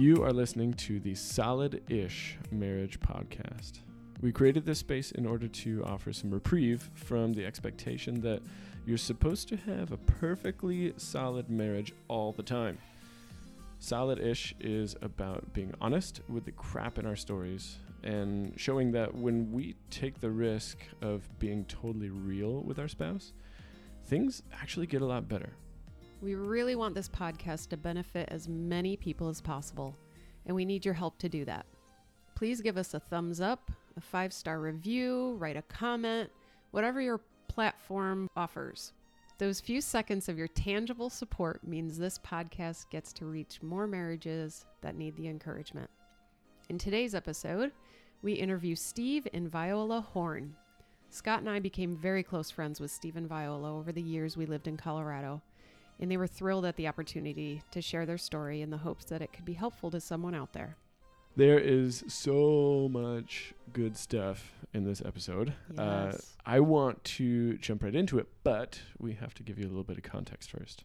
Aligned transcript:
You 0.00 0.24
are 0.24 0.32
listening 0.32 0.72
to 0.88 0.98
the 0.98 1.14
Solid 1.14 1.82
Ish 1.90 2.38
Marriage 2.50 2.98
Podcast. 3.00 3.80
We 4.22 4.32
created 4.32 4.64
this 4.64 4.78
space 4.78 5.12
in 5.12 5.26
order 5.26 5.46
to 5.46 5.84
offer 5.84 6.10
some 6.14 6.30
reprieve 6.30 6.88
from 6.94 7.34
the 7.34 7.44
expectation 7.44 8.22
that 8.22 8.40
you're 8.86 8.96
supposed 8.96 9.46
to 9.48 9.58
have 9.58 9.92
a 9.92 9.98
perfectly 9.98 10.94
solid 10.96 11.50
marriage 11.50 11.92
all 12.08 12.32
the 12.32 12.42
time. 12.42 12.78
Solid 13.78 14.18
Ish 14.18 14.54
is 14.58 14.96
about 15.02 15.52
being 15.52 15.74
honest 15.82 16.22
with 16.30 16.46
the 16.46 16.52
crap 16.52 16.98
in 16.98 17.04
our 17.04 17.14
stories 17.14 17.76
and 18.02 18.54
showing 18.58 18.92
that 18.92 19.14
when 19.14 19.52
we 19.52 19.74
take 19.90 20.18
the 20.18 20.30
risk 20.30 20.78
of 21.02 21.28
being 21.38 21.66
totally 21.66 22.08
real 22.08 22.62
with 22.62 22.78
our 22.78 22.88
spouse, 22.88 23.34
things 24.06 24.42
actually 24.62 24.86
get 24.86 25.02
a 25.02 25.06
lot 25.06 25.28
better. 25.28 25.50
We 26.22 26.34
really 26.34 26.74
want 26.74 26.94
this 26.94 27.08
podcast 27.08 27.68
to 27.68 27.78
benefit 27.78 28.28
as 28.30 28.46
many 28.46 28.94
people 28.94 29.30
as 29.30 29.40
possible, 29.40 29.96
and 30.44 30.54
we 30.54 30.66
need 30.66 30.84
your 30.84 30.92
help 30.92 31.18
to 31.20 31.30
do 31.30 31.46
that. 31.46 31.64
Please 32.34 32.60
give 32.60 32.76
us 32.76 32.92
a 32.92 33.00
thumbs 33.00 33.40
up, 33.40 33.70
a 33.96 34.02
five 34.02 34.34
star 34.34 34.60
review, 34.60 35.36
write 35.38 35.56
a 35.56 35.62
comment, 35.62 36.30
whatever 36.72 37.00
your 37.00 37.22
platform 37.48 38.28
offers. 38.36 38.92
Those 39.38 39.60
few 39.60 39.80
seconds 39.80 40.28
of 40.28 40.36
your 40.36 40.48
tangible 40.48 41.08
support 41.08 41.66
means 41.66 41.96
this 41.96 42.18
podcast 42.18 42.90
gets 42.90 43.14
to 43.14 43.24
reach 43.24 43.62
more 43.62 43.86
marriages 43.86 44.66
that 44.82 44.96
need 44.96 45.16
the 45.16 45.28
encouragement. 45.28 45.88
In 46.68 46.76
today's 46.76 47.14
episode, 47.14 47.72
we 48.20 48.34
interview 48.34 48.74
Steve 48.76 49.26
and 49.32 49.50
Viola 49.50 50.02
Horne. 50.02 50.54
Scott 51.08 51.40
and 51.40 51.48
I 51.48 51.60
became 51.60 51.96
very 51.96 52.22
close 52.22 52.50
friends 52.50 52.78
with 52.78 52.90
Steve 52.90 53.16
and 53.16 53.26
Viola 53.26 53.74
over 53.74 53.90
the 53.90 54.02
years 54.02 54.36
we 54.36 54.44
lived 54.44 54.68
in 54.68 54.76
Colorado, 54.76 55.40
and 56.00 56.10
they 56.10 56.16
were 56.16 56.26
thrilled 56.26 56.64
at 56.64 56.76
the 56.76 56.88
opportunity 56.88 57.62
to 57.70 57.80
share 57.80 58.06
their 58.06 58.18
story 58.18 58.62
in 58.62 58.70
the 58.70 58.78
hopes 58.78 59.04
that 59.06 59.22
it 59.22 59.32
could 59.32 59.44
be 59.44 59.52
helpful 59.52 59.90
to 59.90 60.00
someone 60.00 60.34
out 60.34 60.52
there. 60.52 60.76
There 61.36 61.58
is 61.60 62.02
so 62.08 62.88
much 62.90 63.54
good 63.72 63.96
stuff 63.96 64.52
in 64.74 64.84
this 64.84 65.00
episode. 65.04 65.54
Uh, 65.78 66.10
Yes. 66.12 66.36
I 66.44 66.60
want 66.60 67.04
to 67.04 67.56
jump 67.58 67.84
right 67.84 67.94
into 67.94 68.18
it, 68.18 68.26
but 68.42 68.80
we 68.98 69.12
have 69.14 69.34
to 69.34 69.42
give 69.42 69.58
you 69.58 69.64
a 69.66 69.68
little 69.68 69.84
bit 69.84 69.98
of 69.98 70.02
context 70.02 70.50
first. 70.50 70.84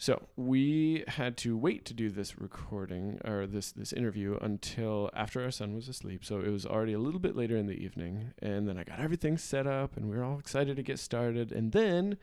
So 0.00 0.28
we 0.36 1.04
had 1.08 1.36
to 1.38 1.56
wait 1.56 1.84
to 1.86 1.94
do 1.94 2.08
this 2.08 2.38
recording 2.38 3.20
or 3.24 3.48
this 3.48 3.72
this 3.72 3.92
interview 3.92 4.38
until 4.40 5.10
after 5.12 5.42
our 5.42 5.50
son 5.50 5.74
was 5.74 5.88
asleep. 5.88 6.24
So 6.24 6.38
it 6.38 6.50
was 6.50 6.64
already 6.64 6.92
a 6.92 7.00
little 7.00 7.18
bit 7.18 7.34
later 7.34 7.56
in 7.56 7.66
the 7.66 7.74
evening, 7.84 8.32
and 8.40 8.68
then 8.68 8.78
I 8.78 8.84
got 8.84 9.00
everything 9.00 9.36
set 9.38 9.66
up, 9.66 9.96
and 9.96 10.08
we 10.08 10.16
were 10.16 10.22
all 10.22 10.38
excited 10.38 10.76
to 10.76 10.84
get 10.84 11.00
started. 11.00 11.50
And 11.50 11.72
then 11.72 12.16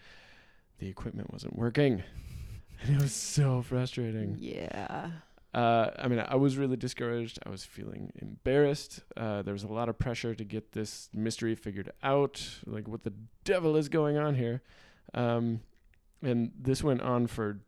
the 0.79 0.87
equipment 0.87 1.31
wasn't 1.31 1.55
working, 1.55 2.03
and 2.81 2.95
it 2.95 3.01
was 3.01 3.13
so 3.13 3.61
frustrating. 3.61 4.37
Yeah. 4.39 5.11
Uh, 5.53 5.89
I 5.97 6.09
mean, 6.09 6.21
I 6.27 6.35
was 6.35 6.57
really 6.57 6.75
discouraged. 6.75 7.39
I 7.45 7.49
was 7.49 7.63
feeling 7.63 8.11
embarrassed. 8.21 9.03
Uh, 9.15 9.41
there 9.41 9.53
was 9.53 9.63
a 9.63 9.69
lot 9.69 9.87
of 9.87 9.97
pressure 9.97 10.35
to 10.35 10.43
get 10.43 10.73
this 10.73 11.09
mystery 11.13 11.55
figured 11.55 11.91
out. 12.03 12.45
Like, 12.65 12.89
what 12.89 13.03
the 13.03 13.13
devil 13.45 13.77
is 13.77 13.87
going 13.87 14.17
on 14.17 14.35
here? 14.35 14.61
Um, 15.13 15.61
and 16.21 16.51
this 16.59 16.83
went 16.83 17.01
on 17.01 17.27
for 17.27 17.61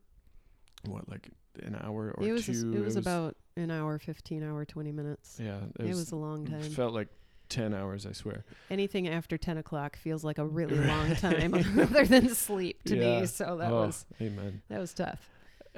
what, 0.85 1.08
like 1.08 1.30
an 1.63 1.78
hour 1.81 2.13
or 2.17 2.28
it 2.28 2.31
was 2.33 2.45
two? 2.45 2.73
it 2.75 2.83
was 2.83 2.97
about 2.97 3.38
an 3.55 3.72
hour, 3.72 3.97
15 3.97 4.44
hour, 4.44 4.66
20 4.66 4.91
minutes. 4.91 5.39
yeah. 5.41 5.59
It 5.80 5.88
was, 5.88 6.11
a 6.11 6.16
long 6.17 6.45
time. 6.45 6.55
it 6.55 6.63
time. 6.63 6.72
felt 6.72 6.94
like 6.94 7.08
ten 7.50 7.73
hours. 7.73 8.06
I 8.06 8.12
swear. 8.12 8.44
Anything 8.70 9.08
after 9.08 9.38
10 9.38 9.58
o'clock 9.58 9.95
feels 9.98 10.23
like 10.23 10.38
a 10.38 10.45
really 10.45 10.78
long 10.88 11.16
time 11.16 11.53
other 11.80 12.06
than 12.06 12.30
sleep 12.30 12.84
to 12.86 12.95
Yeah. 12.95 13.22
me. 13.22 13.26
So 13.28 13.58
that 13.58 13.72
oh, 13.72 13.86
was 13.88 14.06
amen. 14.22 14.62
that 14.70 14.80
was 14.80 14.94
tough. 14.94 15.30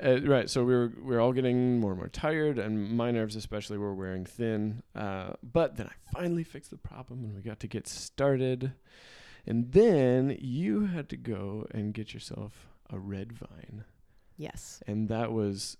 Uh, 0.02 0.22
right. 0.22 0.50
So 0.50 0.64
we 0.64 0.73
were 0.73 0.92
we 1.02 1.16
were 1.16 1.20
all 1.20 1.34
getting 1.34 1.80
more 1.80 1.92
and 1.92 2.00
more 2.00 2.08
tired, 2.09 2.58
and 2.58 2.92
my 2.95 3.12
nerves 3.12 3.36
especially 3.36 3.78
were 3.78 3.94
wearing 3.94 4.25
thin. 4.25 4.81
Uh, 4.95 5.34
but 5.44 5.75
then 5.75 5.88
I 5.88 6.12
finally 6.13 6.44
fixed 6.44 6.72
the 6.72 6.78
problem, 6.78 7.24
and 7.25 7.35
we 7.35 7.41
got 7.41 7.59
to 7.62 7.68
get 7.68 7.88
started. 7.88 8.72
And 9.46 9.72
then 9.72 10.38
you 10.40 10.86
had 10.86 11.09
to 11.09 11.18
go 11.18 11.66
and 11.72 11.94
get 11.94 12.13
yourself 12.13 12.68
a 12.90 13.00
red 13.00 13.34
vine, 13.34 13.84
Yes. 14.38 14.81
and 14.88 15.09
that 15.09 15.31
was 15.31 15.78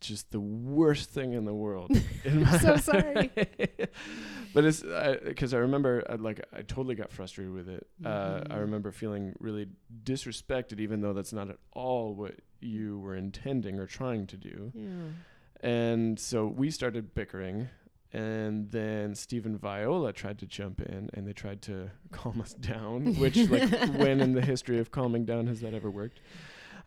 just 0.00 0.30
the 0.30 0.40
worst 0.40 1.10
thing 1.10 1.32
in 1.32 1.44
the 1.44 1.54
world. 1.54 1.90
in 2.24 2.44
I'm 2.46 2.58
so 2.60 2.76
sorry. 2.76 3.30
but 4.54 4.64
it's 4.64 4.82
because 5.24 5.54
I 5.54 5.58
remember 5.58 6.04
I, 6.08 6.14
like 6.16 6.44
I 6.52 6.62
totally 6.62 6.94
got 6.94 7.10
frustrated 7.10 7.52
with 7.52 7.68
it. 7.68 7.86
Uh, 8.04 8.42
I 8.50 8.54
Mhm. 8.54 8.60
remember 8.60 8.92
feeling 8.92 9.34
really 9.40 9.68
disrespected, 10.04 10.80
even 10.80 11.00
though 11.00 11.12
that's 11.12 11.32
not 11.32 11.48
at 11.50 11.56
all 11.72 12.14
what 12.14 12.34
you 12.60 12.98
were 13.00 13.14
intending 13.16 13.78
or 13.78 13.86
trying 13.86 14.26
to 14.28 14.36
do. 14.36 14.72
Yeah. 14.74 14.88
And 15.60 16.18
so 16.20 16.46
we 16.46 16.70
started 16.70 17.14
bickering. 17.14 17.68
And 18.12 18.70
then 18.70 19.14
Steve 19.14 19.44
and 19.44 19.60
Viola 19.60 20.12
tried 20.12 20.38
to 20.38 20.46
jump 20.46 20.80
in 20.80 21.10
and 21.12 21.26
they 21.26 21.32
tried 21.34 21.60
to 21.62 21.90
calm 22.12 22.40
us 22.40 22.54
down, 22.54 23.14
which, 23.16 23.36
like, 23.36 23.68
when 23.98 24.20
in 24.20 24.32
the 24.32 24.40
history 24.40 24.78
of 24.78 24.90
calming 24.90 25.24
down 25.26 25.48
has 25.48 25.60
that 25.60 25.74
ever 25.74 25.90
worked? 25.90 26.20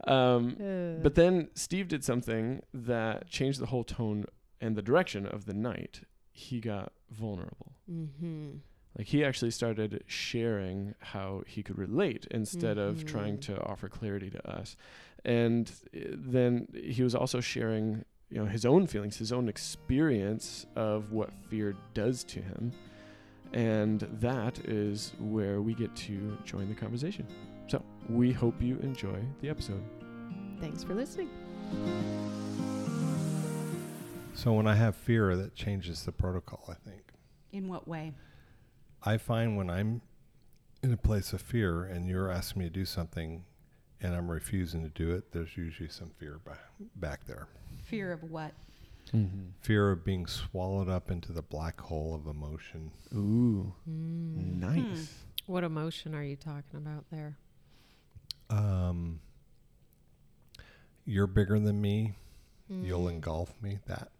Um, 0.07 0.55
Uh, 0.59 1.01
but 1.03 1.15
then 1.15 1.49
Steve 1.55 1.87
did 1.87 2.03
something 2.03 2.61
that 2.73 3.27
changed 3.29 3.59
the 3.59 3.67
whole 3.67 3.83
tone 3.83 4.25
and 4.61 4.75
the 4.75 4.81
direction 4.81 5.25
of 5.25 5.45
the 5.45 5.53
night. 5.53 6.01
He 6.31 6.59
got 6.59 6.93
vulnerable. 7.09 7.73
mhm. 7.89 8.59
Like 8.97 9.07
he 9.07 9.23
actually 9.23 9.51
started 9.51 10.03
sharing 10.07 10.95
how 10.99 11.43
he 11.47 11.63
could 11.63 11.77
relate 11.77 12.27
instead 12.31 12.77
of 12.77 13.05
trying 13.05 13.38
to 13.41 13.61
offer 13.63 13.88
clarity 13.88 14.29
to 14.31 14.49
us. 14.49 14.75
And 15.25 15.71
uh, 15.95 15.99
then 16.15 16.67
he 16.73 17.03
was 17.03 17.13
also 17.15 17.39
sharing, 17.39 18.03
you 18.29 18.38
know, 18.39 18.45
his 18.45 18.65
own 18.65 18.88
feelings, 18.88 19.17
his 19.17 19.31
own 19.31 19.47
experience 19.49 20.65
of 20.75 21.11
what 21.11 21.31
fear 21.49 21.75
does 21.93 22.23
to 22.25 22.41
him. 22.41 22.71
And 23.53 24.01
that 24.21 24.59
is 24.65 25.13
where 25.19 25.61
we 25.61 25.73
get 25.73 25.95
to 26.07 26.38
join 26.45 26.67
the 26.69 26.75
conversation. 26.75 27.25
So 28.09 28.15
we 28.15 28.31
hope 28.31 28.61
you 28.61 28.77
enjoy 28.79 29.19
the 29.41 29.49
episode. 29.49 29.83
Thanks 30.59 30.83
for 30.83 30.93
listening. 30.95 31.29
So 34.33 34.53
when 34.53 34.67
I 34.67 34.75
have 34.75 34.95
fear, 34.95 35.35
that 35.35 35.55
changes 35.55 36.03
the 36.03 36.11
protocol. 36.11 36.63
I 36.69 36.73
think 36.89 37.01
In 37.51 37.67
what 37.67 37.87
way? 37.87 38.13
I 39.03 39.17
find 39.17 39.57
when 39.57 39.69
I'm 39.69 40.01
in 40.81 40.91
a 40.93 40.97
place 40.97 41.33
of 41.33 41.41
fear 41.41 41.83
and 41.83 42.07
you're 42.07 42.31
asking 42.31 42.61
me 42.61 42.65
to 42.67 42.73
do 42.73 42.85
something, 42.85 43.43
and 44.01 44.15
I'm 44.15 44.29
refusing 44.31 44.81
to 44.83 44.89
do 44.89 45.11
it, 45.11 45.31
there's 45.31 45.55
usually 45.57 45.89
some 45.89 46.09
fear 46.17 46.39
back 46.45 46.59
back 46.95 47.25
there. 47.25 47.47
Fear 47.85 48.11
of 48.13 48.23
what? 48.23 48.53
Mm-hmm. 49.13 49.49
Fear 49.61 49.91
of 49.91 50.05
being 50.05 50.25
swallowed 50.25 50.87
up 50.89 51.11
into 51.11 51.31
the 51.33 51.41
black 51.41 51.79
hole 51.81 52.13
of 52.15 52.27
emotion. 52.27 52.91
Ooh, 53.13 53.73
Mm. 53.89 54.59
nice. 54.59 55.13
What 55.47 55.63
emotion 55.63 56.13
are 56.15 56.23
you 56.23 56.35
talking 56.35 56.77
about 56.77 57.05
there? 57.11 57.37
Um, 58.49 59.19
you're 61.05 61.27
bigger 61.27 61.59
than 61.59 61.81
me. 61.81 62.13
You'll 62.69 63.05
Mm. 63.05 63.13
engulf 63.13 63.59
me. 63.61 63.79
That. 63.87 64.11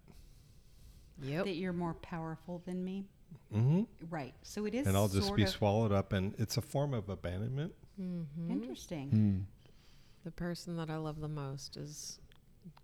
Yep. 1.22 1.46
That 1.46 1.56
you're 1.56 1.74
more 1.74 1.94
powerful 1.96 2.62
than 2.66 2.84
me? 2.84 3.06
Mm-hmm. 3.54 3.84
Right. 4.10 4.34
So 4.42 4.66
it 4.66 4.74
is 4.74 4.88
And 4.88 4.96
I'll 4.98 5.08
just 5.08 5.28
sort 5.28 5.38
be 5.38 5.44
of 5.44 5.50
swallowed 5.50 5.92
up, 5.92 6.14
and 6.14 6.34
it's 6.40 6.58
a 6.58 6.62
form 6.62 6.94
of 6.94 7.10
abandonment. 7.10 7.74
Mhm. 8.00 8.50
interesting. 8.50 9.12
Mm. 9.12 9.44
The 10.24 10.32
person 10.32 10.78
that 10.78 10.90
I 10.90 10.96
love 10.98 11.20
the 11.20 11.28
most 11.28 11.76
is 11.78 12.20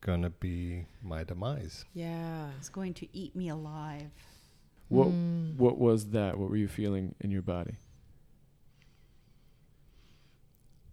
Gonna 0.02 0.30
be 0.30 0.86
my 1.02 1.24
demise. 1.24 1.86
yeah. 1.94 2.52
It's 2.58 2.70
going 2.70 2.94
to 2.96 3.08
eat 3.18 3.36
me 3.36 3.50
alive. 3.50 4.12
What 4.90 5.08
Mm. 5.08 5.56
what 5.58 5.78
was 5.80 6.10
that? 6.12 6.38
What 6.38 6.50
were 6.50 6.58
you 6.58 6.68
feeling 6.68 7.16
in 7.22 7.32
your 7.32 7.42
body? 7.42 7.76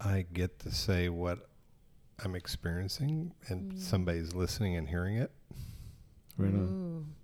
I 0.04 0.26
get 0.32 0.58
to 0.60 0.70
say 0.72 1.08
what 1.08 1.48
I'm 2.24 2.34
experiencing, 2.34 3.32
and 3.48 3.72
Mm. 3.72 3.78
somebody's 3.78 4.34
listening 4.34 4.76
and 4.76 4.88
hearing 4.88 5.16
it. 5.16 5.30
Right 6.36 6.52
on. 6.54 7.14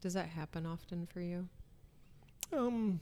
Does 0.00 0.14
that 0.14 0.28
happen 0.28 0.66
often 0.66 1.06
for 1.06 1.20
you? 1.20 1.48
Um, 2.52 3.00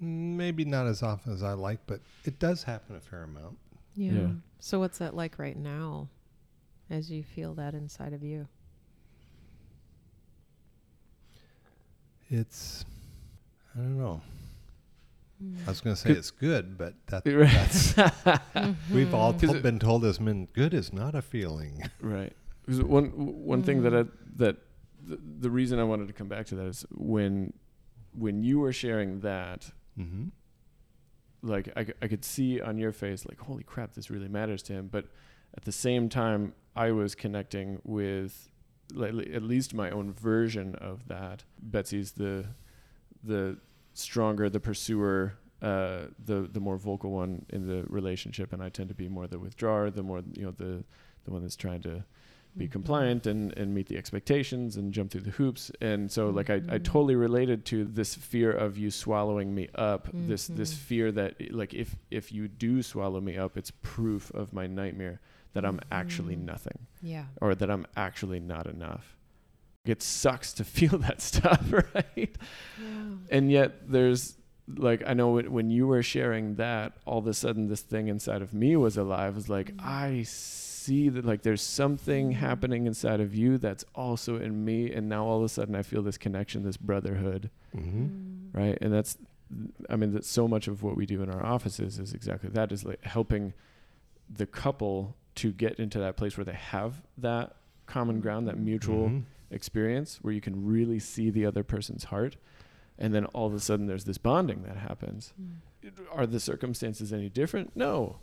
maybe 0.00 0.64
not 0.64 0.86
as 0.86 1.02
often 1.02 1.32
as 1.32 1.42
I 1.42 1.52
like, 1.52 1.80
but 1.86 2.00
it 2.24 2.38
does 2.38 2.62
happen 2.62 2.96
a 2.96 3.00
fair 3.00 3.22
amount. 3.24 3.58
Yeah. 3.94 4.32
So 4.58 4.78
what's 4.80 4.98
that 4.98 5.14
like 5.14 5.38
right 5.38 5.56
now 5.56 6.08
as 6.90 7.10
you 7.10 7.22
feel 7.22 7.54
that 7.54 7.74
inside 7.74 8.12
of 8.12 8.22
you? 8.22 8.48
It's, 12.30 12.84
I 13.74 13.78
don't 13.78 13.98
know. 13.98 14.20
Mm. 15.42 15.56
I 15.66 15.70
was 15.70 15.80
going 15.80 15.94
to 15.94 16.00
say 16.02 16.10
it's 16.10 16.30
good, 16.30 16.76
but 16.76 16.94
that, 17.06 17.24
Right. 17.32 17.48
that's 17.50 18.74
we've 18.90 19.14
all. 19.14 19.32
Cause 19.32 19.50
to- 19.50 19.56
it- 19.58 19.62
been 19.62 19.78
told 19.78 20.04
as 20.04 20.18
men, 20.20 20.48
good 20.52 20.74
is 20.74 20.92
not 20.92 21.14
a 21.14 21.22
feeling. 21.22 21.82
Right. 22.00 22.32
'Cause 22.66 22.82
one 22.82 23.06
one 23.44 23.62
thing 23.62 23.82
that 23.82 23.94
I 23.94 24.02
Mm. 24.02 24.10
that 24.36 24.56
the, 25.06 25.18
the 25.40 25.50
reason 25.50 25.78
I 25.78 25.84
wanted 25.84 26.08
to 26.08 26.12
come 26.14 26.28
back 26.28 26.46
to 26.46 26.54
that 26.56 26.66
is 26.66 26.84
when 26.90 27.52
when 28.14 28.42
you 28.42 28.58
were 28.58 28.72
sharing 28.72 29.20
that, 29.20 29.70
mm-hmm. 29.98 30.24
like 31.42 31.68
I, 31.76 31.84
c- 31.84 31.92
I 32.02 32.08
could 32.08 32.24
see 32.24 32.60
on 32.60 32.78
your 32.78 32.92
face 32.92 33.24
like 33.26 33.38
holy 33.40 33.62
crap 33.62 33.94
this 33.94 34.10
really 34.10 34.28
matters 34.28 34.62
to 34.64 34.72
him, 34.72 34.88
but 34.90 35.06
at 35.56 35.64
the 35.64 35.72
same 35.72 36.08
time 36.08 36.52
I 36.76 36.90
was 36.92 37.14
connecting 37.14 37.80
with 37.84 38.50
like, 38.92 39.12
at 39.32 39.42
least 39.42 39.72
my 39.74 39.90
own 39.90 40.12
version 40.12 40.74
of 40.76 41.06
that. 41.08 41.44
Betsy's 41.62 42.12
the 42.12 42.46
the 43.22 43.58
stronger, 43.98 44.48
the 44.50 44.60
pursuer, 44.60 45.34
uh, 45.62 46.06
the 46.24 46.48
the 46.52 46.60
more 46.60 46.76
vocal 46.76 47.10
one 47.10 47.44
in 47.50 47.66
the 47.66 47.84
relationship, 47.88 48.52
and 48.52 48.62
I 48.62 48.68
tend 48.68 48.88
to 48.90 48.94
be 48.94 49.08
more 49.08 49.26
the 49.26 49.38
withdrawer, 49.38 49.90
the 49.90 50.02
more 50.02 50.22
you 50.34 50.44
know 50.44 50.52
the 50.52 50.84
the 51.24 51.30
one 51.32 51.42
that's 51.42 51.56
trying 51.56 51.82
to 51.82 52.04
be 52.56 52.66
Mhm. 52.66 52.72
compliant 52.72 53.26
and 53.26 53.52
and 53.58 53.74
meet 53.74 53.86
the 53.88 53.96
expectations 53.98 54.76
and 54.76 54.92
jump 54.92 55.10
through 55.10 55.20
the 55.22 55.30
hoops. 55.32 55.70
And 55.80 56.10
so 56.10 56.30
like 56.30 56.48
I, 56.50 56.54
I 56.56 56.78
Mhm. 56.78 56.84
totally 56.84 57.14
related 57.16 57.64
to 57.66 57.84
this 57.84 58.14
fear 58.14 58.50
of 58.50 58.78
you 58.78 58.90
swallowing 58.90 59.54
me 59.54 59.68
up. 59.74 60.08
This 60.14 60.46
this 60.46 60.72
Mhm. 60.74 60.78
fear 60.78 61.12
that 61.12 61.52
like 61.52 61.74
if 61.74 61.96
if 62.10 62.32
you 62.32 62.48
do 62.48 62.82
swallow 62.82 63.20
me 63.20 63.36
up, 63.36 63.56
it's 63.56 63.70
proof 63.82 64.30
of 64.32 64.52
my 64.52 64.66
nightmare 64.66 65.20
that 65.54 65.64
I'm 65.64 65.80
actually 65.90 66.36
Mhm. 66.36 66.44
nothing 66.44 66.86
Yeah. 67.02 67.26
or 67.40 67.54
that 67.54 67.70
I'm 67.70 67.86
actually 67.96 68.38
not 68.40 68.66
enough. 68.66 69.17
It 69.88 70.02
sucks 70.02 70.52
to 70.54 70.64
feel 70.76 70.98
that 70.98 71.20
stuff, 71.20 71.62
right? 71.94 72.36
Yeah. 72.80 72.86
And 73.30 73.50
yet 73.50 73.90
there's 73.90 74.36
like 74.76 75.02
I 75.06 75.14
know 75.14 75.30
when, 75.30 75.50
when 75.50 75.70
you 75.70 75.86
were 75.86 76.02
sharing 76.02 76.56
that, 76.56 76.92
all 77.06 77.18
of 77.18 77.26
a 77.26 77.34
sudden 77.34 77.68
this 77.68 77.80
thing 77.80 78.08
inside 78.08 78.42
of 78.42 78.52
me 78.52 78.76
was 78.76 78.96
alive. 78.98 79.32
It 79.32 79.36
was 79.36 79.48
like 79.48 79.74
Mhm. 79.76 79.84
I 79.84 80.22
see 80.24 81.08
that 81.10 81.24
like 81.24 81.42
there's 81.42 81.62
something 81.62 82.30
Mhm. 82.32 82.36
happening 82.36 82.86
inside 82.86 83.20
of 83.20 83.34
you 83.34 83.56
that's 83.58 83.84
also 83.94 84.36
in 84.36 84.64
me, 84.64 84.92
and 84.92 85.08
now 85.08 85.24
all 85.24 85.38
of 85.38 85.44
a 85.44 85.48
sudden 85.48 85.74
I 85.74 85.82
feel 85.82 86.02
this 86.02 86.18
connection, 86.18 86.64
this 86.64 86.76
brotherhood, 86.76 87.50
Mm-hmm. 87.76 88.02
Mm. 88.04 88.48
right? 88.54 88.78
And 88.80 88.92
that's, 88.92 89.16
I 89.90 89.96
mean, 89.96 90.12
that's 90.12 90.28
so 90.28 90.46
much 90.48 90.68
of 90.68 90.82
what 90.82 90.96
we 90.96 91.04
do 91.06 91.22
in 91.22 91.30
our 91.30 91.44
offices 91.44 91.98
is 91.98 92.12
exactly 92.14 92.48
that 92.50 92.70
is 92.72 92.84
like 92.84 93.02
helping 93.04 93.52
the 94.30 94.46
couple 94.46 95.16
to 95.36 95.52
get 95.52 95.78
into 95.78 95.98
that 95.98 96.16
place 96.16 96.36
where 96.36 96.44
they 96.44 96.52
have 96.52 97.00
that 97.18 97.56
common 97.86 98.20
ground, 98.20 98.48
that 98.48 98.58
mutual 98.58 99.08
Mhm. 99.08 99.22
Experience 99.50 100.18
where 100.22 100.32
you 100.32 100.40
can 100.40 100.64
really 100.66 100.98
see 100.98 101.30
the 101.30 101.44
other 101.46 101.62
person's 101.64 102.04
heart. 102.04 102.36
And 102.98 103.14
then 103.14 103.26
all 103.26 103.46
of 103.46 103.54
a 103.54 103.60
sudden 103.60 103.86
there's 103.86 104.04
this 104.04 104.18
bonding 104.18 104.62
that 104.64 104.76
happens. 104.76 105.32
Mm. 105.40 105.92
Are 106.12 106.26
the 106.26 106.40
circumstances 106.40 107.12
any 107.12 107.28
different? 107.28 107.76
No. 107.76 108.16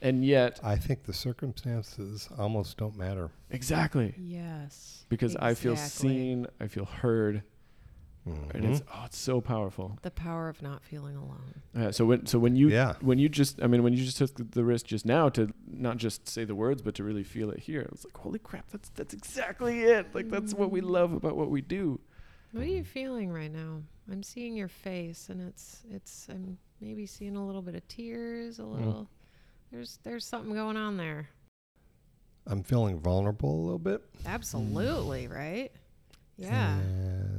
And 0.00 0.24
yet, 0.24 0.58
I 0.64 0.76
think 0.76 1.04
the 1.04 1.12
circumstances 1.12 2.28
almost 2.36 2.76
don't 2.76 2.96
matter. 2.96 3.30
exactly, 3.50 4.14
Yes. 4.18 5.04
because 5.08 5.36
I 5.36 5.54
feel 5.54 5.76
seen, 5.76 6.46
I 6.58 6.66
feel 6.66 6.86
heard, 6.86 7.42
and 8.24 8.64
it's 8.64 8.82
oh, 8.94 9.02
it's 9.06 9.18
so 9.18 9.40
powerful. 9.40 9.98
The 10.02 10.10
power 10.10 10.48
of 10.48 10.62
not 10.62 10.84
feeling 10.84 11.16
alone. 11.16 11.54
Yeah. 11.76 11.90
so 11.90 12.04
when 12.04 12.26
so 12.26 12.38
when 12.38 12.54
you 12.56 12.68
yeah. 12.68 12.94
when 13.00 13.18
you 13.18 13.28
just 13.28 13.60
I 13.62 13.66
mean 13.66 13.82
when 13.82 13.92
you 13.92 14.04
just 14.04 14.16
took 14.18 14.34
the- 14.36 14.44
the 14.44 14.64
risk 14.64 14.86
just 14.86 15.04
now 15.04 15.28
to 15.30 15.52
not 15.66 15.96
just 15.96 16.28
say 16.28 16.44
the 16.44 16.54
words 16.54 16.82
but 16.82 16.94
to 16.96 17.04
really 17.04 17.24
feel 17.24 17.50
it 17.50 17.58
here, 17.60 17.88
it's 17.92 18.04
like 18.04 18.16
holy 18.16 18.38
crap, 18.38 18.68
that's 18.70 18.90
that's 18.90 19.12
exactly 19.14 19.80
it. 19.82 20.14
Like 20.14 20.28
that's 20.30 20.54
what 20.54 20.70
we 20.70 20.80
Mm. 20.80 20.90
love 20.90 21.12
about 21.12 21.36
what 21.36 21.50
we 21.50 21.60
do. 21.62 22.00
What 22.52 22.62
are 22.64 22.66
you 22.68 22.84
feeling 22.84 23.32
right 23.32 23.50
now? 23.52 23.82
I'm 24.10 24.22
seeing 24.22 24.54
your 24.56 24.68
face, 24.68 25.28
and 25.30 25.40
it's 25.40 25.82
it's. 25.90 26.26
I'm 26.28 26.58
maybe 26.80 27.06
seeing 27.06 27.36
a 27.36 27.46
little 27.46 27.62
bit 27.62 27.74
of 27.74 27.86
tears, 27.88 28.58
a 28.58 28.64
little. 28.64 29.08
There's 29.70 29.98
there's 30.02 30.24
something 30.26 30.52
going 30.54 30.76
on 30.76 30.96
there. 30.96 31.28
I'm 32.46 32.62
feeling 32.62 32.98
vulnerable 32.98 33.54
a 33.54 33.62
little 33.62 33.78
bit. 33.78 34.02
Absolutely, 34.26 35.28
right? 35.28 35.70
Yeah. 36.36 36.74
And 36.78 37.31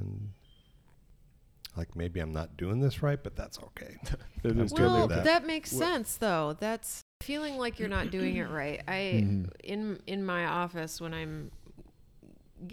like 1.75 1.95
maybe 1.95 2.19
I'm 2.19 2.33
not 2.33 2.55
doing 2.57 2.79
this 2.81 3.01
right, 3.03 3.21
but 3.21 3.35
that's 3.35 3.59
okay. 3.59 3.97
It 4.43 4.57
is 4.57 4.73
Well, 4.73 4.89
totally 4.99 5.07
that. 5.15 5.23
that. 5.23 5.45
makes 5.47 5.71
Well- 5.73 5.81
sense 5.81 6.17
though. 6.17 6.55
That's 6.59 7.01
feeling 7.21 7.57
like 7.57 7.79
you're 7.79 7.87
not 7.89 8.11
doing 8.11 8.35
it 8.37 8.49
right. 8.49 8.81
I 8.87 8.93
Mhm. 9.23 9.49
in 9.63 9.99
in 10.07 10.25
my 10.25 10.45
office 10.45 10.99
when 11.01 11.13
I'm 11.13 11.51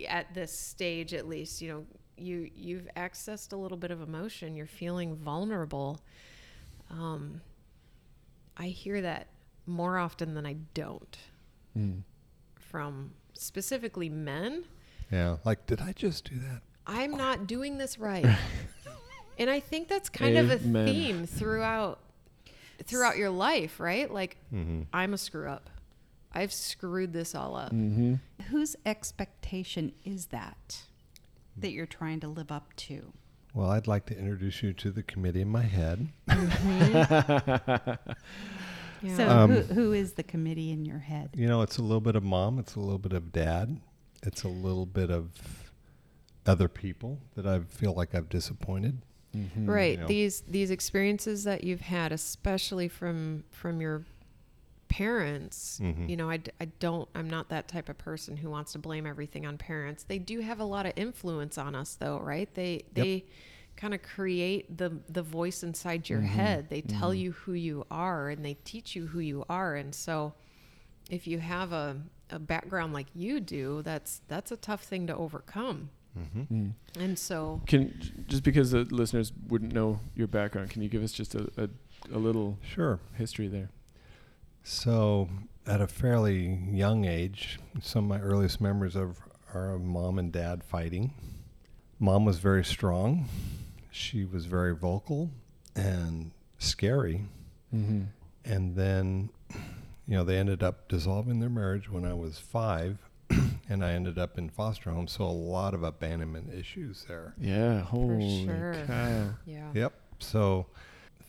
at 0.09 0.33
this 0.35 0.57
stage 0.57 1.15
at 1.15 1.27
least, 1.29 1.61
you 1.63 1.69
know, 1.73 1.87
you 2.17 2.51
you've 2.55 2.89
accessed 2.97 3.53
a 3.53 3.57
little 3.57 3.79
bit 3.79 3.91
of 3.91 4.01
emotion. 4.03 4.55
You're 4.57 4.67
feeling 4.67 5.17
vulnerable. 5.17 6.01
Um, 6.91 7.41
I 8.57 8.67
hear 8.67 9.01
that 9.01 9.29
more 9.67 9.97
often 9.99 10.35
than 10.35 10.45
I 10.47 10.55
don't 10.75 11.17
Mm. 11.79 12.03
from 12.59 13.13
specifically 13.35 14.09
men. 14.09 14.65
Yeah. 15.11 15.37
Like, 15.45 15.67
did 15.67 15.81
I 15.81 15.93
just 15.93 16.29
do 16.29 16.37
that? 16.41 16.63
I'm 16.87 17.13
not 17.13 17.47
doing 17.47 17.79
this 17.79 17.97
right. 17.99 18.27
and 19.41 19.51
I 19.51 19.59
think 19.59 19.89
that's 19.89 20.09
kind 20.09 20.37
of 20.39 20.51
a 20.51 20.59
theme 20.59 21.27
throughout 21.27 21.99
throughout 22.85 23.17
your 23.17 23.31
life, 23.31 23.81
right? 23.81 24.09
Like 24.13 24.37
Mm-hmm. 24.55 24.83
I'm 24.93 25.15
a 25.15 25.19
screw 25.19 25.49
up. 25.49 25.69
I've 26.33 26.53
screwed 26.53 27.13
this 27.13 27.35
all 27.35 27.57
up. 27.57 27.73
Mm-hmm. 27.73 28.15
Whose 28.51 28.77
expectation 28.87 29.93
is 30.05 30.27
that 30.27 30.83
that 31.57 31.73
you're 31.73 31.87
trying 31.87 32.21
to 32.21 32.29
live 32.29 32.53
up 32.53 32.75
to? 32.77 33.13
Well, 33.53 33.69
I'd 33.71 33.89
like 33.89 34.07
to 34.07 34.17
introduce 34.17 34.63
you 34.63 34.73
to 34.75 34.93
the 34.93 35.03
committee 35.03 35.41
in 35.41 35.49
my 35.49 35.63
head. 35.63 36.09
Yeah. 39.03 39.17
So 39.17 39.29
Um, 39.31 39.51
who, 39.51 39.63
who 39.75 39.93
is 39.93 40.13
the 40.13 40.23
committee 40.23 40.71
in 40.71 40.85
your 40.85 40.99
head? 40.99 41.31
You 41.35 41.49
know, 41.49 41.63
it's 41.63 41.79
a 41.79 41.83
little 41.83 42.03
bit 42.03 42.17
of 42.17 42.23
mom, 42.23 42.59
it's 42.59 42.75
a 42.75 42.81
little 42.81 42.99
bit 42.99 43.15
of 43.15 43.33
dad, 43.33 43.81
it's 44.23 44.43
a 44.43 44.49
little 44.49 44.85
bit 44.85 45.11
of 45.11 45.31
other 46.45 46.69
people 46.69 47.19
that 47.35 47.47
I 47.47 47.61
feel 47.61 47.95
like 47.95 48.15
I've 48.15 48.29
disappointed. 48.29 49.01
Mm-hmm. 49.37 49.71
right. 49.71 49.93
you 49.93 49.97
know. 49.99 50.07
These 50.09 50.41
these 50.49 50.71
experiences 50.71 51.45
that 51.45 51.63
you've 51.65 51.81
had, 51.83 52.11
especially 52.13 52.89
from 52.89 53.45
from 53.51 53.81
your 53.81 54.05
parents, 54.89 55.79
Mhm. 55.83 56.09
you 56.09 56.17
know, 56.17 56.29
I, 56.31 56.41
I 56.61 56.65
don't, 56.81 57.09
I'm 57.15 57.31
not 57.31 57.49
that 57.51 57.69
type 57.69 57.89
of 57.89 57.97
person 57.97 58.37
who 58.37 58.51
wants 58.51 58.73
to 58.73 58.79
blame 58.81 59.07
everything 59.07 59.47
on 59.47 59.57
parents. 59.57 60.03
They 60.03 60.19
do 60.19 60.41
have 60.41 60.59
a 60.59 60.65
lot 60.65 60.85
of 60.85 60.93
influence 60.97 61.57
on 61.59 61.77
us 61.77 61.95
though, 61.95 62.19
right? 62.19 62.53
They, 62.55 62.83
they 62.93 63.25
kind 63.77 63.95
of 63.95 64.03
create 64.03 64.77
the, 64.77 64.99
the 65.09 65.23
voice 65.23 65.63
inside 65.63 66.09
your 66.09 66.21
Mhm. 66.21 66.27
head. 66.27 66.69
They 66.71 66.81
tell 66.81 67.11
Mhm. 67.13 67.19
you 67.21 67.33
who 67.33 67.53
you 67.53 67.87
are 67.89 68.31
and 68.31 68.45
they 68.45 68.55
teach 68.65 68.97
you 68.97 69.07
who 69.07 69.21
you 69.21 69.45
are. 69.49 69.77
And 69.77 69.95
so 69.95 70.35
if 71.09 71.27
you 71.29 71.39
have 71.39 71.73
a, 71.73 71.97
a 72.31 72.41
background 72.41 72.93
like 72.93 73.07
you 73.15 73.39
do, 73.39 73.83
that's, 73.83 74.23
that's 74.27 74.51
a 74.51 74.57
tough 74.57 74.83
thing 74.83 75.07
to 75.07 75.15
overcome. 75.17 75.91
Mm-hmm. 76.19 76.55
Mm. 76.55 76.73
And 76.99 77.19
so, 77.19 77.61
Can 77.67 78.25
just 78.27 78.43
because 78.43 78.73
the 78.73 78.81
listeners 78.85 79.33
wouldn't 79.49 79.73
know 79.73 80.01
your 80.15 80.27
background, 80.27 80.71
can 80.71 80.83
you 80.83 80.89
give 80.89 81.03
us 81.03 81.13
just 81.13 81.35
a, 81.35 81.49
a, 81.57 81.69
a 82.13 82.19
little 82.19 82.59
Sure. 82.63 82.99
history 83.15 83.49
there? 83.49 83.71
So, 84.63 85.29
at 85.67 85.81
a 85.81 85.87
fairly 85.87 86.59
young 86.71 87.05
age, 87.05 87.59
some 87.81 88.11
of 88.11 88.21
my 88.21 88.25
earliest 88.25 88.61
memories 88.61 88.97
of 88.97 89.19
are 89.55 89.73
of 89.75 89.83
mom 89.83 90.19
and 90.19 90.33
dad 90.33 90.63
fighting. 90.63 91.13
Mom 91.99 92.25
was 92.25 92.39
very 92.39 92.65
strong. 92.65 93.29
She 93.91 94.25
was 94.25 94.47
very 94.47 94.75
vocal 94.75 95.31
and 95.75 96.31
scary. 96.59 97.23
Mm-hmm. 97.75 98.03
And 98.45 98.77
then, 98.77 99.31
you 100.07 100.17
know, 100.17 100.25
they 100.25 100.39
ended 100.39 100.63
up 100.63 100.89
dissolving 100.89 101.41
their 101.41 101.51
marriage 101.51 101.91
when 101.91 102.05
I 102.05 102.15
was 102.15 102.39
five, 102.39 102.99
and 103.71 103.83
I 103.85 103.93
ended 103.93 104.19
up 104.19 104.37
in 104.37 104.51
foster 104.51 104.91
home. 104.91 105.07
So, 105.09 105.25
a 105.25 105.27
lot 105.27 105.73
of 105.73 105.83
abandonment 105.83 106.53
issues 106.53 107.05
there. 107.09 107.35
Yeah. 107.39 107.81
Holy 107.81 108.45
sure. 108.45 108.75
cow. 108.87 109.31
yeah. 109.47 109.71
Yep. 109.73 109.93
So, 110.19 110.67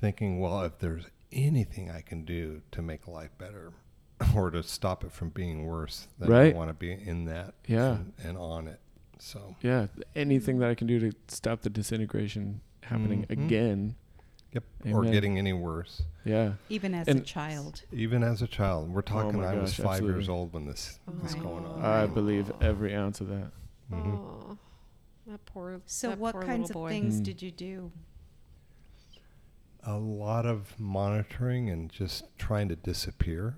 thinking, 0.01 0.39
well, 0.41 0.63
if 0.63 0.79
there's 0.79 1.05
anything 1.31 1.89
I 1.89 2.01
can 2.01 2.25
do 2.25 2.61
to 2.71 2.81
make 2.81 3.07
life 3.07 3.31
better 3.37 3.71
or 4.35 4.49
to 4.51 4.63
stop 4.63 5.03
it 5.05 5.11
from 5.13 5.29
being 5.29 5.65
worse, 5.65 6.07
then 6.19 6.29
Right. 6.29 6.53
I 6.53 6.57
want 6.57 6.69
to 6.69 6.73
be 6.73 6.91
in 6.91 7.25
that 7.25 7.53
Yeah. 7.67 7.97
and, 7.97 8.13
and 8.23 8.37
on 8.37 8.67
it. 8.67 8.79
So, 9.19 9.55
Yeah. 9.61 9.87
Anything 10.15 10.59
that 10.59 10.69
I 10.69 10.75
can 10.75 10.87
do 10.87 10.99
to 10.99 11.15
stop 11.27 11.61
the 11.61 11.69
disintegration 11.69 12.61
happening 12.83 13.23
Mhm. 13.27 13.29
again. 13.45 13.95
Yep. 14.51 14.63
Or 14.91 15.03
getting 15.03 15.37
any 15.37 15.53
worse. 15.53 16.03
Yeah. 16.25 16.53
Even 16.69 16.93
as 16.93 17.07
And- 17.07 17.19
a 17.21 17.23
child. 17.23 17.83
Even 17.91 18.23
as 18.23 18.41
a 18.41 18.47
child, 18.47 18.89
we're 18.93 19.01
talking. 19.01 19.39
Oh 19.39 19.43
my 19.43 19.51
I 19.51 19.55
was 19.59 19.75
gosh, 19.77 19.85
five 19.85 20.03
years 20.03 20.29
old 20.29 20.53
when 20.53 20.65
this 20.65 20.99
was 21.21 21.35
Oh. 21.35 21.39
going 21.41 21.65
on. 21.65 21.81
I 21.83 22.05
believe 22.07 22.51
every 22.61 22.95
ounce 22.95 23.21
of 23.21 23.27
that. 23.29 23.51
Mhm. 23.91 24.15
Oh, 24.17 24.57
that 25.27 25.43
poor. 25.45 25.81
So 25.85 26.09
that 26.09 26.19
what 26.19 26.33
poor 26.33 26.43
kinds 26.43 26.69
of 26.69 26.73
boy. 26.75 26.89
things 26.89 27.19
Mm. 27.19 27.23
did 27.23 27.41
you 27.41 27.51
do? 27.51 27.91
A 29.83 29.97
lot 29.97 30.45
of 30.45 30.79
monitoring 30.79 31.69
and 31.69 31.89
just 31.89 32.25
trying 32.37 32.69
to 32.69 32.75
disappear. 32.75 33.55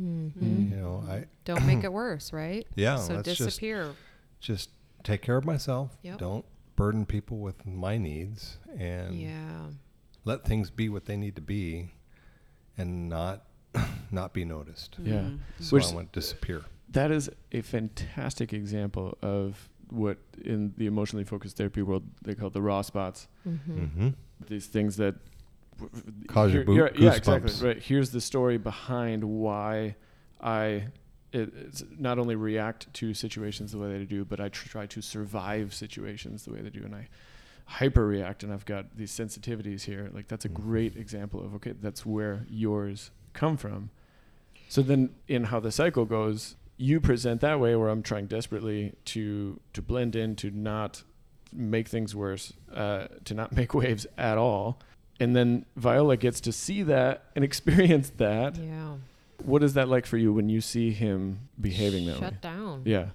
Mhm. 0.00 0.70
You 0.70 0.76
know, 0.76 1.04
I 1.08 1.26
Don't 1.44 1.64
make 1.66 1.84
it 1.84 1.92
worse, 1.92 2.32
right? 2.32 2.66
yeah. 2.74 2.96
so 2.96 3.14
let's 3.14 3.28
just 3.28 3.38
disappear. 3.42 3.92
just 4.40 4.70
take 5.04 5.22
care 5.22 5.36
of 5.36 5.44
myself. 5.44 5.96
Yep. 6.02 6.18
Don't 6.18 6.44
burden 6.74 7.06
people 7.06 7.38
with 7.38 7.64
my 7.64 7.96
needs 7.98 8.58
and 8.76 9.14
yeah. 9.14 9.66
Let 10.24 10.44
things 10.44 10.70
be 10.70 10.88
what 10.88 11.04
they 11.06 11.16
need 11.16 11.36
to 11.36 11.42
be 11.42 11.90
and 12.78 13.08
not 13.08 13.44
not 14.10 14.32
be 14.32 14.44
noticed. 14.44 14.96
Yeah. 15.02 15.14
Mm. 15.14 15.38
So 15.60 15.76
Which- 15.76 15.86
I 15.92 15.94
went 15.94 16.12
disappear. 16.12 16.62
That 16.90 17.10
is 17.10 17.28
a 17.50 17.60
fantastic 17.60 18.52
example 18.52 19.18
of 19.20 19.68
what 19.90 20.18
in 20.44 20.72
the 20.76 20.86
emotionally 20.86 21.24
focused 21.24 21.56
therapy 21.56 21.82
world 21.82 22.04
they 22.22 22.34
call 22.34 22.50
the 22.50 22.62
raw 22.62 22.82
spots. 22.82 23.26
Mm-hmm. 23.48 23.78
Mm-hmm. 23.78 24.08
These 24.46 24.66
things 24.66 24.96
that 24.98 25.16
Cause 26.28 26.52
your 26.52 26.62
here- 26.62 26.64
boo- 26.64 26.74
here- 26.74 26.92
yeah, 26.96 27.14
exactly. 27.14 27.66
Right. 27.66 27.82
Here's 27.82 28.10
the 28.10 28.20
story 28.20 28.58
behind 28.58 29.24
why 29.24 29.96
I 30.40 30.84
it, 31.32 31.52
it's 31.56 31.82
not 31.98 32.20
only 32.20 32.36
react 32.36 32.92
to 32.94 33.12
situations 33.12 33.72
the 33.72 33.78
way 33.78 33.98
they 33.98 34.04
do, 34.04 34.24
but 34.24 34.38
I 34.38 34.50
tr- 34.50 34.68
try 34.68 34.86
to 34.86 35.02
survive 35.02 35.74
situations 35.74 36.44
the 36.44 36.52
way 36.52 36.60
they 36.60 36.70
do, 36.70 36.84
and 36.84 36.94
I 36.94 37.08
hyper 37.66 38.06
react, 38.06 38.42
and 38.42 38.52
I've 38.52 38.64
got 38.66 38.96
these 38.96 39.10
sensitivities 39.12 39.82
here. 39.82 40.10
Like 40.12 40.28
that's 40.28 40.44
a 40.44 40.48
Mhm. 40.48 40.54
great 40.54 40.96
example 40.96 41.44
of 41.44 41.54
okay, 41.56 41.72
that's 41.80 42.04
where 42.04 42.46
yours 42.48 43.10
come 43.32 43.56
from. 43.56 43.90
So 44.68 44.82
then, 44.82 45.10
in 45.28 45.44
how 45.44 45.60
the 45.60 45.70
cycle 45.72 46.04
goes, 46.04 46.56
you 46.76 47.00
present 47.00 47.40
that 47.42 47.60
way, 47.60 47.76
where 47.76 47.88
I'm 47.88 48.02
trying 48.02 48.26
desperately 48.26 48.94
to 49.06 49.60
to 49.72 49.82
blend 49.82 50.16
in, 50.16 50.36
to 50.36 50.50
not 50.50 51.04
make 51.52 51.88
things 51.88 52.14
worse, 52.14 52.52
uh, 52.72 53.06
to 53.24 53.34
not 53.34 53.52
make 53.56 53.74
waves 53.74 54.06
at 54.18 54.38
all. 54.38 54.80
And 55.20 55.36
then 55.36 55.64
Viola 55.76 56.16
gets 56.16 56.40
to 56.42 56.52
see 56.52 56.82
that 56.82 57.24
and 57.36 57.44
experience 57.50 58.10
that. 58.16 58.56
Yeah. 58.56 58.96
What 59.44 59.62
is 59.62 59.74
that 59.74 59.88
like 59.88 60.06
for 60.06 60.16
you 60.16 60.32
when 60.32 60.48
you 60.48 60.60
see 60.60 60.90
him 60.90 61.48
behaving 61.60 62.06
that 62.06 62.14
way? 62.20 62.20
Shut 62.28 62.40
down. 62.40 62.82
Yeah. 62.84 63.10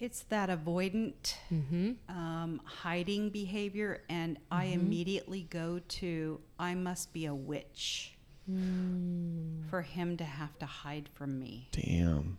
It's 0.00 0.22
that 0.30 0.48
avoidant, 0.48 1.34
Mm-hmm. 1.52 1.92
um, 2.10 2.60
hiding 2.64 3.28
behavior, 3.30 4.02
and 4.08 4.38
I 4.50 4.68
Mhm. 4.68 4.72
immediately 4.74 5.42
go 5.42 5.78
to 6.00 6.40
I 6.58 6.74
must 6.74 7.12
be 7.12 7.26
a 7.26 7.34
witch 7.34 8.16
Mm. 8.50 9.68
for 9.68 9.82
him 9.82 10.16
to 10.16 10.24
have 10.24 10.58
to 10.58 10.66
hide 10.66 11.08
from 11.10 11.38
me. 11.38 11.68
Damn. 11.72 12.38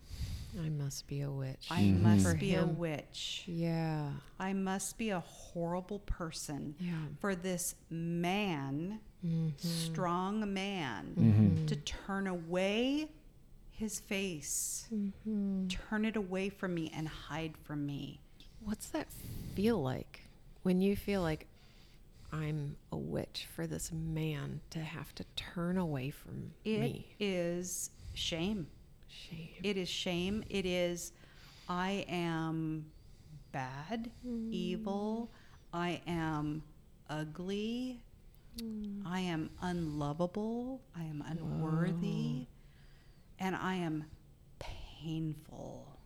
I 0.60 0.68
must 0.68 1.06
be 1.06 1.22
a 1.22 1.30
witch. 1.30 1.68
I 1.70 1.82
Mhm. 1.84 2.00
must 2.02 2.24
For 2.26 2.34
be 2.34 2.54
a 2.56 2.66
witch. 2.66 3.44
yeah. 3.46 4.12
I 4.38 4.52
must 4.52 4.98
be 4.98 5.08
a 5.10 5.20
horrible 5.20 6.00
person 6.00 6.74
Yeah. 6.78 7.06
for 7.20 7.34
this 7.34 7.74
man, 7.88 9.00
Mm-hmm. 9.24 9.50
strong 9.58 10.52
man, 10.52 11.14
Mhm. 11.16 11.66
to 11.68 11.76
turn 11.76 12.26
away 12.26 13.08
his 13.72 13.98
face, 14.00 14.86
Mm-hmm. 14.94 15.68
turn 15.68 16.04
it 16.04 16.16
away 16.16 16.48
from 16.48 16.74
me, 16.74 16.90
and 16.94 17.08
hide 17.08 17.56
from 17.64 17.84
me. 17.86 18.20
What's 18.64 18.88
that 18.90 19.08
feel 19.54 19.82
like 19.82 20.20
when 20.62 20.80
you 20.80 20.94
feel 20.96 21.22
like 21.22 21.46
I'm 22.32 22.76
a 22.92 22.96
witch 22.96 23.46
for 23.54 23.66
this 23.66 23.90
man 23.92 24.60
to 24.70 24.78
have 24.78 25.14
to 25.16 25.24
turn 25.36 25.76
away 25.78 26.10
from 26.10 26.52
It 26.64 27.04
is 27.20 27.90
me? 27.90 28.16
shame. 28.16 28.66
Shame. 29.08 29.48
It 29.62 29.76
is 29.76 29.88
shame. 29.88 30.44
It 30.48 30.64
is, 30.64 31.12
I 31.68 32.06
am 32.08 32.86
bad, 33.50 34.10
evil. 34.50 35.30
I 35.74 36.00
am 36.06 36.62
ugly. 37.10 38.00
I 39.04 39.20
am 39.20 39.50
unlovable. 39.60 40.80
I 40.96 41.02
am 41.02 41.22
unworthy. 41.26 42.46
And 43.42 43.56
I 43.56 43.74
am 43.74 44.04
painful. 44.58 45.98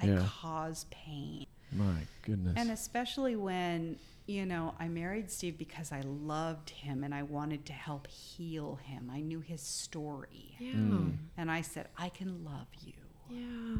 I 0.00 0.06
Yeah. 0.06 0.26
cause 0.26 0.86
pain. 0.90 1.46
My 1.72 2.06
goodness. 2.22 2.54
And 2.56 2.70
especially 2.70 3.34
when, 3.36 3.98
you 4.26 4.46
know, 4.46 4.74
I 4.78 4.88
married 4.88 5.30
Steve 5.30 5.56
because 5.58 5.90
I 5.92 6.00
loved 6.02 6.70
him 6.70 7.02
and 7.02 7.14
I 7.14 7.22
wanted 7.22 7.64
to 7.66 7.72
help 7.72 8.06
heal 8.06 8.76
him. 8.76 9.10
I 9.10 9.20
knew 9.20 9.40
his 9.40 9.60
story. 9.62 10.56
Yeah. 10.58 10.74
Mm. 10.74 11.16
And 11.36 11.50
I 11.50 11.62
said, 11.62 11.88
I 11.98 12.08
can 12.10 12.44
love 12.44 12.68
you. 12.84 12.92
Yeah. 13.30 13.76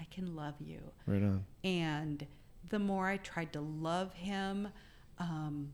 I 0.00 0.04
can 0.04 0.34
love 0.36 0.54
you. 0.60 0.80
right 1.06 1.22
on. 1.22 1.44
And 1.64 2.26
the 2.68 2.78
more 2.78 3.08
I 3.08 3.16
tried 3.18 3.52
to 3.54 3.60
love 3.60 4.14
him, 4.14 4.68
um, 5.18 5.72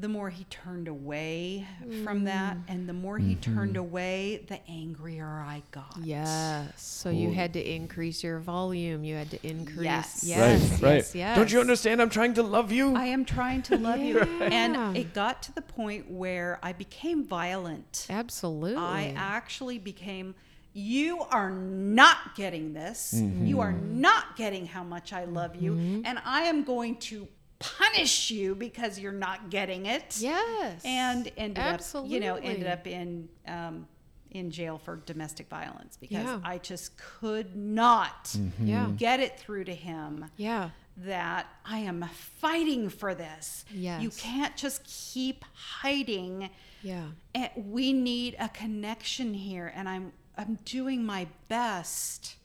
the 0.00 0.08
more 0.08 0.30
he 0.30 0.44
turned 0.44 0.86
away 0.86 1.66
from 2.04 2.20
mm. 2.20 2.24
that. 2.26 2.56
And 2.68 2.88
the 2.88 2.92
more 2.92 3.18
he 3.18 3.34
turned 3.34 3.72
mm-hmm. 3.72 3.80
away, 3.80 4.44
the 4.46 4.60
angrier 4.70 5.26
I 5.26 5.62
got. 5.72 5.96
Yes. 6.02 6.72
So 6.76 7.10
you 7.10 7.32
had 7.32 7.52
to 7.54 7.60
increase 7.60 8.22
your 8.22 8.38
volume. 8.38 9.02
You 9.02 9.16
had 9.16 9.30
to 9.32 9.46
increase. 9.46 9.84
Yes. 9.84 10.22
Yes. 10.24 10.70
right, 10.72 10.82
right. 10.82 10.94
Yes. 10.96 11.14
Yes. 11.14 11.36
Don't 11.36 11.50
you 11.50 11.60
understand? 11.60 12.00
I'm 12.00 12.10
trying 12.10 12.34
to 12.34 12.42
love 12.42 12.70
you. 12.70 12.94
I 12.94 13.06
am 13.06 13.24
trying 13.24 13.62
to 13.62 13.76
love 13.76 13.98
you. 13.98 14.18
Yeah. 14.18 14.48
And 14.52 14.96
it 14.96 15.14
got 15.14 15.42
to 15.44 15.54
the 15.54 15.62
point 15.62 16.10
where 16.10 16.60
I 16.62 16.72
became 16.72 17.24
violent. 17.24 18.06
Absolutely. 18.08 18.76
I 18.76 19.14
actually 19.16 19.78
became, 19.78 20.34
you 20.72 21.22
are 21.22 21.50
not 21.50 22.36
getting 22.36 22.72
this. 22.72 23.14
You 23.14 23.56
mm-hmm. 23.56 23.60
are 23.60 23.72
not 23.72 24.36
getting 24.36 24.66
how 24.66 24.84
much 24.84 25.12
I 25.12 25.24
love 25.24 25.56
you. 25.56 25.72
Mm-hmm. 25.72 26.02
And 26.04 26.20
I 26.24 26.42
am 26.42 26.62
going 26.62 26.96
to 26.96 27.26
punish 27.58 28.30
you 28.30 28.54
because 28.54 28.98
you're 28.98 29.12
not 29.12 29.50
getting 29.50 29.86
it. 29.86 30.16
yes. 30.18 30.80
And 30.84 31.30
ended 31.36 31.58
up, 31.64 31.80
you 32.06 32.20
know, 32.20 32.36
ended 32.36 32.66
up 32.66 32.86
in, 32.86 33.28
um, 33.46 33.86
in 34.30 34.50
jail 34.50 34.78
for 34.78 34.96
domestic 34.96 35.48
violence 35.48 35.96
because 35.96 36.24
Yeah. 36.24 36.40
I 36.44 36.58
just 36.58 36.96
could 36.96 37.56
not 37.56 38.36
Yeah. 38.62 38.90
get 38.96 39.20
it 39.20 39.38
through 39.40 39.64
to 39.64 39.74
him 39.74 40.26
Yeah. 40.36 40.70
that 40.98 41.46
I 41.64 41.78
am 41.78 42.02
fighting 42.40 42.90
for 42.90 43.14
this. 43.14 43.64
Yes. 43.72 44.02
You 44.02 44.10
can't 44.10 44.54
just 44.56 44.84
keep 44.84 45.44
hiding. 45.54 46.50
Yeah. 46.82 47.06
And 47.34 47.50
we 47.56 47.92
need 47.92 48.36
a 48.38 48.48
connection 48.50 49.34
here 49.34 49.72
and 49.74 49.88
I'm 49.88 50.12
I'm 50.36 50.56
doing 50.64 51.04
my 51.04 51.26
best 51.48 52.36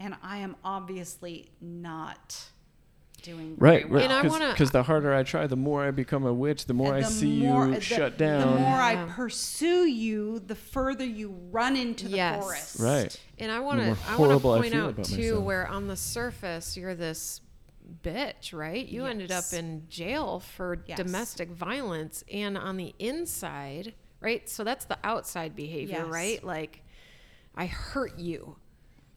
and 0.00 0.16
I 0.22 0.38
am 0.38 0.56
obviously 0.64 1.50
not 1.60 2.48
doing 3.24 3.56
Right, 3.58 3.88
well. 3.88 3.96
right. 4.00 4.04
And 4.04 4.12
I 4.12 4.22
Because 4.22 4.40
wanna- 4.40 4.66
the 4.72 4.82
harder 4.84 5.12
I 5.14 5.22
try, 5.24 5.46
the 5.48 5.56
more 5.56 5.82
I 5.84 5.90
become 5.90 6.24
a 6.24 6.32
witch, 6.32 6.66
the 6.66 6.74
more 6.74 6.94
I 6.94 7.02
see 7.02 7.40
more- 7.40 7.66
you 7.66 7.74
the- 7.74 7.80
shut 7.80 8.16
down. 8.16 8.40
The 8.40 8.46
down. 8.58 8.62
more 8.62 8.80
I 8.80 8.96
pursue 9.06 9.86
you, 9.86 10.38
the 10.40 10.54
further 10.54 11.04
you 11.04 11.30
run 11.50 11.74
into 11.76 12.08
the 12.08 12.16
Yes. 12.16 12.42
forest. 12.42 12.78
right. 12.80 13.20
And 13.38 13.50
I 13.50 13.58
want 13.60 13.80
to 13.80 13.96
I 14.08 14.16
want 14.16 14.32
to 14.32 14.38
point 14.38 14.74
out 14.74 15.02
too 15.04 15.16
myself. 15.16 15.44
where 15.44 15.66
on 15.66 15.88
the 15.88 15.96
surface 15.96 16.76
you're 16.76 16.94
this 16.94 17.40
bitch, 18.02 18.52
right? 18.56 18.86
You 18.86 19.04
ended 19.06 19.30
up 19.32 19.44
in 19.52 19.86
jail 19.88 20.40
for 20.40 20.78
Yes. 20.86 20.96
domestic 20.96 21.50
violence 21.50 22.22
and 22.32 22.56
on 22.56 22.76
the 22.76 22.94
inside, 22.98 23.94
right? 24.20 24.48
So 24.48 24.64
that's 24.64 24.84
the 24.86 24.98
outside 25.04 25.54
behavior, 25.56 25.98
Yes. 26.04 26.06
right? 26.08 26.44
Like 26.44 26.82
I 27.56 27.66
hurt 27.66 28.18
you 28.18 28.56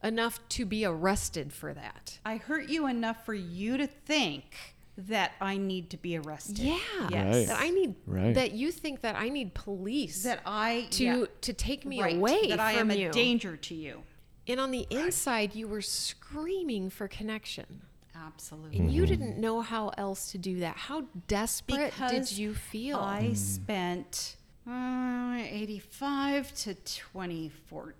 enough 0.03 0.39
to 0.49 0.65
be 0.65 0.85
arrested 0.85 1.51
for 1.53 1.73
that. 1.73 2.19
I 2.25 2.37
hurt 2.37 2.69
you 2.69 2.87
enough 2.87 3.25
for 3.25 3.33
you 3.33 3.77
to 3.77 3.87
think 3.87 4.55
that 4.97 5.33
I 5.39 5.57
need 5.57 5.89
to 5.91 5.97
be 5.97 6.17
arrested. 6.17 6.59
Yeah. 6.59 6.77
Yes. 7.09 7.35
Right. 7.35 7.47
That 7.47 7.59
I 7.61 7.69
need 7.69 7.95
Right. 8.07 8.33
that 8.35 8.51
you 8.53 8.71
think 8.71 9.01
that 9.01 9.15
I 9.15 9.29
need 9.29 9.53
police 9.53 10.23
That 10.23 10.41
I 10.45 10.87
to 10.91 11.03
yeah, 11.03 11.25
to 11.41 11.53
take 11.53 11.85
me 11.85 12.01
right, 12.01 12.15
away 12.15 12.47
that 12.49 12.59
I 12.59 12.73
am 12.73 12.89
you. 12.91 13.09
a 13.09 13.11
danger 13.11 13.55
to 13.57 13.75
you. 13.75 14.03
and 14.47 14.59
on 14.59 14.71
the 14.71 14.87
inside 14.89 15.53
you 15.55 15.67
were 15.67 15.81
screaming 15.81 16.89
for 16.89 17.07
connection. 17.07 17.81
Absolutely. 18.15 18.79
And 18.79 18.91
you 18.91 19.05
didn't 19.05 19.37
know 19.37 19.61
how 19.61 19.89
else 19.97 20.31
to 20.31 20.37
do 20.39 20.59
that. 20.61 20.75
How 20.77 21.05
desperate 21.27 21.93
did 22.09 22.31
you 22.31 22.55
feel? 22.55 22.97
I 22.97 23.33
spent 23.33 24.35
uh, 24.67 25.37
85 25.39 26.53
to 26.55 26.73
2014. 26.73 27.93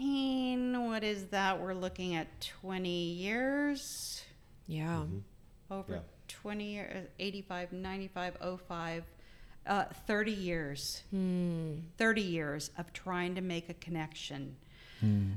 What 0.00 1.02
is 1.04 1.26
that? 1.26 1.60
We're 1.60 1.74
looking 1.74 2.14
at 2.14 2.40
20 2.60 2.88
years. 3.12 4.22
yeah. 4.66 5.04
Over 5.70 5.94
Yeah. 5.94 6.00
20 6.28 6.64
years, 6.64 7.08
85, 7.18 7.72
95, 7.72 8.36
05, 8.68 9.04
uh, 9.66 9.84
30 10.06 10.32
years. 10.32 11.02
Hmm. 11.10 11.80
30 11.98 12.22
years 12.22 12.70
of 12.78 12.92
trying 12.92 13.34
to 13.34 13.40
make 13.40 13.68
a 13.68 13.74
connection 13.74 14.56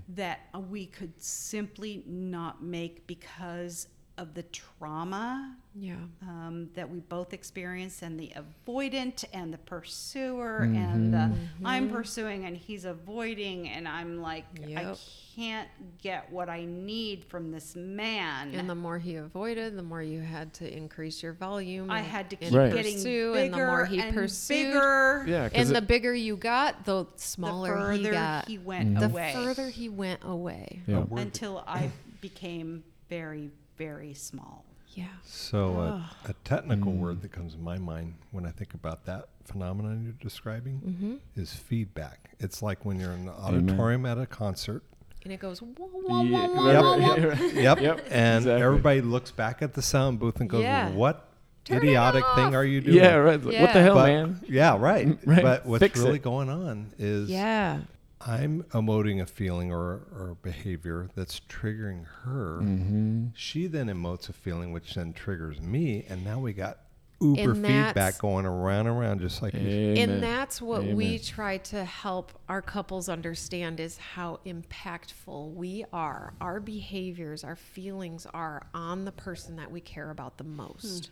that 0.09 0.39
we 0.69 0.87
could 0.87 1.21
simply 1.21 2.01
not 2.07 2.63
make 2.63 3.05
because 3.05 3.87
of 4.17 4.33
the 4.33 4.43
trauma 4.43 5.55
Yeah. 5.73 5.95
um, 6.21 6.69
that 6.75 6.89
we 6.89 6.99
both 6.99 7.33
experience 7.33 8.01
and 8.01 8.19
the 8.19 8.31
avoidant 8.35 9.23
and 9.33 9.53
the 9.53 9.57
pursuer 9.57 10.59
and 10.59 11.13
the 11.13 11.17
mm-hmm. 11.17 11.65
I'm 11.65 11.87
mm-hmm. 11.87 11.95
pursuing 11.95 12.45
and 12.45 12.55
he's 12.55 12.85
avoiding 12.85 13.69
and 13.69 13.87
I'm 13.87 14.21
like 14.21 14.45
I 14.75 14.95
can't 15.35 15.69
get 16.01 16.31
what 16.31 16.49
I 16.49 16.65
need 16.65 17.23
from 17.25 17.51
this 17.51 17.75
man. 17.75 18.53
And 18.53 18.69
the 18.69 18.75
more 18.75 18.99
he 18.99 19.15
avoided, 19.15 19.77
the 19.77 19.83
more 19.83 20.01
you 20.01 20.21
had 20.21 20.53
to 20.55 20.71
increase 20.71 21.23
your 21.23 21.33
volume. 21.33 21.89
I 21.89 21.99
and- 21.99 22.07
had 22.07 22.29
to 22.31 22.35
keep 22.35 22.53
Right. 22.53 22.73
getting 22.73 22.95
pursue, 22.95 23.33
bigger 23.33 23.45
and 23.45 23.53
the 23.53 23.57
more 23.57 23.85
he 23.85 24.01
and 24.01 24.13
pursued, 24.13 24.73
bigger. 24.73 25.25
Yeah, 25.27 25.43
and 25.43 25.51
because 25.53 25.69
the 25.69 25.81
bigger 25.81 26.13
you 26.13 26.35
got, 26.35 26.85
the 26.85 27.05
The 27.05 27.09
smaller 27.15 27.73
further 27.73 27.93
he 27.93 28.09
got. 28.09 28.47
he 28.47 28.57
went 28.57 28.89
mm-hmm. 28.89 28.99
the 28.99 29.05
away 29.05 29.31
further 29.33 29.69
he 29.69 29.89
went 29.89 30.21
away. 30.23 30.81
yeah. 30.85 30.97
A 30.97 30.99
word 31.01 31.09
that- 31.11 31.21
until 31.21 31.63
I 31.65 31.91
became 32.19 32.83
very 33.09 33.51
very 33.85 34.13
small. 34.13 34.63
Yeah. 34.93 35.05
So, 35.23 35.79
uh, 35.79 36.03
a 36.25 36.33
technical 36.43 36.91
Mm. 36.91 36.97
word 36.97 37.21
that 37.21 37.31
comes 37.31 37.53
to 37.53 37.59
my 37.59 37.77
mind 37.77 38.13
when 38.31 38.45
I 38.45 38.51
think 38.51 38.73
about 38.73 39.05
that 39.05 39.29
phenomenon 39.45 40.03
you're 40.03 40.13
describing 40.21 40.81
Mm-hmm. 40.85 41.15
is 41.41 41.53
feedback. 41.53 42.31
It's 42.39 42.61
like 42.61 42.83
when 42.85 42.99
you're 42.99 43.13
in 43.13 43.27
an 43.27 43.29
Amen. 43.29 43.69
auditorium 43.69 44.05
at 44.05 44.17
a 44.17 44.25
concert. 44.25 44.83
And 45.23 45.31
it 45.31 45.39
goes 45.39 45.61
wah, 45.61 45.67
wah, 45.77 46.21
Yeah, 46.23 46.47
wah, 46.47 46.53
wah, 46.55 46.65
right, 46.67 46.81
wah, 46.83 46.97
wah. 46.97 47.13
right, 47.13 47.39
right. 47.39 47.53
Yep. 47.53 47.81
Yep, 47.81 47.99
And 48.11 48.37
exactly. 48.43 48.61
everybody 48.61 49.01
looks 49.01 49.31
back 49.31 49.61
at 49.61 49.73
the 49.73 49.81
sound 49.81 50.19
booth 50.19 50.39
and 50.41 50.49
goes, 50.49 50.63
Yeah. 50.63 50.89
"What 50.89 51.27
Turn 51.63 51.77
it 51.77 51.83
idiotic 51.83 52.23
thing 52.35 52.47
off." 52.47 52.53
are 52.55 52.65
you 52.65 52.81
doing?" 52.81 52.97
Yeah, 52.97 53.15
right. 53.15 53.39
What 53.41 53.51
the 53.51 53.53
Yeah. 53.53 53.71
hell, 53.71 53.93
But- 53.95 54.07
man? 54.07 54.39
Yeah, 54.47 54.77
right. 54.77 55.17
Right. 55.25 55.41
But 55.43 55.65
what's 55.65 55.79
Fix 55.79 55.99
really 55.99 56.15
it. 56.17 56.23
going 56.23 56.49
on 56.49 56.91
is 56.99 57.29
Yeah. 57.29 57.81
I'm 58.25 58.63
emoting 58.71 59.21
a 59.21 59.25
feeling 59.25 59.71
or, 59.71 60.07
or 60.11 60.37
behavior 60.41 61.09
that's 61.15 61.39
triggering 61.41 62.05
her. 62.23 62.59
Mm-hmm. 62.61 63.27
She 63.33 63.67
then 63.67 63.87
emotes 63.87 64.29
a 64.29 64.33
feeling, 64.33 64.71
which 64.71 64.95
then 64.95 65.13
triggers 65.13 65.61
me, 65.61 66.05
and 66.09 66.23
now 66.23 66.39
we 66.39 66.53
got 66.53 66.79
uber 67.19 67.51
And 67.51 67.65
feedback 67.65 68.17
going 68.17 68.45
around 68.45 68.87
and 68.87 68.97
around, 68.97 69.21
just 69.21 69.41
like 69.41 69.53
you 69.53 69.59
And 69.59 70.21
that's 70.23 70.61
what 70.61 70.83
we 70.83 71.19
try 71.19 71.57
to 71.57 71.85
help 71.85 72.31
our 72.49 72.61
couples 72.61 73.09
understand 73.09 73.79
is 73.79 73.97
how 73.97 74.39
impactful 74.45 75.53
we 75.53 75.85
are. 75.93 76.33
Our 76.41 76.59
behaviors, 76.59 77.43
our 77.43 77.55
feelings 77.55 78.25
are 78.33 78.65
on 78.73 79.05
the 79.05 79.11
person 79.11 79.55
that 79.57 79.71
we 79.71 79.81
care 79.81 80.09
about 80.09 80.37
the 80.37 80.43
most. 80.43 81.11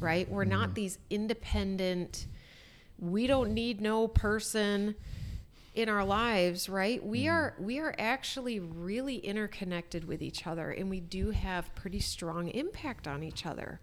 Right? 0.00 0.28
We're 0.28 0.44
not 0.44 0.74
these 0.74 0.98
independent 1.10 2.26
we 2.98 3.26
don't 3.26 3.52
need 3.52 3.80
no 3.80 4.08
person 4.08 4.94
in 5.74 5.88
our 5.88 6.04
lives, 6.04 6.68
right? 6.68 7.04
We 7.04 7.24
mm. 7.24 7.32
are 7.32 7.54
we 7.58 7.78
are 7.80 7.94
actually 7.98 8.60
really 8.60 9.16
interconnected 9.16 10.04
with 10.04 10.22
each 10.22 10.46
other 10.46 10.70
and 10.70 10.88
we 10.88 11.00
do 11.00 11.30
have 11.30 11.74
pretty 11.74 12.00
strong 12.00 12.48
impact 12.48 13.08
on 13.08 13.22
each 13.22 13.44
other. 13.44 13.80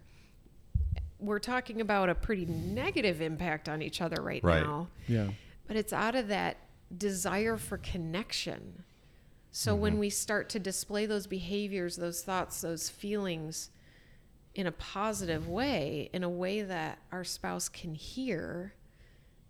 We're 1.18 1.38
talking 1.38 1.80
about 1.80 2.08
a 2.08 2.14
pretty 2.14 2.46
negative 2.46 3.20
impact 3.20 3.68
on 3.68 3.80
each 3.80 4.00
other 4.00 4.20
right, 4.20 4.42
Right. 4.42 4.62
now, 4.62 4.88
Yeah. 5.06 5.28
but 5.68 5.76
it's 5.76 5.92
out 5.92 6.16
of 6.16 6.28
that 6.28 6.56
desire 6.96 7.56
for 7.56 7.78
connection. 7.78 8.82
So 9.52 9.72
mm-hmm. 9.72 9.82
when 9.82 9.98
we 9.98 10.10
start 10.10 10.48
to 10.50 10.58
display 10.58 11.06
those 11.06 11.26
behaviors, 11.26 11.96
those 11.96 12.22
thoughts, 12.22 12.62
those 12.62 12.88
feelings 12.88 13.70
in 14.54 14.66
a 14.66 14.72
positive 14.72 15.48
way, 15.48 16.10
in 16.12 16.24
a 16.24 16.28
way 16.28 16.62
that 16.62 16.98
our 17.12 17.22
spouse 17.22 17.68
can 17.68 17.94
hear, 17.94 18.74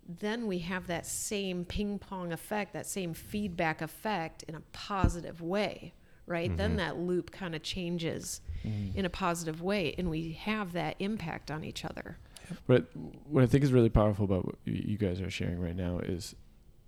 then 0.08 0.46
we 0.46 0.58
have 0.60 0.86
that 0.88 1.06
same 1.06 1.64
ping 1.64 1.98
pong 1.98 2.32
effect, 2.32 2.72
that 2.72 2.86
same 2.86 3.14
feedback 3.14 3.80
effect 3.80 4.42
in 4.44 4.54
a 4.54 4.60
positive 4.72 5.40
way, 5.40 5.94
right? 6.26 6.56
Then 6.56 6.70
mm-hmm. 6.70 6.78
that 6.78 6.98
loop 6.98 7.30
kind 7.30 7.54
of 7.54 7.62
changes 7.62 8.40
mm. 8.64 8.94
in 8.94 9.04
a 9.04 9.10
positive 9.10 9.62
way, 9.62 9.94
and 9.96 10.10
we 10.10 10.32
have 10.32 10.72
that 10.72 10.96
impact 10.98 11.50
on 11.50 11.64
each 11.64 11.84
other. 11.84 12.18
But 12.66 12.86
what 13.26 13.42
I 13.42 13.46
think 13.46 13.64
is 13.64 13.72
really 13.72 13.88
powerful 13.88 14.24
about 14.24 14.44
what 14.44 14.56
you 14.64 14.98
guys 14.98 15.20
are 15.20 15.30
sharing 15.30 15.60
right 15.60 15.76
now 15.76 15.98
is 15.98 16.34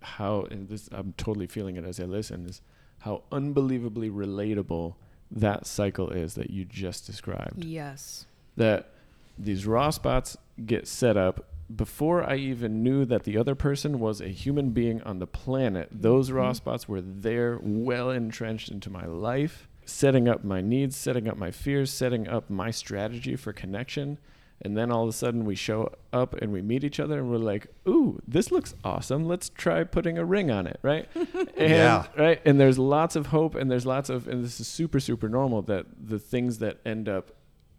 how, 0.01 0.47
and 0.51 0.67
this 0.67 0.89
I'm 0.91 1.13
totally 1.17 1.47
feeling 1.47 1.77
it 1.77 1.85
as 1.85 1.99
I 1.99 2.03
listen, 2.03 2.45
is 2.45 2.61
how 2.99 3.23
unbelievably 3.31 4.09
relatable 4.09 4.95
that 5.31 5.65
cycle 5.65 6.09
is 6.09 6.35
that 6.35 6.49
you 6.49 6.65
just 6.65 7.05
described. 7.05 7.63
Yes. 7.63 8.25
That 8.57 8.91
these 9.37 9.65
raw 9.65 9.89
spots 9.89 10.37
get 10.65 10.87
set 10.87 11.17
up 11.17 11.49
before 11.73 12.23
I 12.27 12.35
even 12.35 12.83
knew 12.83 13.05
that 13.05 13.23
the 13.23 13.37
other 13.37 13.55
person 13.55 13.99
was 13.99 14.21
a 14.21 14.27
human 14.27 14.69
being 14.71 15.01
on 15.03 15.19
the 15.19 15.27
planet. 15.27 15.89
Those 15.91 16.31
raw 16.31 16.51
Mhm. 16.51 16.55
spots 16.55 16.87
were 16.87 17.01
there, 17.01 17.59
well 17.61 18.11
entrenched 18.11 18.69
into 18.69 18.89
my 18.89 19.05
life, 19.05 19.67
setting 19.85 20.27
up 20.27 20.43
my 20.43 20.61
needs, 20.61 20.95
setting 20.95 21.27
up 21.27 21.37
my 21.37 21.51
fears, 21.51 21.89
setting 21.91 22.27
up 22.27 22.49
my 22.49 22.69
strategy 22.71 23.35
for 23.35 23.51
connection. 23.53 24.17
And 24.61 24.77
then 24.77 24.89
all 24.91 25.03
of 25.03 25.09
a 25.09 25.13
sudden 25.13 25.43
we 25.43 25.55
show 25.55 25.91
up 26.13 26.33
and 26.35 26.53
we 26.53 26.61
meet 26.61 26.83
each 26.83 26.99
other 26.99 27.19
and 27.19 27.29
we're 27.29 27.37
like, 27.37 27.67
ooh, 27.87 28.21
this 28.27 28.51
looks 28.51 28.73
awesome. 28.85 29.25
Let's 29.25 29.49
try 29.49 29.83
putting 29.83 30.17
a 30.17 30.23
ring 30.23 30.49
on 30.49 30.65
it, 30.65 30.79
right? 30.81 31.09
and, 31.15 31.69
Yeah. 31.71 32.05
Right. 32.17 32.41
And 32.45 32.59
there's 32.59 32.79
lots 32.79 33.15
of 33.17 33.27
hope 33.27 33.53
and 33.55 33.69
there's 33.69 33.85
lots 33.85 34.09
of, 34.09 34.27
and 34.27 34.43
this 34.43 34.59
is 34.59 34.67
super, 34.67 34.99
super 34.99 35.27
normal 35.27 35.61
that 35.63 35.87
the 36.01 36.19
things 36.19 36.59
that 36.59 36.77
end 36.85 37.09
up 37.09 37.31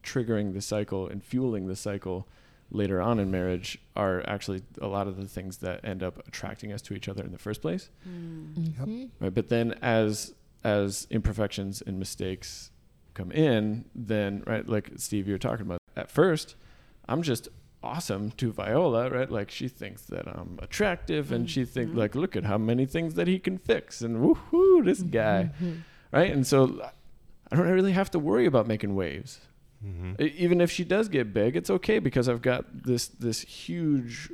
triggering 0.02 0.52
the 0.52 0.61
cycle 0.61 1.09
and 1.09 1.25
fueling 1.25 1.66
the 1.66 1.76
cycle 1.76 2.28
later 2.70 3.00
on 3.00 3.18
in 3.18 3.30
marriage 3.30 3.78
are 3.94 4.23
actually 4.28 4.62
a 4.80 4.87
lot 4.88 5.06
of 5.06 5.16
the 5.16 5.26
things 5.28 5.58
that 5.58 5.85
end 5.85 6.02
up 6.02 6.26
attracting 6.26 6.73
us 6.73 6.82
to 6.82 6.94
each 6.94 7.08
other 7.08 7.23
in 7.25 7.30
the 7.32 7.38
first 7.38 7.62
place. 7.62 7.90
Mhm. 8.08 9.11
right? 9.20 9.35
But 9.35 9.49
then 9.49 9.73
as 9.82 10.35
as 10.64 11.06
imperfections 11.11 11.80
and 11.87 11.99
mistakes 11.99 12.70
come 13.14 13.30
in 13.30 13.84
then 13.95 14.43
right 14.47 14.69
like 14.69 14.91
steve 14.97 15.26
you 15.28 15.32
were 15.34 15.38
talking 15.38 15.64
about 15.64 15.78
at 15.97 16.10
first 16.10 16.56
i'm 17.08 17.23
just 17.23 17.49
awesome 17.82 18.30
to 18.32 18.50
viola 18.52 19.08
right? 19.10 19.30
Like 19.30 19.49
she 19.50 19.69
thinks 19.69 20.02
that 20.06 20.26
i'm 20.26 20.58
attractive 20.60 21.30
and 21.30 21.49
she 21.49 21.64
thinks 21.64 21.95
like 21.95 22.14
look 22.17 22.34
at 22.34 22.43
how 22.45 22.58
many 22.58 22.84
things 22.84 23.14
that 23.14 23.28
he 23.28 23.38
can 23.38 23.58
fix 23.58 24.02
and 24.02 24.17
woohoo 24.17 24.84
this 24.84 25.02
guy. 25.02 25.50
Mhm. 25.62 25.78
right? 26.10 26.32
And 26.32 26.45
so 26.47 26.82
i 27.52 27.54
don't 27.56 27.69
really 27.69 27.93
have 27.93 28.10
to 28.10 28.19
worry 28.19 28.45
about 28.45 28.67
making 28.67 28.97
waves 28.97 29.41
Mhm. 29.84 30.21
E- 30.21 30.34
even 30.39 30.60
if 30.60 30.71
she 30.71 30.84
does 30.84 31.08
get 31.08 31.32
big 31.34 31.54
it's 31.56 31.69
okay 31.71 31.99
because 31.99 32.28
i've 32.28 32.41
got 32.43 32.65
this 32.84 33.08
this 33.08 33.41
huge 33.43 34.30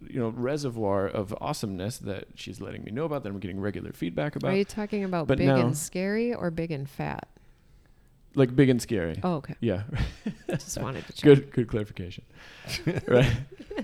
you 0.00 0.18
know 0.20 0.28
reservoir 0.30 1.06
of 1.06 1.34
awesomeness 1.40 1.98
that 1.98 2.24
she's 2.34 2.60
letting 2.60 2.82
me 2.84 2.90
know 2.92 3.04
about 3.04 3.22
that 3.22 3.28
i'm 3.28 3.38
getting 3.38 3.60
regular 3.60 3.92
feedback 3.92 4.36
about 4.36 4.52
Are 4.52 4.56
you 4.56 4.64
talking 4.64 5.04
about 5.04 5.26
But 5.26 5.38
big 5.38 5.48
now- 5.48 5.56
and 5.60 5.76
scary 5.76 6.32
or 6.34 6.50
big 6.50 6.70
and 6.70 6.88
fat? 6.88 7.28
like 8.34 8.54
big 8.54 8.68
and 8.68 8.80
scary 8.82 9.18
Oh, 9.22 9.36
okay. 9.36 9.54
yeah 9.60 9.82
Just 10.50 10.78
wanted 10.80 11.06
to 11.06 11.12
check. 11.14 11.24
good 11.24 11.50
good 11.52 11.68
clarification 11.68 12.24
right 13.06 13.32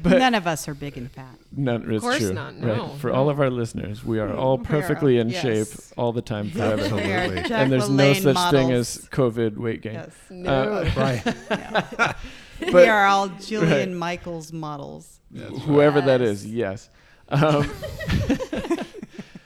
but 0.03 0.19
None 0.19 0.35
of 0.35 0.47
us 0.47 0.67
are 0.69 0.75
big 0.75 0.97
and 0.97 1.11
fat. 1.11 1.37
none 1.55 1.91
it's 1.93 2.03
course 2.03 2.19
true 2.19 2.33
not, 2.33 2.55
right 2.55 2.77
no, 2.77 2.89
for 2.99 3.11
all 3.11 3.29
of 3.29 3.39
our 3.41 3.51
listeners 3.51 4.03
we 4.05 4.19
are 4.19 4.33
all 4.35 4.57
We 4.57 4.63
are, 4.63 4.67
perfectly 4.67 5.19
in 5.19 5.29
yes. 5.29 5.43
shape 5.43 5.69
all 5.99 6.13
the 6.13 6.23
time 6.23 6.51
forever 6.51 6.83
Absolutely. 6.83 7.11
We 7.11 7.55
and 7.55 7.71
there's 7.73 7.91
no 7.91 8.13
Jacqueline 8.15 8.35
such 8.35 8.51
thing 8.53 8.69
models. 8.69 8.99
as 8.99 9.09
covid 9.11 9.57
weight 9.57 9.83
gain 9.83 9.95
Yes. 9.95 10.11
No. 10.31 10.51
Uh, 10.51 10.91
Right. 10.97 11.23
But- 12.61 12.75
we 12.75 12.87
are 12.89 13.07
all 13.07 13.29
Jillian 13.29 13.95
Michaels 13.95 14.53
models. 14.53 15.19
whoever 15.65 16.01
that 16.01 16.21
is 16.21 16.47
Yes. 16.47 16.89
yes 17.31 17.43
um, 17.43 17.65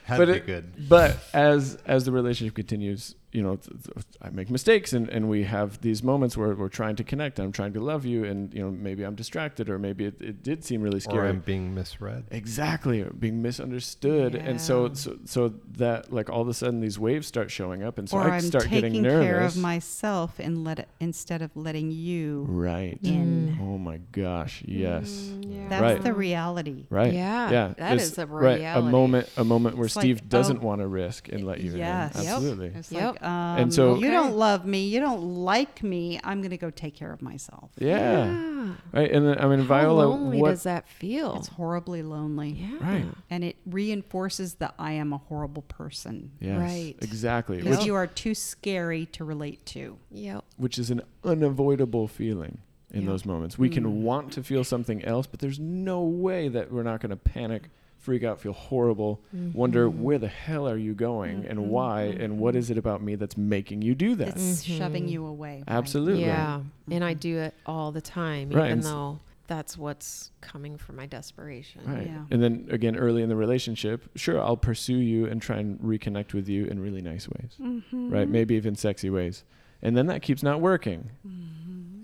Had 0.03 0.19
But 0.19 0.25
to 0.25 0.31
be 0.33 0.37
it- 0.37 0.45
good. 0.45 0.87
but 0.89 1.17
as 1.33 1.77
as 1.85 2.05
the 2.05 2.11
relationship 2.13 2.55
continues 2.55 3.15
you 3.33 3.43
know 3.43 3.57
th- 3.57 3.83
th- 3.83 4.05
i 4.21 4.29
make 4.29 4.49
mistakes 4.49 4.93
and, 4.93 5.09
and 5.09 5.27
we 5.29 5.43
have 5.43 5.81
these 5.81 6.01
moments 6.01 6.37
where 6.37 6.55
we're 6.55 6.69
trying 6.69 6.95
to 6.95 7.03
connect 7.03 7.39
i'm 7.39 7.51
trying 7.51 7.73
to 7.73 7.79
love 7.81 8.05
you 8.05 8.23
and 8.23 8.53
you 8.53 8.61
know 8.63 8.71
maybe 8.71 9.03
i'm 9.03 9.15
distracted 9.15 9.69
or 9.69 9.77
maybe 9.77 10.05
it, 10.05 10.15
it 10.21 10.41
did 10.43 10.63
seem 10.63 10.81
really 10.81 10.99
scary. 11.01 11.17
Or 11.17 11.21
scary 11.23 11.29
I'm 11.31 11.39
being 11.41 11.75
misread. 11.75 12.23
exactly 12.31 13.01
or 13.01 13.09
being 13.11 13.41
misunderstood 13.41 14.33
and 14.33 14.59
so, 14.61 14.93
so 14.93 15.17
so 15.25 15.53
that 15.73 16.11
like 16.13 16.29
all 16.29 16.41
of 16.41 16.47
a 16.47 16.53
sudden 16.53 16.79
these 16.79 16.97
waves 16.97 17.27
start 17.27 17.51
showing 17.51 17.83
up 17.83 17.97
and 17.97 18.09
so 18.09 18.17
or 18.17 18.21
i 18.31 18.35
I'm 18.35 18.41
start 18.41 18.63
getting 18.69 18.93
taking 18.93 19.01
nervous 19.03 19.25
care 19.25 19.41
of 19.41 19.57
myself 19.57 20.39
and 20.39 20.63
let 20.63 20.79
it, 20.79 20.87
instead 21.01 21.41
of 21.41 21.55
letting 21.55 21.91
you 21.91 22.45
right 22.47 22.97
in. 23.03 23.57
oh 23.61 23.77
my 23.77 23.97
gosh 24.13 24.63
yes 24.65 25.07
Mm, 25.27 25.53
yeah. 25.53 25.67
That's 25.69 25.81
Right. 25.81 26.01
the 26.01 26.13
reality. 26.13 26.85
right 26.89 27.13
Yeah, 27.13 27.51
yeah 27.51 27.67
that 27.77 27.93
It's- 27.93 28.11
is 28.11 28.17
a 28.17 28.25
right 28.25 28.61
a 28.61 28.81
moment 28.81 29.27
a 29.35 29.43
moment 29.43 29.75
where 29.75 29.85
It's 29.87 29.95
like, 29.97 30.03
steve 30.03 30.29
doesn't 30.29 30.59
oh, 30.63 30.65
want 30.65 30.79
to 30.81 30.87
risk 30.87 31.27
and 31.29 31.43
let 31.45 31.59
you 31.59 31.75
yes. 31.75 32.15
in 32.15 32.23
Yep. 32.23 32.33
absolutely 32.33 32.71
Yep. 32.91 33.16
Like, 33.21 33.29
um, 33.61 33.71
so- 33.71 33.95
you 33.97 34.09
don't 34.11 34.35
love 34.35 34.65
me, 34.65 34.87
you 34.87 34.99
don't 34.99 35.21
like 35.23 35.83
me. 35.83 36.19
I'm 36.23 36.39
going 36.41 36.51
to 36.51 36.57
go 36.57 36.69
take 36.69 36.95
care 36.95 37.11
of 37.11 37.21
myself. 37.21 37.71
yeah. 37.77 38.45
right 38.91 39.09
and 39.11 39.25
then 39.25 39.39
i 39.39 39.47
mean 39.47 39.59
How 39.59 39.65
viola 39.65 40.03
lonely 40.03 40.41
what 40.41 40.49
does 40.49 40.63
that 40.63 40.87
feel? 40.89 41.35
It's 41.37 41.47
horribly 41.47 42.03
lonely, 42.03 42.49
yeah. 42.49 42.77
Right. 42.81 43.05
and 43.29 43.43
it 43.43 43.55
reinforces 43.65 44.55
that 44.55 44.73
I 44.77 44.91
am 44.93 45.13
a 45.13 45.17
horrible 45.17 45.61
person. 45.63 46.31
Yes, 46.39 46.59
Right. 46.59 46.95
exactly. 47.01 47.57
Because 47.57 47.77
Which, 47.77 47.85
you 47.85 47.95
are 47.95 48.07
too 48.07 48.35
scary 48.35 49.05
to 49.07 49.23
relate 49.23 49.65
to. 49.67 49.97
Yep. 50.11 50.43
which 50.57 50.77
is 50.77 50.89
an 50.91 51.01
unavoidable 51.23 52.07
feeling 52.07 52.59
in 52.91 53.01
Yeah. 53.03 53.07
those 53.09 53.25
moments. 53.25 53.57
We 53.57 53.69
Mm. 53.69 53.73
can 53.73 54.03
want 54.03 54.31
to 54.33 54.43
feel 54.43 54.63
something 54.63 55.03
else, 55.05 55.27
but 55.27 55.39
there's 55.39 55.59
no 55.59 56.01
way 56.03 56.47
that 56.49 56.71
we're 56.71 56.83
not 56.83 56.99
going 57.01 57.09
to 57.11 57.15
panic, 57.17 57.69
freak 58.07 58.23
out, 58.23 58.39
feel 58.39 58.53
horrible, 58.53 59.19
wonder 59.53 59.89
Mhm. 59.89 59.97
where 59.99 60.17
the 60.17 60.29
hell 60.29 60.65
are 60.65 60.77
you 60.77 60.93
going 60.93 61.45
and 61.45 61.59
Mhm, 61.59 61.67
why 61.67 62.03
and 62.03 62.39
what 62.39 62.55
mhm. 62.55 62.59
is 62.59 62.69
it 62.69 62.77
about 62.77 63.03
me 63.03 63.15
that's 63.15 63.35
making 63.35 63.81
you 63.81 63.93
do 63.95 64.15
that? 64.15 64.29
It's 64.29 64.63
Mhm. 64.65 64.77
shoving 64.77 65.07
you 65.09 65.25
away. 65.25 65.55
right? 65.67 65.75
Absolutely. 65.75 66.21
Yeah. 66.23 66.61
And 66.89 67.03
I 67.03 67.13
do 67.13 67.37
it 67.39 67.53
all 67.65 67.91
the 67.91 67.99
time, 67.99 68.47
Right, 68.49 68.67
even 68.67 68.71
and 68.79 68.83
though 68.83 69.19
that's 69.47 69.77
what's 69.77 70.31
coming 70.39 70.77
from 70.77 70.95
my 70.95 71.05
desperation. 71.05 71.81
Right. 71.85 72.07
Yeah. 72.07 72.23
And 72.31 72.41
then 72.41 72.67
again, 72.69 72.95
early 72.95 73.21
in 73.23 73.27
the 73.27 73.35
relationship, 73.35 74.09
sure, 74.15 74.39
I'll 74.41 74.55
pursue 74.55 74.95
you 74.99 75.25
and 75.25 75.41
try 75.41 75.57
and 75.57 75.77
reconnect 75.81 76.33
with 76.33 76.47
you 76.47 76.63
in 76.63 76.79
really 76.79 77.01
nice 77.01 77.27
ways, 77.27 77.57
Mhm. 77.59 78.09
right? 78.09 78.29
Maybe 78.29 78.55
even 78.55 78.75
sexy 78.75 79.09
ways. 79.09 79.43
And 79.81 79.97
then 79.97 80.05
that 80.07 80.21
keeps 80.21 80.43
not 80.43 80.61
working. 80.61 81.09
Mhm. 81.27 81.49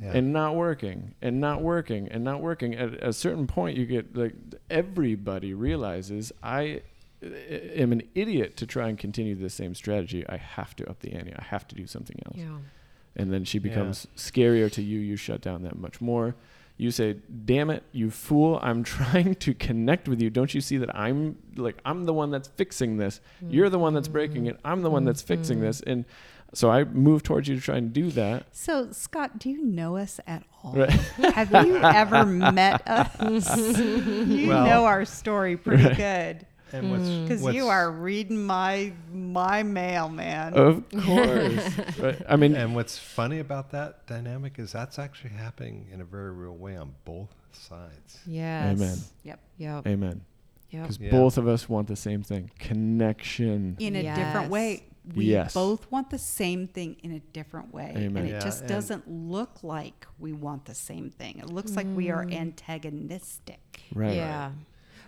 Yeah. 0.04 0.12
and 0.14 0.34
not 0.34 0.56
working 0.56 1.14
and 1.22 1.40
not 1.40 1.62
working 1.62 2.08
and 2.10 2.24
not 2.24 2.42
working. 2.42 2.76
At 2.76 2.94
a 3.04 3.14
certain 3.14 3.48
point 3.48 3.78
you 3.78 3.86
get 3.86 4.16
like 4.16 4.34
everybody 4.70 5.54
realizes 5.54 6.32
i 6.42 6.82
uh, 7.24 7.28
am 7.28 7.92
an 7.92 8.02
idiot 8.16 8.58
to 8.58 8.66
try 8.68 8.90
and 8.90 8.98
continue 8.98 9.36
the 9.36 9.50
same 9.50 9.74
strategy. 9.76 10.26
I 10.28 10.38
have 10.38 10.76
to 10.78 10.90
up 10.90 11.00
the 11.00 11.14
ante. 11.14 11.34
I 11.34 11.44
have 11.44 11.68
to 11.70 11.76
do 11.76 11.88
something 11.88 12.20
else. 12.26 12.36
Yeah. 12.38 12.58
and 13.16 13.32
then 13.32 13.44
she 13.46 13.58
Yeah. 13.60 13.64
becomes 13.70 14.08
scarier 14.18 14.70
to 14.72 14.82
you. 14.82 15.00
You 15.00 15.16
shut 15.16 15.42
down 15.42 15.64
that 15.64 15.78
much 15.78 16.02
more. 16.02 16.36
You 16.76 16.90
say 16.92 17.18
damn 17.46 17.70
it 17.70 17.84
you 17.92 18.10
fool. 18.10 18.60
I'm 18.62 18.84
trying 18.98 19.36
to 19.36 19.54
connect 19.54 20.10
with 20.10 20.20
you. 20.22 20.30
Don't 20.30 20.54
you 20.54 20.60
see 20.62 20.78
that 20.78 20.94
i'm 20.96 21.38
like 21.56 21.78
i'm 21.86 22.04
the 22.06 22.14
one 22.14 22.30
that's 22.32 22.50
fixing 22.50 22.98
this? 22.98 23.22
You're 23.48 23.70
the 23.70 23.80
one 23.80 23.94
that's 23.94 24.08
breaking 24.10 24.48
it. 24.48 24.60
I'm 24.66 24.82
the 24.82 24.90
one 24.90 25.06
that's 25.06 25.22
fixing 25.22 25.60
Mhm. 25.60 25.62
this. 25.62 25.82
And 25.82 26.04
so 26.54 26.70
i 26.72 26.84
move 26.84 27.24
towards 27.24 27.48
you 27.48 27.56
to 27.56 27.62
try 27.62 27.78
and 27.78 27.92
do 27.94 28.10
that 28.12 28.46
So, 28.52 28.92
Scott, 28.92 29.40
do 29.40 29.50
you 29.50 29.64
know 29.66 29.98
us 29.98 30.20
at 30.28 30.44
all? 30.64 30.74
Right. 30.74 30.90
Have 31.36 31.52
you 31.66 31.78
ever 31.78 32.26
met 32.26 32.88
us? 32.88 33.58
you 33.78 34.48
Well- 34.48 34.66
know 34.66 34.86
our 34.86 35.04
story 35.06 35.58
pretty 35.58 35.84
Right. 35.84 35.98
good. 35.98 36.46
And 36.72 36.90
what's, 36.90 37.04
Mm. 37.04 37.28
Because 37.28 37.54
you 37.54 37.68
are 37.68 37.92
reading 37.92 38.46
my 38.48 38.94
my 39.14 39.62
mail, 39.62 40.10
man. 40.10 40.54
Of 40.56 40.84
course. 40.90 41.70
Right. 42.00 42.22
I 42.28 42.36
mean, 42.36 42.56
And 42.56 42.74
what's 42.76 42.98
funny 42.98 43.40
about 43.40 43.70
that 43.72 44.08
dynamic 44.08 44.58
is 44.58 44.72
that's 44.72 44.98
actually 44.98 45.32
happening 45.32 45.88
in 45.94 46.02
a 46.02 46.06
very 46.06 46.32
real 46.32 46.56
way 46.56 46.76
on 46.78 46.96
both 47.06 47.30
sides. 47.52 48.20
Yes. 48.26 48.76
Amen. 48.80 48.98
Yep. 49.24 49.40
Yep. 49.58 49.88
amen. 49.88 50.22
Yep. 50.72 50.82
Because 50.82 51.00
Yeah. 51.00 51.12
both 51.12 51.38
of 51.38 51.48
us 51.48 51.70
want 51.70 51.88
the 51.88 51.96
same 51.96 52.24
thing 52.24 52.50
connection. 52.58 53.76
In 53.80 53.96
a 53.96 54.04
different 54.04 54.50
way. 54.50 54.84
We 55.16 55.26
Yes. 55.26 55.54
both 55.54 55.92
want 55.92 56.10
the 56.10 56.18
same 56.18 56.68
thing 56.68 56.96
in 57.04 57.12
a 57.12 57.20
different 57.20 57.74
way. 57.74 57.92
Amen. 57.96 58.18
And 58.18 58.28
it 58.30 58.32
Yeah, 58.34 58.40
just 58.40 58.62
and- 58.62 58.70
doesn't 58.70 59.10
look 59.10 59.64
like 59.64 60.08
we 60.20 60.32
want 60.32 60.66
the 60.66 60.74
same 60.76 61.10
thing. 61.10 61.40
It 61.40 61.48
looks 61.48 61.76
like 61.76 61.88
we 61.94 62.10
are 62.10 62.24
antagonistic. 62.24 63.82
Right. 63.94 64.16
Yeah. 64.16 64.52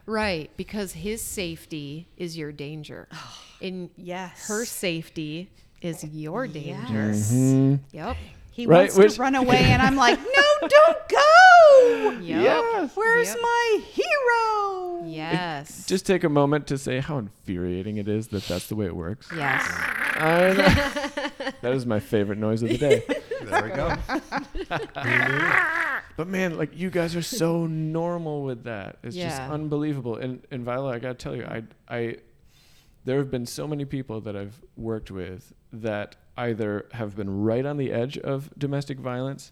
Right. 0.06 0.52
Because 0.58 0.92
his 0.94 1.22
safety 1.22 2.08
is 2.18 2.38
your 2.38 2.52
danger. 2.52 3.08
And 3.62 3.90
Yes. 3.96 4.48
her 4.50 4.66
safety 4.66 5.50
is 5.82 6.04
your 6.04 6.46
danger. 6.46 7.08
Yes. 7.08 7.32
Mhm. 7.32 7.80
Yep. 7.94 8.18
He 8.52 8.66
Right, 8.68 8.80
wants 8.82 8.98
which- 8.98 9.16
to 9.16 9.22
run 9.22 9.36
away, 9.44 9.64
and 9.64 9.82
I'm 9.82 9.96
like, 9.96 10.20
no, 10.20 10.68
don't 10.68 11.10
go. 11.10 11.25
Yep. 12.22 12.22
Yes. 12.44 12.92
Where's 12.96 13.28
Yep. 13.28 13.38
my 13.42 13.80
hero? 13.92 15.04
Yes. 15.06 15.86
Just 15.88 16.06
take 16.06 16.24
a 16.24 16.30
moment 16.30 16.68
to 16.68 16.78
say 16.78 17.00
how 17.00 17.18
infuriating 17.18 17.98
it 17.98 18.08
is 18.08 18.28
that 18.30 18.44
that's 18.48 18.68
the 18.68 18.76
way 18.76 18.86
it 18.86 18.96
works. 18.96 19.28
yes. 19.36 19.64
I 20.18 20.54
know. 20.54 21.52
that 21.62 21.74
is 21.74 21.86
my 21.86 22.00
favorite 22.00 22.38
noise 22.40 22.62
of 22.64 22.70
the 22.70 22.78
day. 22.78 23.04
There 23.46 23.64
we 23.64 23.70
go. 23.70 23.96
But 26.18 26.28
man, 26.30 26.58
like 26.58 26.78
you 26.78 26.90
guys 26.90 27.14
are 27.16 27.22
so 27.22 27.68
normal 27.68 28.44
with 28.44 28.64
that. 28.64 28.98
It's 29.04 29.16
just 29.18 29.42
unbelievable. 29.42 30.16
And 30.16 30.42
and 30.50 30.64
Viola, 30.64 30.94
I 30.94 31.00
gotta 31.00 31.14
tell 31.16 31.36
you, 31.36 31.44
I 31.44 31.64
I 31.90 32.16
there 33.04 33.18
have 33.18 33.30
been 33.30 33.46
so 33.46 33.68
many 33.68 33.84
people 33.86 34.22
that 34.22 34.36
I've 34.36 34.62
worked 34.78 35.12
with 35.12 35.54
that 35.74 36.16
either 36.38 36.86
have 36.94 37.16
been 37.18 37.44
right 37.44 37.66
on 37.66 37.76
the 37.78 37.92
edge 37.92 38.18
of 38.18 38.50
domestic 38.58 38.98
violence, 38.98 39.52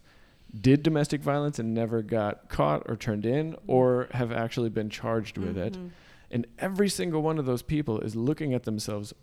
did 0.60 0.84
domestic 0.84 1.22
violence 1.22 1.58
and 1.60 1.74
never 1.74 2.02
got 2.02 2.48
caught 2.50 2.84
or 2.88 2.96
turned 2.96 3.26
in, 3.26 3.56
or 3.68 4.08
have 4.12 4.32
actually 4.32 4.70
been 4.70 4.90
charged 4.90 5.38
with 5.38 5.58
it. 5.58 5.74
Mhm. 5.74 5.90
And 6.32 6.48
every 6.60 6.90
single 6.90 7.22
one 7.22 7.38
of 7.40 7.46
those 7.46 7.62
people 7.64 8.00
is 8.00 8.16
looking 8.16 8.54
at 8.54 8.64
themselves 8.64 9.14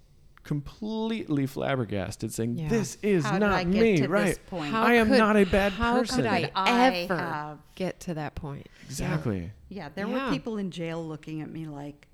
completely 0.43 1.47
flabbergasted, 1.47 2.33
saying, 2.33 2.59
Yeah. 2.59 2.69
This 2.69 2.97
is 3.03 3.25
How 3.25 3.39
not 3.39 3.67
me, 3.67 4.07
right? 4.07 4.25
this 4.27 4.39
point? 4.49 4.73
How 4.73 4.83
I 4.83 4.95
am 4.95 5.09
could- 5.09 5.19
not 5.19 5.37
a 5.37 5.45
bad 5.45 5.73
how 5.73 5.99
person. 5.99 6.17
could 6.17 6.27
I 6.27 6.51
I 6.55 7.03
ever 7.05 7.17
have- 7.17 7.59
get 7.75 8.01
to 8.01 8.15
that 8.15 8.35
point? 8.35 8.67
Exactly. 8.87 9.53
Yeah, 9.69 9.91
there 9.95 10.09
Yeah. 10.09 10.27
were 10.27 10.33
people 10.33 10.57
in 10.57 10.71
jail 10.71 11.07
looking 11.07 11.41
at 11.43 11.51
me 11.51 11.67
like, 11.67 12.09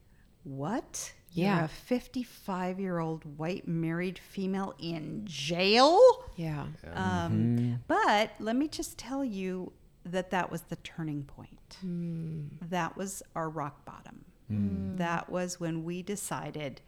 "What? 0.44 1.12
Yeah. 1.36 1.56
You're 1.56 1.64
a 1.66 1.68
55-year-old 2.00 3.38
white 3.38 3.66
married 3.68 4.18
female 4.18 4.74
in 4.78 5.22
jail?" 5.26 5.98
Yeah. 6.36 6.66
Um, 6.94 7.32
Mhm. 7.32 7.78
but 7.86 8.32
let 8.40 8.56
me 8.56 8.68
just 8.68 8.98
tell 8.98 9.24
you 9.24 9.72
that 10.04 10.30
that 10.30 10.50
was 10.50 10.62
the 10.62 10.76
turning 10.76 11.24
point. 11.24 11.78
Mm. 11.84 12.48
That 12.70 12.96
was 12.96 13.22
our 13.34 13.48
rock 13.50 13.84
bottom. 13.84 14.24
Mm. 14.50 14.96
That 14.98 15.28
was 15.30 15.58
when 15.58 15.82
we 15.84 16.02
decided. 16.02 16.80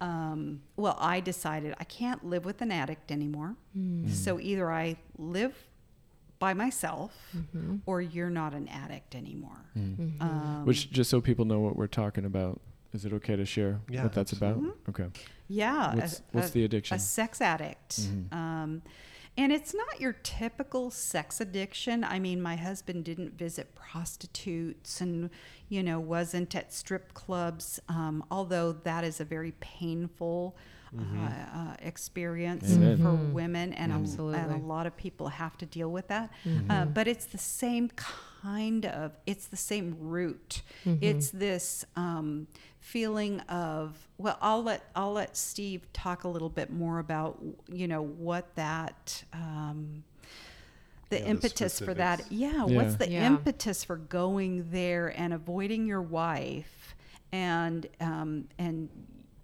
Um, 0.00 0.60
well, 0.76 0.96
I 1.00 1.20
decided 1.20 1.74
I 1.80 1.84
can't 1.84 2.22
live 2.24 2.44
with 2.44 2.60
an 2.60 2.70
addict 2.70 3.10
anymore. 3.10 3.56
Mm. 3.76 4.10
So 4.10 4.38
either 4.38 4.70
I 4.70 4.96
live 5.16 5.54
by 6.38 6.52
myself, 6.52 7.34
Mhm. 7.34 7.80
or 7.86 8.02
you're 8.02 8.28
not 8.28 8.52
an 8.52 8.68
addict 8.68 9.14
anymore. 9.14 9.64
Mm. 9.74 9.96
Mhm. 9.96 10.20
Um, 10.22 10.66
Which, 10.66 10.90
just 10.90 11.08
so 11.08 11.22
people 11.22 11.46
know 11.46 11.60
what 11.60 11.76
we're 11.76 11.86
talking 11.86 12.26
about, 12.26 12.60
is 12.96 13.04
it 13.04 13.12
okay 13.12 13.36
to 13.36 13.44
share 13.44 13.80
Yeah, 13.88 14.02
what 14.04 14.12
that's 14.14 14.32
about? 14.32 14.60
Okay. 14.88 15.06
yeah, 15.48 15.92
a- 15.92 15.96
What's, 15.96 16.22
what's 16.32 16.50
a- 16.50 16.52
the 16.54 16.64
addiction? 16.64 16.96
a 16.96 16.98
sex 16.98 17.40
addict. 17.40 18.00
Mhm. 18.00 18.32
Um, 18.34 18.82
and 19.38 19.52
it's 19.52 19.74
not 19.74 20.00
your 20.00 20.14
typical 20.14 20.90
sex 20.90 21.40
addiction. 21.42 22.02
I 22.04 22.18
mean, 22.18 22.40
my 22.40 22.56
husband 22.56 23.04
didn't 23.04 23.36
visit 23.38 23.74
prostitutes 23.74 25.00
and, 25.02 25.28
you 25.68 25.82
know, 25.82 26.00
wasn't 26.00 26.54
at 26.56 26.72
strip 26.72 27.12
clubs, 27.12 27.78
um, 27.88 28.24
although 28.30 28.72
that 28.72 29.04
is 29.04 29.20
a 29.20 29.24
very 29.24 29.52
painful 29.60 30.56
uh, 30.96 31.28
uh, 31.54 31.74
experience 31.80 32.72
Amen. 32.72 32.96
for 32.96 33.10
Mhm. 33.12 33.32
women, 33.32 33.72
and 33.74 33.92
a, 33.92 33.96
and 33.96 34.52
a 34.52 34.64
lot 34.64 34.86
of 34.86 34.96
people 34.96 35.28
have 35.28 35.58
to 35.58 35.66
deal 35.66 35.90
with 35.90 36.08
that. 36.08 36.30
Mm-hmm. 36.46 36.70
Uh, 36.70 36.86
but 36.86 37.06
it's 37.06 37.26
the 37.26 37.36
same 37.38 37.90
kind 37.90 38.86
of, 38.86 39.12
it's 39.26 39.46
the 39.48 39.56
same 39.58 39.96
root. 39.98 40.62
Mm-hmm. 40.86 41.04
It's 41.04 41.30
this 41.30 41.84
um, 41.96 42.46
feeling 42.86 43.40
of 43.40 44.06
well, 44.16 44.38
I'll 44.40 44.62
let 44.62 44.88
I'll 44.94 45.12
let 45.12 45.36
Steve 45.36 45.92
talk 45.92 46.22
a 46.22 46.28
little 46.28 46.48
bit 46.48 46.70
more 46.70 47.00
about 47.00 47.42
you 47.68 47.88
know 47.88 48.02
what 48.02 48.54
that. 48.54 49.24
Um, 49.32 50.04
the 51.08 51.18
Yeah, 51.18 51.22
the 51.24 51.30
impetus 51.30 51.78
for 51.80 51.94
that, 51.94 52.20
specifics. 52.20 52.36
yeah, 52.40 52.64
What's 52.64 52.96
the 52.96 53.08
Yeah. 53.10 53.26
impetus 53.26 53.84
for 53.84 53.96
going 53.96 54.70
there 54.70 55.08
and 55.20 55.32
avoiding 55.32 55.86
your 55.86 56.02
wife, 56.02 56.96
and 57.32 57.86
um, 58.00 58.48
and 58.58 58.88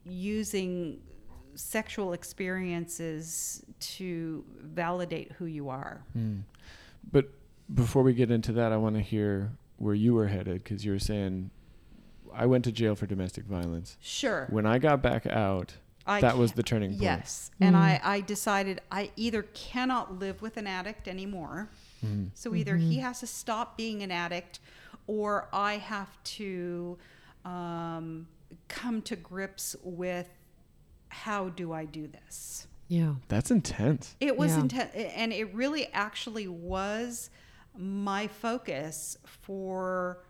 using 0.04 1.00
sexual 1.54 2.12
experiences 2.12 3.62
to 3.80 4.44
validate 4.60 5.32
who 5.32 5.46
you 5.46 5.68
are? 5.68 6.04
Mm. 6.16 6.42
But 7.10 7.28
before 7.74 8.02
we 8.04 8.12
get 8.14 8.30
into 8.30 8.52
that, 8.52 8.72
I 8.72 8.76
want 8.76 8.94
to 8.96 9.02
hear 9.02 9.52
where 9.78 9.94
you 9.94 10.14
were 10.14 10.28
headed 10.28 10.62
because 10.64 10.84
you 10.84 10.92
were 10.92 10.98
saying, 10.98 11.50
I 12.36 12.46
went 12.46 12.64
to 12.64 12.72
jail 12.72 12.94
for 12.94 13.06
domestic 13.06 13.44
violence. 13.44 13.96
Sure. 14.00 14.46
When 14.50 14.66
I 14.66 14.78
got 14.78 15.02
back 15.02 15.26
out, 15.26 15.74
I 16.06 16.20
that 16.20 16.36
was 16.36 16.52
the 16.52 16.62
turning 16.62 16.90
point. 16.90 17.02
Yes. 17.02 17.50
And 17.60 17.74
Mm. 17.76 17.78
I, 17.78 18.00
I 18.02 18.20
decided 18.20 18.80
I 18.90 19.10
either 19.16 19.42
cannot 19.54 20.18
live 20.18 20.42
with 20.42 20.56
an 20.56 20.66
addict 20.66 21.06
anymore. 21.08 21.70
Mhm. 22.04 22.30
So 22.34 22.54
either 22.54 22.76
he 22.76 22.98
has 22.98 23.20
to 23.20 23.26
stop 23.26 23.76
being 23.76 24.02
an 24.02 24.10
addict 24.10 24.58
or 25.06 25.48
I 25.52 25.74
have 25.78 26.22
to 26.24 26.98
um, 27.44 28.26
come 28.68 29.02
to 29.02 29.16
grips 29.16 29.74
with 29.82 30.28
how 31.08 31.48
do 31.50 31.72
I 31.72 31.84
do 31.84 32.06
this? 32.08 32.66
Yeah. 32.88 33.14
That's 33.28 33.50
intense. 33.50 34.16
It 34.20 34.36
was 34.36 34.52
Yeah. 34.52 34.60
intense, 34.60 34.90
and 34.94 35.32
it 35.32 35.52
really 35.54 35.86
actually 35.92 36.46
was 36.48 37.30
my 37.76 38.26
focus 38.28 39.16
for 39.24 40.18
f- 40.20 40.26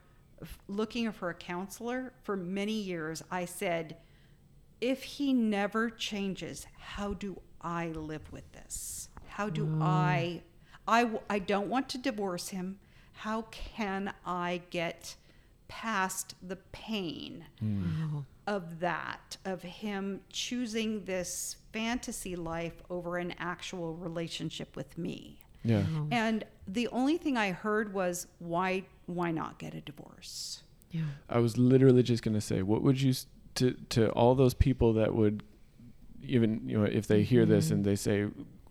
looking 0.68 1.10
for 1.12 1.30
a 1.30 1.34
counselor 1.34 2.12
for 2.22 2.36
many 2.36 2.72
years. 2.72 3.22
I 3.30 3.44
said, 3.44 3.96
if 4.80 5.02
he 5.02 5.32
never 5.32 5.90
changes, 5.90 6.66
how 6.78 7.14
do 7.14 7.40
I 7.60 7.88
live 7.88 8.32
with 8.32 8.50
this? 8.52 9.08
How 9.26 9.48
do 9.48 9.78
I? 9.80 10.40
Mm. 10.40 10.42
I 10.88 11.10
I 11.30 11.38
don't 11.38 11.68
want 11.68 11.88
to 11.90 11.98
divorce 11.98 12.48
him. 12.48 12.78
How 13.12 13.42
can 13.50 14.12
I 14.26 14.62
get 14.70 15.14
past 15.68 16.34
the 16.42 16.56
pain? 16.56 17.46
Wow. 17.60 18.24
of 18.46 18.80
that, 18.80 19.36
of 19.44 19.62
him 19.62 20.20
choosing 20.32 21.04
this 21.04 21.56
fantasy 21.72 22.34
life 22.34 22.82
over 22.90 23.16
an 23.18 23.34
actual 23.38 23.94
relationship 23.94 24.74
with 24.74 24.98
me. 24.98 25.38
Yeah. 25.64 25.80
Wow. 25.80 26.08
And 26.10 26.44
the 26.66 26.88
only 26.88 27.16
thing 27.16 27.36
I 27.36 27.52
heard 27.52 27.92
was, 27.92 28.26
why, 28.38 28.84
why 29.06 29.30
not 29.30 29.58
get 29.58 29.74
a 29.74 29.80
divorce? 29.80 30.62
Yeah. 30.90 31.02
I 31.28 31.38
was 31.38 31.56
literally 31.56 32.02
just 32.02 32.22
going 32.22 32.34
to 32.34 32.40
say, 32.40 32.62
what 32.62 32.82
would 32.82 33.00
you, 33.00 33.14
to, 33.56 33.72
to 33.90 34.10
all 34.10 34.34
those 34.34 34.54
people 34.54 34.92
that 34.94 35.14
would, 35.14 35.42
even, 36.22 36.68
you 36.68 36.78
know, 36.78 36.84
if 36.84 37.06
they 37.06 37.22
hear 37.22 37.46
this 37.46 37.66
Mm-hmm. 37.66 37.74
and 37.74 37.84
they 37.84 37.96
say, 37.96 38.26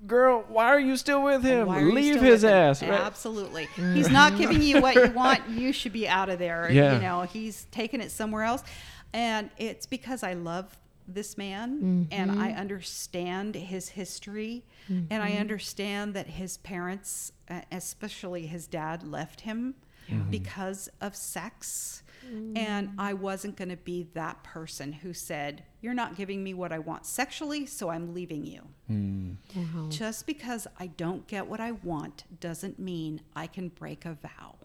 girl, 0.08 0.46
why 0.48 0.68
are 0.68 0.80
you 0.80 0.98
still 0.98 1.24
with 1.24 1.44
him? 1.44 1.68
Why 1.68 1.80
are 1.80 1.86
you 1.86 1.92
Leave 1.92 2.22
his 2.22 2.44
with 2.44 2.44
him?" 2.44 2.50
ass. 2.50 2.82
Right? 2.82 2.92
Absolutely. 2.92 3.66
Mm-hmm. 3.76 3.96
He's 3.96 4.10
not 4.10 4.38
giving 4.38 4.62
you 4.62 4.82
what 4.82 4.96
you 4.96 5.12
want. 5.16 5.48
You 5.50 5.72
should 5.72 5.94
be 5.94 6.08
out 6.08 6.30
of 6.30 6.40
there. 6.40 6.70
Yeah. 6.72 6.96
You 6.96 7.02
know, 7.02 7.22
he's 7.24 7.68
taking 7.72 8.02
it 8.02 8.12
somewhere 8.12 8.44
else. 8.44 8.64
And 9.14 9.50
it's 9.58 9.86
because 9.86 10.24
I 10.24 10.34
love 10.34 10.78
this 11.08 11.38
man 11.38 11.78
mm-hmm. 11.78 12.04
and 12.12 12.32
I 12.40 12.52
understand 12.52 13.56
his 13.56 13.90
history 13.90 14.64
and 14.89 15.24
I 15.24 15.34
understand 15.34 16.13
that 16.15 16.28
his 16.28 16.58
parents, 16.58 17.32
uh, 17.50 17.62
especially 17.72 18.46
his 18.48 18.67
dad, 18.67 19.04
left 19.04 19.41
him 19.41 19.76
because 20.30 20.89
of 21.00 21.15
sex. 21.15 22.04
And 22.56 22.91
I 22.98 23.13
wasn't 23.13 23.58
going 23.58 23.70
to 23.70 23.78
be 23.78 24.08
that 24.13 24.44
person 24.44 24.94
who 24.94 25.13
said, 25.13 25.63
You're 25.82 25.94
not 25.94 26.15
giving 26.15 26.44
me 26.44 26.54
what 26.54 26.72
I 26.72 26.80
want 26.80 27.06
sexually, 27.06 27.65
so 27.65 27.89
I'm 27.89 28.13
leaving 28.13 28.46
you. 28.46 28.62
Mm. 28.89 29.36
Wow. 29.56 29.88
Just 29.89 30.26
because 30.26 30.67
I 30.80 30.88
don't 30.88 31.28
get 31.28 31.48
what 31.48 31.60
I 31.60 31.72
want 31.72 32.24
doesn't 32.39 32.80
mean 32.80 33.22
I 33.36 33.48
can 33.48 33.70
break 33.70 34.06
a 34.06 34.13
vow. 34.13 34.56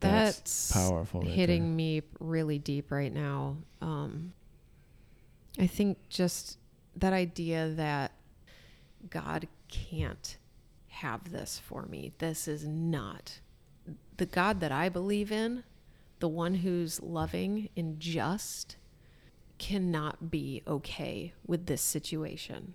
That's 0.00 0.36
That's 0.38 0.72
powerful 0.72 1.22
right 1.22 1.30
hitting 1.30 1.62
there. 1.62 1.74
me 1.74 2.02
really 2.20 2.58
deep 2.58 2.90
right 2.90 3.12
now. 3.12 3.56
Um, 3.80 4.32
I 5.58 5.66
think 5.66 5.98
just 6.10 6.58
that 6.96 7.12
idea 7.14 7.68
that 7.70 8.12
God 9.10 9.48
can't 9.68 10.36
have 10.88 11.30
this 11.30 11.58
for 11.58 11.86
me. 11.86 12.12
This 12.18 12.48
is 12.48 12.66
not 12.66 13.40
the 14.16 14.26
God 14.26 14.60
that 14.60 14.72
I 14.72 14.88
believe 14.88 15.30
in 15.30 15.62
the 16.18 16.28
one 16.28 16.54
who's 16.56 17.02
loving 17.02 17.68
and 17.76 18.00
just 18.00 18.76
cannot 19.58 20.30
be 20.30 20.62
okay 20.66 21.34
with 21.46 21.66
this 21.66 21.82
situation. 21.82 22.74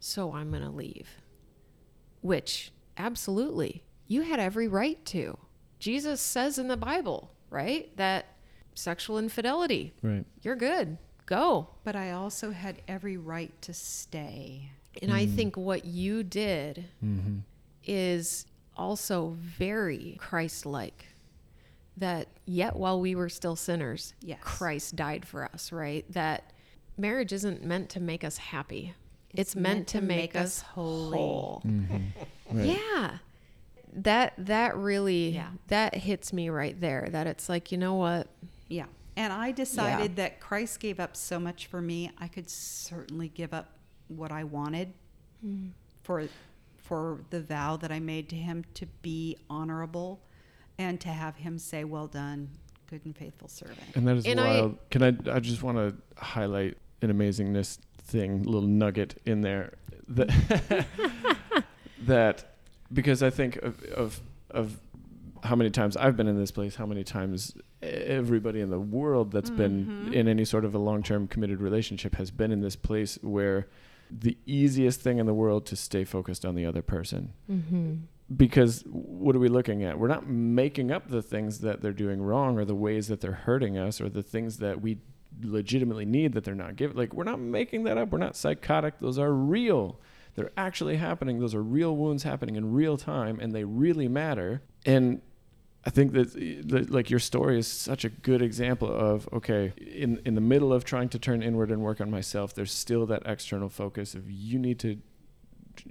So 0.00 0.32
I'm 0.34 0.50
going 0.50 0.62
to 0.64 0.70
leave. 0.70 1.08
Which, 2.20 2.72
absolutely, 2.96 3.84
you 4.08 4.22
had 4.22 4.40
every 4.40 4.66
right 4.68 5.04
to. 5.06 5.38
Jesus 5.78 6.20
says 6.20 6.58
in 6.58 6.68
the 6.68 6.76
Bible, 6.76 7.30
right? 7.50 7.96
That 7.96 8.26
sexual 8.74 9.18
infidelity, 9.18 9.92
Right. 10.02 10.24
you're 10.42 10.56
good. 10.56 10.98
Go. 11.26 11.68
But 11.84 11.94
I 11.96 12.10
also 12.12 12.50
had 12.50 12.82
every 12.88 13.16
right 13.16 13.52
to 13.62 13.72
stay. 13.72 14.70
And 15.00 15.12
I 15.12 15.26
think 15.26 15.56
what 15.56 15.84
you 15.84 16.22
did 16.22 16.84
Mm-hmm. 17.04 17.38
is 17.84 18.46
also 18.76 19.36
very 19.38 20.16
Christ 20.20 20.66
like. 20.66 21.06
That 21.96 22.28
yet 22.46 22.76
while 22.76 23.00
we 23.00 23.14
were 23.14 23.28
still 23.28 23.54
sinners, 23.56 24.14
Yes. 24.20 24.38
Christ 24.42 24.96
died 24.96 25.24
for 25.26 25.44
us, 25.44 25.72
right? 25.72 26.04
That 26.12 26.52
marriage 26.96 27.32
isn't 27.32 27.62
meant 27.64 27.90
to 27.90 28.00
make 28.00 28.24
us 28.24 28.38
happy. 28.38 28.94
It's, 29.34 29.54
meant, 29.56 29.88
to 29.88 30.00
make, 30.02 30.34
us 30.36 30.60
holy. 30.60 31.16
whole. 31.18 31.62
Mm-hmm. 31.66 31.96
Right. 32.54 32.66
Yeah. 32.66 33.16
That 33.94 34.34
that 34.38 34.76
really 34.76 35.30
Yeah. 35.30 35.48
that 35.68 35.94
hits 35.94 36.32
me 36.34 36.50
right 36.50 36.78
there. 36.78 37.08
That 37.10 37.26
it's 37.26 37.48
like, 37.48 37.72
you 37.72 37.78
know 37.78 37.94
what? 37.94 38.26
Yeah. 38.68 38.86
And 39.16 39.32
I 39.32 39.52
decided 39.52 40.16
that 40.16 40.38
Christ 40.40 40.80
gave 40.80 40.98
up 41.00 41.16
so 41.16 41.38
much 41.38 41.66
for 41.66 41.80
me, 41.80 42.10
I 42.18 42.28
could 42.28 42.48
certainly 42.50 43.28
give 43.28 43.52
up 43.54 43.70
what 44.16 44.32
I 44.32 44.44
wanted 44.44 44.92
for 46.02 46.24
for 46.76 47.20
the 47.30 47.40
vow 47.40 47.76
that 47.76 47.90
I 47.92 48.00
made 48.00 48.28
to 48.30 48.36
him 48.36 48.64
to 48.74 48.86
be 49.02 49.36
honorable 49.48 50.20
and 50.78 51.00
to 51.00 51.08
have 51.08 51.36
him 51.36 51.58
say, 51.58 51.84
"Well 51.84 52.06
done, 52.06 52.48
good 52.88 53.02
and 53.04 53.16
faithful 53.16 53.48
servant." 53.48 53.78
And 53.94 54.06
that 54.08 54.16
is 54.16 54.26
And 54.26 54.40
I- 54.40 54.60
wild. 54.60 54.78
Can 54.90 55.02
I? 55.02 55.36
I 55.36 55.40
just 55.40 55.62
want 55.62 55.78
to 55.78 55.94
highlight 56.22 56.76
an 57.02 57.12
amazingness 57.12 57.78
thing, 57.98 58.42
little 58.42 58.68
nugget 58.68 59.20
in 59.24 59.40
there 59.42 59.74
that 60.08 60.86
that 62.00 62.56
because 62.92 63.22
I 63.22 63.30
think 63.30 63.56
of, 63.56 63.82
of 63.84 64.20
of 64.50 64.80
how 65.44 65.56
many 65.56 65.70
times 65.70 65.96
I've 65.96 66.16
been 66.16 66.28
in 66.28 66.36
this 66.38 66.50
place, 66.52 66.76
how 66.76 66.86
many 66.86 67.02
times 67.02 67.54
everybody 67.82 68.60
in 68.60 68.70
the 68.70 68.78
world 68.78 69.32
that's 69.32 69.50
been 69.50 69.86
Mhm. 69.86 70.12
in 70.12 70.28
any 70.28 70.44
sort 70.44 70.64
of 70.64 70.72
a 70.74 70.78
long-term 70.78 71.26
committed 71.26 71.60
relationship 71.60 72.14
has 72.14 72.30
been 72.30 72.52
in 72.52 72.60
this 72.60 72.76
place 72.76 73.18
where 73.22 73.66
the 74.16 74.36
easiest 74.46 75.00
thing 75.00 75.18
in 75.18 75.26
the 75.26 75.34
world 75.34 75.64
to 75.66 75.76
stay 75.76 76.04
focused 76.04 76.44
on 76.44 76.54
the 76.54 76.66
other 76.66 76.82
person 76.82 77.32
Mm-hmm. 77.50 77.94
because 78.36 78.82
what 78.86 79.34
are 79.34 79.38
we 79.38 79.48
looking 79.48 79.82
at? 79.84 79.98
We're 79.98 80.08
not 80.08 80.28
making 80.28 80.90
up 80.90 81.08
the 81.08 81.22
things 81.22 81.60
that 81.60 81.80
they're 81.80 81.92
doing 81.92 82.20
wrong 82.22 82.58
or 82.58 82.64
the 82.64 82.74
ways 82.74 83.08
that 83.08 83.20
they're 83.20 83.32
hurting 83.32 83.78
us 83.78 84.00
or 84.00 84.08
the 84.08 84.22
things 84.22 84.58
that 84.58 84.80
we 84.82 84.98
legitimately 85.42 86.04
need 86.04 86.34
that 86.34 86.44
they're 86.44 86.54
not 86.54 86.76
giving. 86.76 86.96
Like 86.96 87.14
we're 87.14 87.24
not 87.24 87.40
making 87.40 87.84
that 87.84 87.96
up. 87.98 88.10
We're 88.10 88.18
not 88.18 88.36
psychotic. 88.36 89.00
Those 89.00 89.18
are 89.18 89.32
real. 89.32 89.98
They're 90.34 90.52
actually 90.56 90.96
happening. 90.96 91.40
Those 91.40 91.54
are 91.54 91.62
real 91.62 91.96
wounds 91.96 92.22
happening 92.22 92.56
in 92.56 92.72
real 92.72 92.96
time 92.96 93.40
and 93.40 93.52
they 93.52 93.64
really 93.64 94.08
matter. 94.08 94.62
And 94.84 95.20
I 95.84 95.90
think 95.90 96.12
that, 96.12 96.32
that 96.68 96.90
like 96.90 97.10
your 97.10 97.18
story 97.18 97.58
is 97.58 97.66
such 97.66 98.04
a 98.04 98.08
good 98.08 98.40
example 98.42 98.88
of 98.92 99.28
okay, 99.32 99.72
in 99.76 100.20
in 100.24 100.34
the 100.34 100.40
middle 100.40 100.72
of 100.72 100.84
trying 100.84 101.08
to 101.10 101.18
turn 101.18 101.42
inward 101.42 101.70
and 101.70 101.82
work 101.82 102.00
on 102.00 102.10
myself, 102.10 102.54
there's 102.54 102.72
still 102.72 103.04
that 103.06 103.22
external 103.26 103.68
focus 103.68 104.14
of 104.14 104.30
you 104.30 104.58
need 104.58 104.78
to 104.80 104.98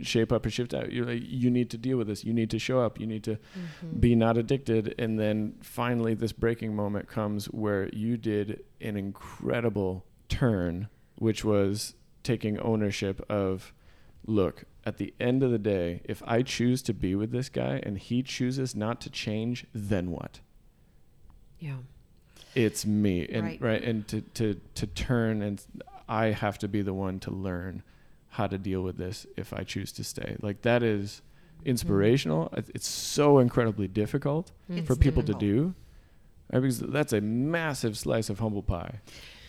shape 0.02 0.32
up 0.32 0.46
or 0.46 0.50
shift 0.52 0.74
out. 0.76 0.92
You're 0.94 1.08
like, 1.08 1.24
you 1.26 1.50
need 1.50 1.72
to 1.72 1.78
deal 1.78 1.98
with 1.98 2.08
this. 2.08 2.24
You 2.24 2.34
need 2.34 2.52
to 2.52 2.60
show 2.60 2.80
up. 2.82 3.00
You 3.00 3.08
need 3.08 3.24
to 3.24 3.32
Mm-hmm. 3.36 4.00
be 4.00 4.16
not 4.16 4.38
addicted. 4.38 4.94
And 5.00 5.20
then 5.20 5.56
finally, 5.62 6.14
this 6.14 6.32
breaking 6.32 6.76
moment 6.76 7.08
comes 7.08 7.46
where 7.48 7.90
you 7.92 8.16
did 8.16 8.64
an 8.80 8.96
incredible 8.96 10.06
turn, 10.30 10.88
which 11.16 11.44
was 11.44 11.96
taking 12.24 12.60
ownership 12.60 13.26
of, 13.30 13.74
look, 14.26 14.64
at 14.86 14.98
the 14.98 15.14
end 15.20 15.44
of 15.44 15.52
the 15.52 15.60
day, 15.60 16.02
if 16.06 16.24
I 16.26 16.42
choose 16.42 16.82
to 16.84 16.94
be 16.94 17.14
with 17.16 17.32
this 17.32 17.50
guy 17.50 17.80
and 17.84 17.98
he 17.98 18.24
chooses 18.24 18.76
not 18.76 19.00
to 19.02 19.10
change, 19.10 19.66
then 19.74 20.12
what? 20.12 20.40
Yeah. 21.60 21.78
It's 22.56 22.86
me. 22.86 23.28
And 23.28 23.46
Right. 23.46 23.62
right, 23.62 23.84
and 23.84 24.08
to, 24.10 24.22
to 24.22 24.60
to 24.76 24.88
turn 24.88 25.42
and 25.42 25.64
I 26.10 26.28
have 26.28 26.58
to 26.60 26.68
be 26.68 26.82
the 26.82 26.94
one 26.94 27.20
to 27.22 27.32
learn 27.32 27.84
how 28.30 28.48
to 28.48 28.58
deal 28.58 28.82
with 28.82 28.98
this 28.98 29.26
if 29.38 29.54
I 29.54 29.64
choose 29.64 29.92
to 29.94 30.04
stay. 30.04 30.36
Like 30.42 30.62
that 30.64 30.84
is 30.84 31.22
mm-hmm. 31.60 31.70
inspirational. 31.70 32.50
It- 32.58 32.72
It's 32.76 32.88
so 32.88 33.40
incredibly 33.40 33.88
difficult 33.88 34.52
It's 34.70 34.88
for 34.88 34.96
people 34.96 35.24
to 35.24 35.34
do. 35.34 35.74
Right, 36.52 36.60
because 36.60 36.80
that's 36.80 37.14
a 37.14 37.22
massive 37.22 37.98
slice 37.98 38.30
of 38.30 38.40
humble 38.40 38.64
pie. 38.64 39.00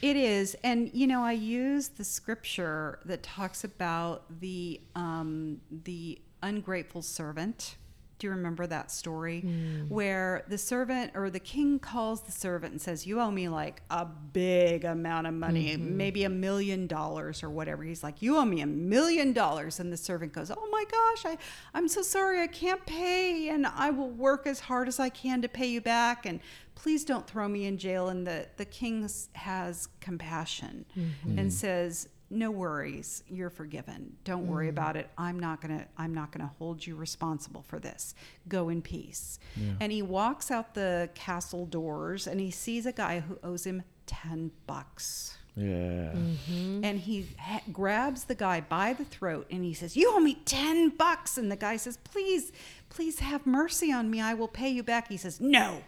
It 0.02 0.16
is, 0.16 0.56
and 0.64 0.90
you 0.92 1.06
know, 1.06 1.22
I 1.22 1.32
use 1.32 1.88
the 1.88 2.04
scripture 2.04 2.98
that 3.04 3.22
talks 3.22 3.62
about 3.62 4.40
the 4.40 4.80
um, 4.96 5.60
the 5.70 6.20
ungrateful 6.42 7.02
servant. 7.02 7.76
Do 8.18 8.28
you 8.28 8.32
remember 8.34 8.68
that 8.68 8.92
story 8.92 9.42
Mm. 9.44 9.88
where 9.88 10.44
the 10.46 10.56
servant 10.56 11.10
or 11.16 11.28
the 11.28 11.40
king 11.40 11.80
calls 11.80 12.22
the 12.22 12.30
servant 12.30 12.70
and 12.72 12.80
says, 12.80 13.04
"You 13.04 13.20
owe 13.20 13.32
me 13.32 13.48
like 13.48 13.82
a 13.90 14.04
big 14.04 14.84
amount 14.84 15.26
of 15.26 15.34
money, 15.34 15.76
maybe 15.76 16.22
a 16.22 16.28
million 16.28 16.86
dollars 16.86 17.42
or 17.42 17.50
whatever." 17.50 17.82
He's 17.82 18.04
like, 18.04 18.22
"You 18.22 18.36
owe 18.36 18.44
me 18.44 18.60
a 18.60 18.66
million 18.66 19.32
dollars," 19.32 19.80
and 19.80 19.92
the 19.92 19.96
servant 19.96 20.32
goes, 20.32 20.52
"Oh 20.52 20.68
my 20.70 20.84
gosh, 20.90 21.26
I 21.32 21.38
I'm 21.74 21.88
so 21.88 22.02
sorry, 22.02 22.40
I 22.40 22.46
can't 22.46 22.84
pay, 22.86 23.48
and 23.48 23.66
I 23.66 23.90
will 23.90 24.10
work 24.10 24.46
as 24.46 24.60
hard 24.60 24.86
as 24.86 25.00
I 25.00 25.08
can 25.08 25.42
to 25.42 25.48
pay 25.48 25.66
you 25.66 25.80
back, 25.80 26.24
and 26.24 26.38
please 26.74 27.04
don't 27.04 27.26
throw 27.26 27.48
me 27.48 27.66
in 27.66 27.78
jail." 27.78 28.08
And 28.08 28.26
the 28.26 28.48
the 28.56 28.64
king 28.64 29.08
has 29.34 29.88
compassion 30.00 30.84
and 31.26 31.52
says. 31.52 32.08
No 32.34 32.50
worries, 32.50 33.22
you're 33.28 33.50
forgiven. 33.50 34.16
Don't 34.24 34.46
worry 34.46 34.70
about 34.70 34.96
it. 34.96 35.10
I'm 35.18 35.38
not 35.38 35.60
gonna. 35.60 35.86
I'm 35.98 36.14
not 36.14 36.32
gonna 36.32 36.50
hold 36.58 36.86
you 36.86 36.96
responsible 36.96 37.60
for 37.60 37.78
this. 37.78 38.14
Go 38.48 38.70
in 38.70 38.80
peace. 38.80 39.38
Yeah. 39.54 39.72
And 39.82 39.92
he 39.92 40.00
walks 40.00 40.50
out 40.50 40.72
the 40.72 41.10
castle 41.14 41.66
doors 41.66 42.26
and 42.26 42.40
he 42.40 42.50
sees 42.50 42.86
a 42.86 42.92
guy 42.92 43.20
who 43.20 43.38
owes 43.44 43.66
him 43.66 43.82
10 44.06 44.50
bucks. 44.66 45.36
Yeah. 45.54 46.12
Mm-hmm. 46.14 46.84
And 46.84 46.98
he 47.00 47.28
ha- 47.38 47.60
grabs 47.70 48.24
the 48.24 48.34
guy 48.34 48.62
by 48.62 48.94
the 48.94 49.04
throat 49.04 49.46
and 49.50 49.64
he 49.64 49.74
says, 49.74 49.96
You 49.96 50.12
owe 50.14 50.20
me 50.20 50.36
10 50.46 50.90
bucks. 50.90 51.36
And 51.36 51.50
the 51.52 51.56
guy 51.56 51.76
says, 51.76 51.98
Please, 51.98 52.52
please 52.88 53.18
have 53.18 53.46
mercy 53.46 53.92
on 53.92 54.10
me. 54.10 54.20
I 54.20 54.34
will 54.34 54.48
pay 54.48 54.70
you 54.70 54.82
back. 54.82 55.08
He 55.08 55.16
says, 55.16 55.40
No, 55.40 55.82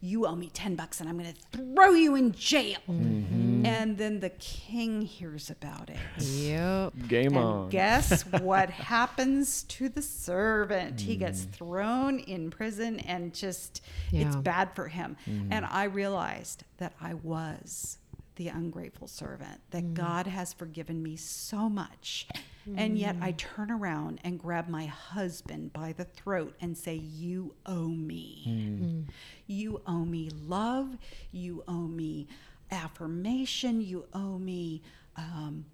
you 0.00 0.26
owe 0.26 0.34
me 0.36 0.50
10 0.52 0.74
bucks 0.76 1.00
and 1.00 1.08
I'm 1.08 1.18
going 1.18 1.32
to 1.32 1.58
throw 1.58 1.90
you 1.90 2.14
in 2.14 2.32
jail. 2.32 2.78
And 2.88 3.98
then 3.98 4.20
the 4.20 4.30
king 4.30 5.02
hears 5.02 5.50
about 5.50 5.90
it. 5.90 5.96
Yep. 6.22 6.92
Game 7.08 7.28
And 7.36 7.38
on. 7.38 7.68
guess 7.70 8.22
what 8.40 8.70
happens 8.70 9.64
to 9.64 9.88
the 9.88 10.02
servant? 10.02 11.00
He 11.00 11.16
gets 11.16 11.44
Mm. 11.46 11.50
thrown 11.52 12.18
in 12.20 12.50
prison 12.50 13.00
and 13.00 13.34
just 13.34 13.82
it's 14.12 14.36
bad 14.36 14.74
for 14.74 14.86
him. 14.88 15.16
Mm-hmm. 15.28 15.52
And 15.52 15.64
I 15.66 15.84
realized 15.84 16.62
that 16.78 16.92
I 17.00 17.14
was 17.14 17.98
the 18.36 18.48
ungrateful 18.48 19.08
servant, 19.08 19.60
that 19.70 19.94
God 19.94 20.26
has 20.26 20.52
forgiven 20.52 21.02
me 21.02 21.16
so 21.16 21.68
much. 21.68 22.28
And 22.76 22.98
yet 22.98 23.16
I 23.20 23.32
turn 23.32 23.70
around 23.70 24.20
and 24.24 24.38
grab 24.38 24.68
my 24.68 24.86
husband 24.86 25.72
by 25.72 25.92
the 25.92 26.04
throat 26.04 26.56
and 26.60 26.76
say, 26.76 26.94
You 26.96 27.54
owe 27.64 27.88
me. 27.88 28.44
Mm. 28.48 29.04
You 29.46 29.80
owe 29.86 30.04
me 30.04 30.30
love. 30.46 30.96
You 31.30 31.62
owe 31.68 31.86
me 31.86 32.26
affirmation. 32.70 33.80
You 33.80 34.06
owe 34.12 34.38
me 34.38 34.82
um, 35.16 35.64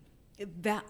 va- 0.61 0.83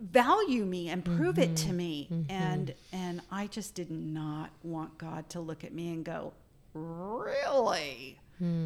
value 0.00 0.64
me 0.64 0.88
and 0.88 1.04
prove 1.04 1.38
it 1.38 1.56
to 1.58 1.72
me. 1.72 2.08
And 2.28 2.74
and 2.92 3.20
I 3.30 3.46
just 3.46 3.74
did 3.74 3.90
not 3.90 4.50
want 4.62 4.98
God 4.98 5.28
to 5.30 5.40
look 5.40 5.62
at 5.64 5.72
me 5.72 5.92
and 5.92 6.04
go, 6.04 6.32
really. 6.74 8.18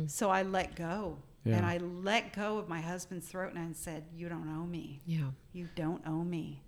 So 0.06 0.30
I 0.30 0.42
let 0.42 0.74
go. 0.74 1.18
Yeah. 1.44 1.56
And 1.56 1.66
I 1.66 1.78
let 1.78 2.34
go 2.34 2.58
of 2.58 2.68
my 2.68 2.80
husband's 2.80 3.26
throat 3.26 3.54
and 3.54 3.58
I 3.58 3.72
said, 3.72 4.04
You 4.14 4.28
don't 4.28 4.48
owe 4.48 4.66
me. 4.66 5.00
Yeah. 5.06 5.30
You 5.52 5.68
don't 5.74 6.02
owe 6.06 6.24
me. 6.24 6.62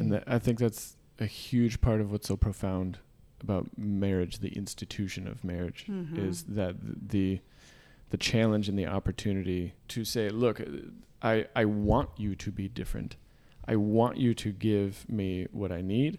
And 0.00 0.12
that, 0.12 0.24
I 0.26 0.38
think 0.38 0.58
that's 0.58 0.96
a 1.20 1.26
huge 1.26 1.80
part 1.80 2.00
of 2.00 2.10
what's 2.12 2.28
so 2.28 2.36
profound 2.36 2.98
about 3.40 3.76
marriage, 3.76 4.38
the 4.38 4.48
institution 4.56 5.26
of 5.28 5.44
marriage, 5.44 5.86
Mhm. 5.88 6.18
is 6.18 6.44
that 6.44 6.76
the 7.10 7.40
the 8.10 8.16
challenge 8.18 8.68
and 8.68 8.78
the 8.78 8.86
opportunity 8.86 9.72
to 9.88 10.04
say, 10.04 10.28
look, 10.30 10.60
I 11.22 11.46
I 11.56 11.64
want 11.64 12.10
you 12.16 12.34
to 12.36 12.50
be 12.52 12.68
different. 12.68 13.16
I 13.66 13.76
want 13.76 14.18
you 14.18 14.34
to 14.34 14.52
give 14.52 15.08
me 15.08 15.46
what 15.52 15.72
I 15.72 15.80
need. 15.80 16.18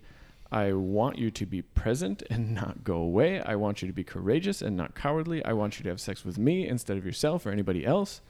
I 0.52 0.74
want 0.74 1.18
you 1.18 1.32
to 1.32 1.46
be 1.46 1.62
present 1.62 2.22
and 2.30 2.54
not 2.62 2.84
go 2.84 2.98
away. 2.98 3.40
I 3.42 3.56
want 3.56 3.82
you 3.82 3.88
to 3.88 3.94
be 3.94 4.04
courageous 4.04 4.62
and 4.62 4.76
not 4.76 4.94
cowardly. 4.96 5.44
I 5.46 5.54
want 5.54 5.78
you 5.80 5.84
to 5.84 5.90
have 5.90 6.00
sex 6.02 6.24
with 6.26 6.38
me 6.38 6.68
instead 6.68 6.98
of 6.98 7.06
yourself 7.06 7.46
or 7.46 7.52
anybody 7.52 7.86
else. 7.86 8.22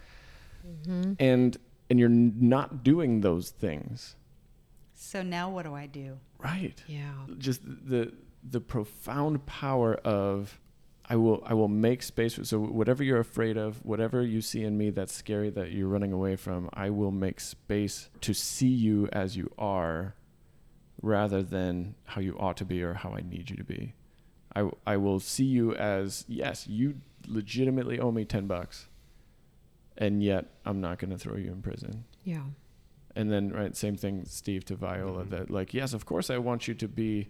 Mm-hmm. 0.65 1.13
And 1.19 1.57
and 1.89 1.99
you're 1.99 2.09
not 2.09 2.83
doing 2.83 3.21
those 3.21 3.51
things. 3.51 4.15
So 4.95 5.21
now 5.21 5.49
what 5.49 5.63
do 5.63 5.73
I 5.73 5.85
do? 5.87 6.17
Right 6.39 6.81
Yeah. 6.87 7.13
just 7.37 7.61
the 7.65 8.13
the 8.47 8.61
profound 8.61 9.45
power 9.45 9.95
of 9.95 10.59
I 11.07 11.15
will 11.17 11.43
I 11.45 11.53
will 11.53 11.67
make 11.67 12.01
space 12.01 12.33
for 12.33 12.43
so 12.45 12.59
whatever 12.59 13.03
you're 13.03 13.19
afraid 13.19 13.57
of, 13.57 13.83
whatever 13.85 14.23
you 14.23 14.41
see 14.41 14.63
in 14.63 14.77
me 14.77 14.89
that's 14.89 15.13
scary 15.13 15.49
that 15.51 15.71
you're 15.71 15.87
running 15.87 16.11
away 16.13 16.35
from, 16.35 16.69
I 16.73 16.89
will 16.89 17.11
make 17.11 17.39
space 17.39 18.09
to 18.21 18.33
see 18.33 18.69
you 18.69 19.07
as 19.11 19.35
you 19.37 19.51
are 19.57 20.15
rather 21.01 21.43
than 21.43 21.95
how 22.05 22.21
you 22.21 22.35
ought 22.39 22.57
to 22.57 22.65
be 22.65 22.81
or 22.81 22.93
how 22.95 23.11
I 23.11 23.21
need 23.21 23.49
you 23.51 23.55
to 23.57 23.63
be. 23.63 23.93
I 24.55 24.69
I 24.87 24.97
will 24.97 25.19
see 25.19 25.45
you 25.45 25.75
as 25.75 26.25
yes, 26.27 26.67
you 26.67 26.95
legitimately 27.27 27.99
owe 27.99 28.11
me 28.11 28.25
10 28.25 28.47
bucks. 28.47 28.87
And 29.97 30.21
yet 30.23 30.45
I'm 30.65 30.81
not 30.81 30.97
going 30.99 31.11
to 31.11 31.17
throw 31.17 31.37
you 31.37 31.51
in 31.51 31.61
prison. 31.61 32.05
Yeah. 32.23 32.43
And 33.15 33.31
then 33.31 33.49
right 33.49 33.75
same 33.77 33.95
thing 33.95 34.25
Steve 34.25 34.65
to 34.65 34.75
Viola 34.75 35.23
Mhm. 35.23 35.29
that 35.29 35.49
like 35.49 35.73
yes, 35.73 35.93
of 35.93 36.05
course 36.05 36.29
I 36.29 36.37
want 36.37 36.67
you 36.67 36.73
to 36.75 36.87
be 36.87 37.27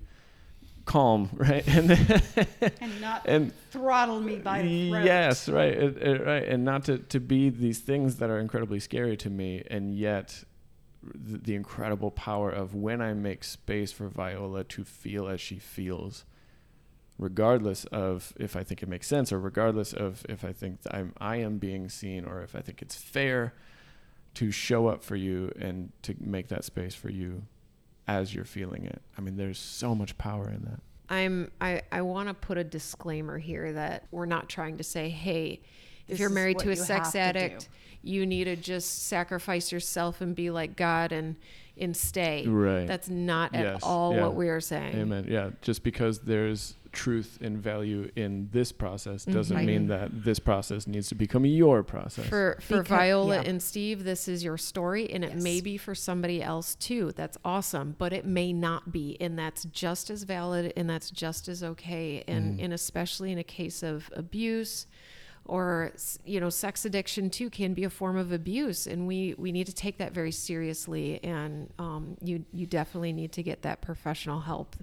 calm, 0.86 1.30
right? 1.34 1.63
And 1.67 1.89
then 1.89 2.21
and 2.82 3.02
not 3.02 3.21
and 3.26 3.52
throttle 3.71 4.19
me 4.19 4.38
by 4.38 4.62
the 4.63 4.89
throat. 4.91 5.06
Yes, 5.06 5.48
right, 5.50 5.74
it, 5.74 5.98
it- 5.98 6.26
right, 6.26 6.43
and 6.43 6.63
not 6.65 6.86
to, 6.86 6.98
to 7.00 7.19
be 7.19 7.50
these 7.50 7.80
things 7.80 8.15
that 8.17 8.30
are 8.30 8.39
incredibly 8.39 8.80
scary 8.80 9.15
to 9.17 9.30
me, 9.30 9.63
and 9.69 9.95
yet 9.95 10.43
the, 11.04 11.38
the 11.38 11.56
incredible 11.56 12.10
power 12.12 12.50
of 12.50 12.74
when 12.74 13.00
I 13.02 13.13
make 13.13 13.43
space 13.43 13.91
for 13.91 14.08
Viola 14.08 14.63
to 14.63 14.84
feel 14.84 15.28
as 15.28 15.39
she 15.39 15.58
feels, 15.60 16.26
regardless 17.17 17.86
of 17.86 18.34
if 18.39 18.56
I 18.56 18.63
think 18.63 18.82
it 18.84 18.89
makes 18.89 19.08
sense, 19.08 19.32
or 19.32 19.39
regardless 19.39 19.93
of 19.93 20.26
if 20.30 20.43
I 20.43 20.52
think 20.52 20.80
I'm 20.89 21.13
I 21.19 21.38
am 21.38 21.58
being 21.58 21.89
seen, 21.89 22.26
or 22.26 22.41
if 22.41 22.56
I 22.56 22.62
think 22.62 22.82
it's 22.82 22.95
fair 22.95 23.54
to 24.36 24.52
show 24.52 24.88
up 24.88 25.04
for 25.04 25.15
you 25.15 25.52
and 25.60 25.91
to 26.04 26.15
make 26.19 26.50
that 26.50 26.63
space 26.63 26.93
for 26.93 27.10
you 27.10 27.43
as 28.08 28.34
you're 28.34 28.45
feeling 28.45 28.86
it. 28.86 29.02
I 29.17 29.21
mean, 29.21 29.38
there's 29.38 29.58
so 29.58 29.95
much 29.95 30.17
power 30.17 30.50
in 30.50 30.63
that. 30.65 30.80
I'm 31.10 31.52
I, 31.62 31.82
I 31.91 32.02
want 32.02 32.30
to 32.30 32.34
put 32.34 32.58
a 32.58 32.63
disclaimer 32.63 33.38
here 33.38 33.74
that 33.74 34.08
we're 34.12 34.26
not 34.26 34.50
trying 34.50 34.78
to 34.78 34.84
say, 34.84 35.10
hey, 35.10 35.62
if 36.08 36.12
This 36.12 36.19
you're 36.19 36.30
married 36.30 36.60
to 36.60 36.69
a 36.69 36.76
you 36.76 36.76
sex 36.76 37.13
have 37.13 37.13
to 37.13 37.19
addict, 37.19 37.69
you 38.02 38.26
need 38.26 38.45
to 38.45 38.56
just 38.56 39.08
sacrifice 39.08 39.71
yourself 39.71 40.21
and 40.21 40.36
be 40.36 40.50
like 40.52 40.76
God 40.76 41.12
and 41.12 41.36
and 41.77 41.95
stay. 41.95 42.45
Right. 42.47 42.88
That's 42.88 43.09
not 43.09 43.53
at 43.55 43.63
Yes, 43.63 43.79
all 43.83 44.13
yeah. 44.15 44.21
what 44.23 44.35
we 44.35 44.49
are 44.49 44.61
saying. 44.61 44.95
Amen. 44.95 45.25
Yeah, 45.29 45.49
just 45.61 45.83
because 45.83 46.19
there's 46.19 46.75
truth 46.91 47.39
and 47.41 47.57
value 47.57 48.09
in 48.15 48.47
this 48.53 48.71
process 48.71 49.25
doesn't 49.25 49.57
Mhm. 49.57 49.65
mean 49.65 49.88
that 49.88 50.23
this 50.23 50.39
process 50.39 50.88
needs 50.88 51.09
to 51.09 51.15
become 51.15 51.45
your 51.45 51.83
process. 51.83 52.25
For 52.27 52.57
for 52.61 52.77
Because- 52.83 52.88
Viola 52.88 53.35
yeah. 53.43 53.49
and 53.49 53.61
Steve, 53.61 54.05
this 54.05 54.29
is 54.29 54.45
your 54.45 54.57
story, 54.57 55.11
and 55.11 55.25
it 55.25 55.35
may 55.35 55.59
be 55.59 55.75
for 55.75 55.93
somebody 55.93 56.41
else 56.41 56.73
too. 56.75 57.11
That's 57.13 57.38
awesome, 57.43 57.95
but 57.97 58.13
it 58.13 58.25
may 58.25 58.53
not 58.53 58.93
be, 58.93 59.17
and 59.19 59.38
that's 59.38 59.65
just 59.65 60.09
as 60.09 60.23
valid, 60.23 60.71
and 60.77 60.89
that's 60.89 61.11
just 61.11 61.49
as 61.49 61.61
okay. 61.63 62.23
And 62.29 62.61
and 62.61 62.71
especially 62.71 63.33
in 63.33 63.38
a 63.39 63.43
case 63.43 63.83
of 63.83 64.09
abuse, 64.15 64.88
or 65.45 65.91
you 66.25 66.39
know, 66.39 66.49
sex 66.49 66.86
addiction 66.86 67.29
too 67.29 67.49
can 67.49 67.73
be 67.73 67.84
a 67.84 67.89
form 67.89 68.17
of 68.17 68.31
abuse, 68.31 68.88
and 68.88 69.08
we 69.08 69.36
we 69.38 69.51
need 69.51 69.67
to 69.67 69.73
take 69.73 69.97
that 69.99 70.13
very 70.13 70.31
seriously. 70.31 71.23
And 71.23 71.71
um, 71.79 72.17
you 72.21 72.45
you 72.51 72.65
definitely 72.65 73.13
need 73.13 73.31
to 73.34 73.43
get 73.43 73.62
that 73.63 73.81
professional 73.81 74.41
help. 74.41 74.75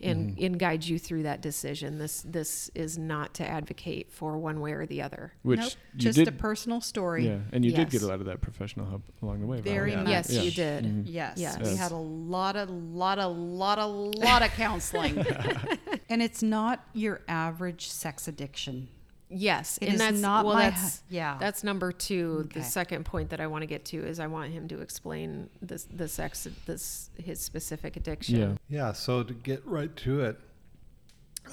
And, 0.00 0.38
and 0.38 0.56
guide 0.60 0.84
you 0.84 0.96
through 0.96 1.24
that 1.24 1.40
decision. 1.40 1.98
This 1.98 2.22
this 2.24 2.70
is 2.72 2.96
not 2.96 3.34
to 3.34 3.44
advocate 3.44 4.12
for 4.12 4.38
one 4.38 4.60
way 4.60 4.70
or 4.70 4.86
the 4.86 5.02
other. 5.02 5.32
which 5.42 5.58
nope, 5.58 5.72
just 5.96 6.16
did, 6.16 6.28
a 6.28 6.30
personal 6.30 6.80
story. 6.80 7.26
yeah, 7.26 7.38
and 7.52 7.64
you 7.64 7.72
did 7.72 7.90
get 7.90 8.02
a 8.02 8.06
lot 8.06 8.20
of 8.20 8.26
that 8.26 8.40
professional 8.40 8.86
help 8.86 9.02
along 9.22 9.40
the 9.40 9.46
way. 9.48 9.60
Very 9.60 9.90
Valerie. 9.90 10.04
much. 10.04 10.10
Yes, 10.12 10.30
Yeah. 10.32 10.42
you 10.42 10.50
did. 10.52 10.84
Mhm. 10.84 11.02
Yes. 11.06 11.38
Yes. 11.38 11.58
We 11.68 11.74
had 11.74 11.90
a 11.90 11.96
lot 11.96 12.54
of, 12.54 12.70
lot 12.70 13.18
of, 13.18 13.36
lot 13.36 13.80
of, 13.80 14.14
lot 14.14 14.42
of 14.42 14.52
counseling. 14.52 15.18
and 16.08 16.22
it's 16.22 16.44
not 16.44 16.86
your 16.92 17.22
average 17.26 17.90
sex 17.90 18.28
addiction. 18.28 18.86
Yes, 19.30 19.78
It 19.82 19.86
and 19.86 19.94
is 19.94 20.00
that's 20.00 20.20
not 20.20 20.46
well, 20.46 20.54
my 20.54 20.70
that's 20.70 20.98
hu- 21.08 21.16
yeah. 21.16 21.36
That's 21.38 21.62
number 21.62 21.92
two. 21.92 22.44
Okay. 22.46 22.60
The 22.60 22.64
second 22.64 23.04
point 23.04 23.28
that 23.30 23.40
I 23.40 23.46
want 23.46 23.62
to 23.62 23.66
get 23.66 23.84
to 23.86 23.98
is 23.98 24.18
I 24.20 24.26
want 24.26 24.52
him 24.52 24.68
to 24.68 24.80
explain 24.80 25.50
this 25.60 25.84
the 25.84 26.08
sex 26.08 26.48
this 26.66 27.10
his 27.22 27.38
specific 27.40 27.96
addiction. 27.96 28.38
Yeah. 28.38 28.54
Yeah, 28.86 28.92
so 28.92 29.22
to 29.22 29.34
get 29.34 29.64
right 29.66 29.94
to 29.96 30.22
it, 30.22 30.40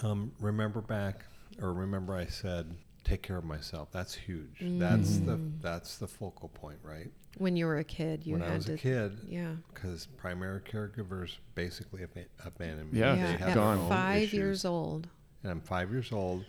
um, 0.03 0.31
remember 0.39 0.81
back, 0.81 1.25
or 1.61 1.73
remember 1.73 2.15
I 2.15 2.27
said, 2.27 2.67
take 3.03 3.21
care 3.21 3.37
of 3.37 3.43
myself. 3.43 3.89
That's 3.91 4.13
huge. 4.13 4.55
That's 4.61 5.17
the 5.19 5.39
that's 5.61 5.97
the 5.97 6.07
focal 6.07 6.49
point, 6.49 6.77
right? 6.83 7.11
When 7.37 7.57
you 7.57 7.65
were 7.65 7.79
a 7.79 7.83
kid, 7.83 8.25
you 8.25 8.33
when 8.33 8.41
had 8.43 8.51
I 8.51 8.55
was 8.55 8.65
to. 8.67 8.73
a 8.75 8.77
kid, 8.77 9.17
Yeah. 9.27 9.51
because 9.73 10.05
primary 10.15 10.61
caregivers 10.61 11.31
basically 11.55 12.03
abandoned 12.45 12.93
me. 12.93 12.99
Yeah, 13.01 13.15
They 13.15 13.19
yeah. 13.21 13.27
had 13.37 13.49
At 13.49 13.55
gone. 13.55 13.89
five 13.89 14.21
issues. 14.23 14.33
years 14.33 14.65
old. 14.65 15.09
and 15.43 15.51
I'm 15.51 15.59
five 15.59 15.91
years 15.91 16.13
old. 16.13 16.45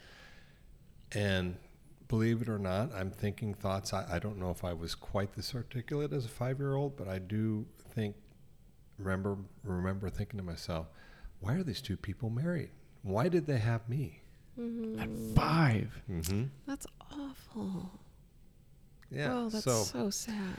And 1.12 1.56
believe 2.08 2.42
it 2.42 2.48
or 2.48 2.58
not, 2.58 2.92
I'm 2.94 3.10
thinking 3.10 3.54
thoughts. 3.54 3.92
I, 3.92 4.06
I 4.10 4.18
don't 4.18 4.38
know 4.38 4.50
if 4.50 4.64
I 4.64 4.72
was 4.72 4.94
quite 4.94 5.32
this 5.34 5.54
articulate 5.54 6.12
as 6.12 6.24
a 6.24 6.28
five 6.28 6.58
year 6.58 6.74
old, 6.74 6.96
but 6.96 7.08
I 7.08 7.18
do 7.18 7.66
think, 7.94 8.16
remember, 8.98 9.36
remember 9.64 10.08
thinking 10.10 10.38
to 10.38 10.44
myself, 10.44 10.86
why 11.40 11.54
are 11.54 11.62
these 11.62 11.80
two 11.80 11.96
people 11.96 12.30
married? 12.30 12.70
Why 13.02 13.28
did 13.28 13.46
they 13.46 13.58
have 13.58 13.88
me? 13.88 14.20
At 14.98 15.10
five. 15.34 16.00
Mm-hmm. 16.10 16.44
That's 16.66 16.86
awful. 17.10 17.90
Yeah. 19.10 19.32
oh, 19.32 19.48
that's 19.50 19.64
so, 19.64 19.82
so, 19.84 20.10
sad. 20.10 20.56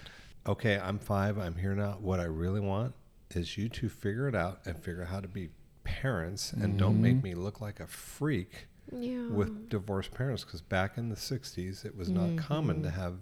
okay, 0.48 0.80
I'm 0.80 1.00
five. 1.00 1.38
I'm 1.38 1.56
here 1.56 1.74
now. 1.76 1.98
What 2.00 2.20
I 2.20 2.26
really 2.26 2.60
want 2.62 2.94
is 3.32 3.58
you 3.58 3.68
to 3.70 3.90
figure 3.90 4.28
it 4.30 4.36
out 4.36 4.62
and 4.66 4.78
figure 4.78 5.02
out 5.02 5.08
how 5.10 5.20
to 5.20 5.28
be 5.28 5.50
parents 5.84 6.54
and 6.54 6.78
don't 6.78 7.02
make 7.02 7.16
Mhm. 7.18 7.24
me 7.24 7.34
look 7.36 7.60
like 7.60 7.80
a 7.80 7.88
freak 7.88 8.68
Yeah. 8.92 9.28
with 9.30 9.70
divorced 9.70 10.14
parents 10.14 10.44
because 10.44 10.62
back 10.62 10.98
in 10.98 11.10
the 11.10 11.16
60s 11.16 11.86
it 11.86 11.96
was 11.96 12.10
not 12.10 12.38
common 12.38 12.84
to 12.84 12.90
have 12.90 13.16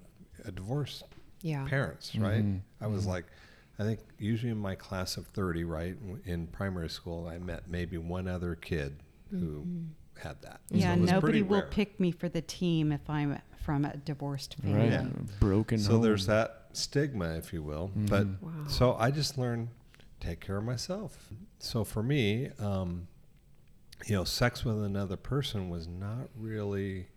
a 0.43 0.51
divorced 0.51 1.04
yeah. 1.41 1.65
parents 1.67 2.15
right 2.15 2.43
Mhm. 2.43 2.62
i 2.82 2.88
was 2.88 3.06
like 3.06 3.25
i 3.80 3.84
think 3.84 3.99
usually 4.19 4.51
in 4.51 4.58
my 4.58 4.75
class 4.75 5.17
of 5.17 5.25
30 5.28 5.63
right 5.63 5.95
in 6.25 6.47
primary 6.47 6.89
school 6.89 7.28
i 7.28 7.38
met 7.38 7.67
maybe 7.69 7.97
one 7.97 8.28
other 8.28 8.56
kid 8.56 8.97
who 9.32 9.65
had 10.21 10.41
that 10.43 10.62
yeah, 10.69 10.93
it 10.93 11.01
was 11.01 11.12
nobody 11.12 11.41
will 11.41 11.60
rare. 11.62 11.67
pick 11.69 11.99
me 11.99 12.12
for 12.12 12.30
the 12.30 12.41
team 12.41 12.91
if 12.93 13.10
I'm 13.10 13.38
from 13.65 13.84
a 13.84 13.97
divorced 13.97 14.56
family. 14.62 14.80
Right. 14.80 14.91
Yeah. 14.91 15.08
Broken. 15.41 15.78
so 15.80 15.97
there's 15.97 16.25
that 16.28 16.67
stigma 16.73 17.36
if 17.36 17.51
you 17.51 17.62
will 17.63 17.91
but. 17.95 18.25
Wow. 18.41 18.51
so 18.67 18.95
i 18.99 19.12
just 19.12 19.38
learned 19.38 19.69
take 20.21 20.39
care 20.39 20.58
of 20.58 20.63
myself 20.63 21.30
so 21.60 21.84
for 21.84 22.01
me 22.04 22.49
um, 22.60 23.08
you 24.08 24.15
know 24.15 24.23
sex 24.23 24.63
with 24.65 24.84
another 24.84 25.15
person 25.17 25.69
was 25.69 25.88
not 25.88 26.29
really 26.38 27.08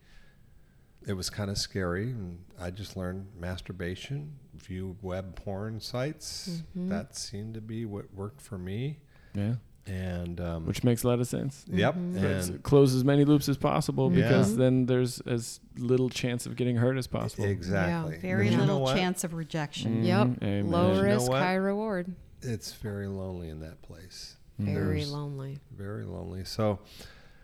it 1.07 1.13
was 1.15 1.31
kind 1.31 1.51
of 1.51 1.59
scary 1.59 2.11
and 2.11 2.39
i 2.61 2.71
just 2.71 2.97
learned 2.97 3.27
masturbation 3.39 4.33
view 4.55 4.97
web 5.03 5.35
porn 5.37 5.81
sites 5.81 6.63
Mhm. 6.77 6.89
that 6.89 7.17
seemed 7.17 7.55
to 7.55 7.61
be 7.61 7.85
what 7.85 8.13
worked 8.15 8.41
for 8.41 8.59
me 8.59 8.99
Yeah. 9.35 9.55
and 9.87 10.41
um, 10.41 10.67
Which 10.67 10.83
makes 10.85 11.03
a 11.05 11.09
lot 11.09 11.21
of 11.21 11.27
sense. 11.27 11.65
yep 11.69 11.95
Mhm. 11.95 12.23
And 12.51 12.63
close 12.63 12.95
as 12.95 13.05
many 13.05 13.25
loops 13.25 13.49
as 13.49 13.57
possible 13.57 14.11
because 14.11 14.53
Yeah. 14.53 14.57
then 14.59 14.87
there's 14.87 15.21
as 15.21 15.61
little 15.77 16.09
chance 16.11 16.47
of 16.47 16.57
getting 16.57 16.77
hurt 16.77 16.97
as 16.99 17.07
possible. 17.07 17.45
exactly 17.45 18.15
Yeah, 18.17 18.21
Very 18.21 18.45
But 18.47 18.51
you 18.53 18.57
know 18.59 18.65
little 18.65 18.87
chance 18.95 19.25
of 19.25 19.35
rejection. 19.35 20.03
Mm. 20.03 20.07
Yep. 20.07 20.43
Amen. 20.43 20.71
Low 20.71 20.89
You 20.91 20.95
know 20.97 21.03
risk, 21.03 21.31
high 21.33 21.55
reward. 21.55 22.15
it's 22.43 22.73
very 22.75 23.07
lonely 23.09 23.49
in 23.49 23.61
that 23.61 23.81
place. 23.83 24.37
Very 24.59 24.97
There's- 24.99 25.11
lonely. 25.11 25.59
very 25.71 26.05
lonely. 26.05 26.45
So 26.45 26.81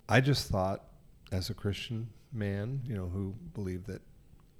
I 0.08 0.20
just 0.20 0.48
thought, 0.48 0.84
as 1.32 1.48
a 1.50 1.54
Christian 1.54 2.08
man, 2.32 2.80
you 2.84 2.94
know, 2.96 3.06
who 3.06 3.34
believed 3.54 3.86
that 3.86 4.02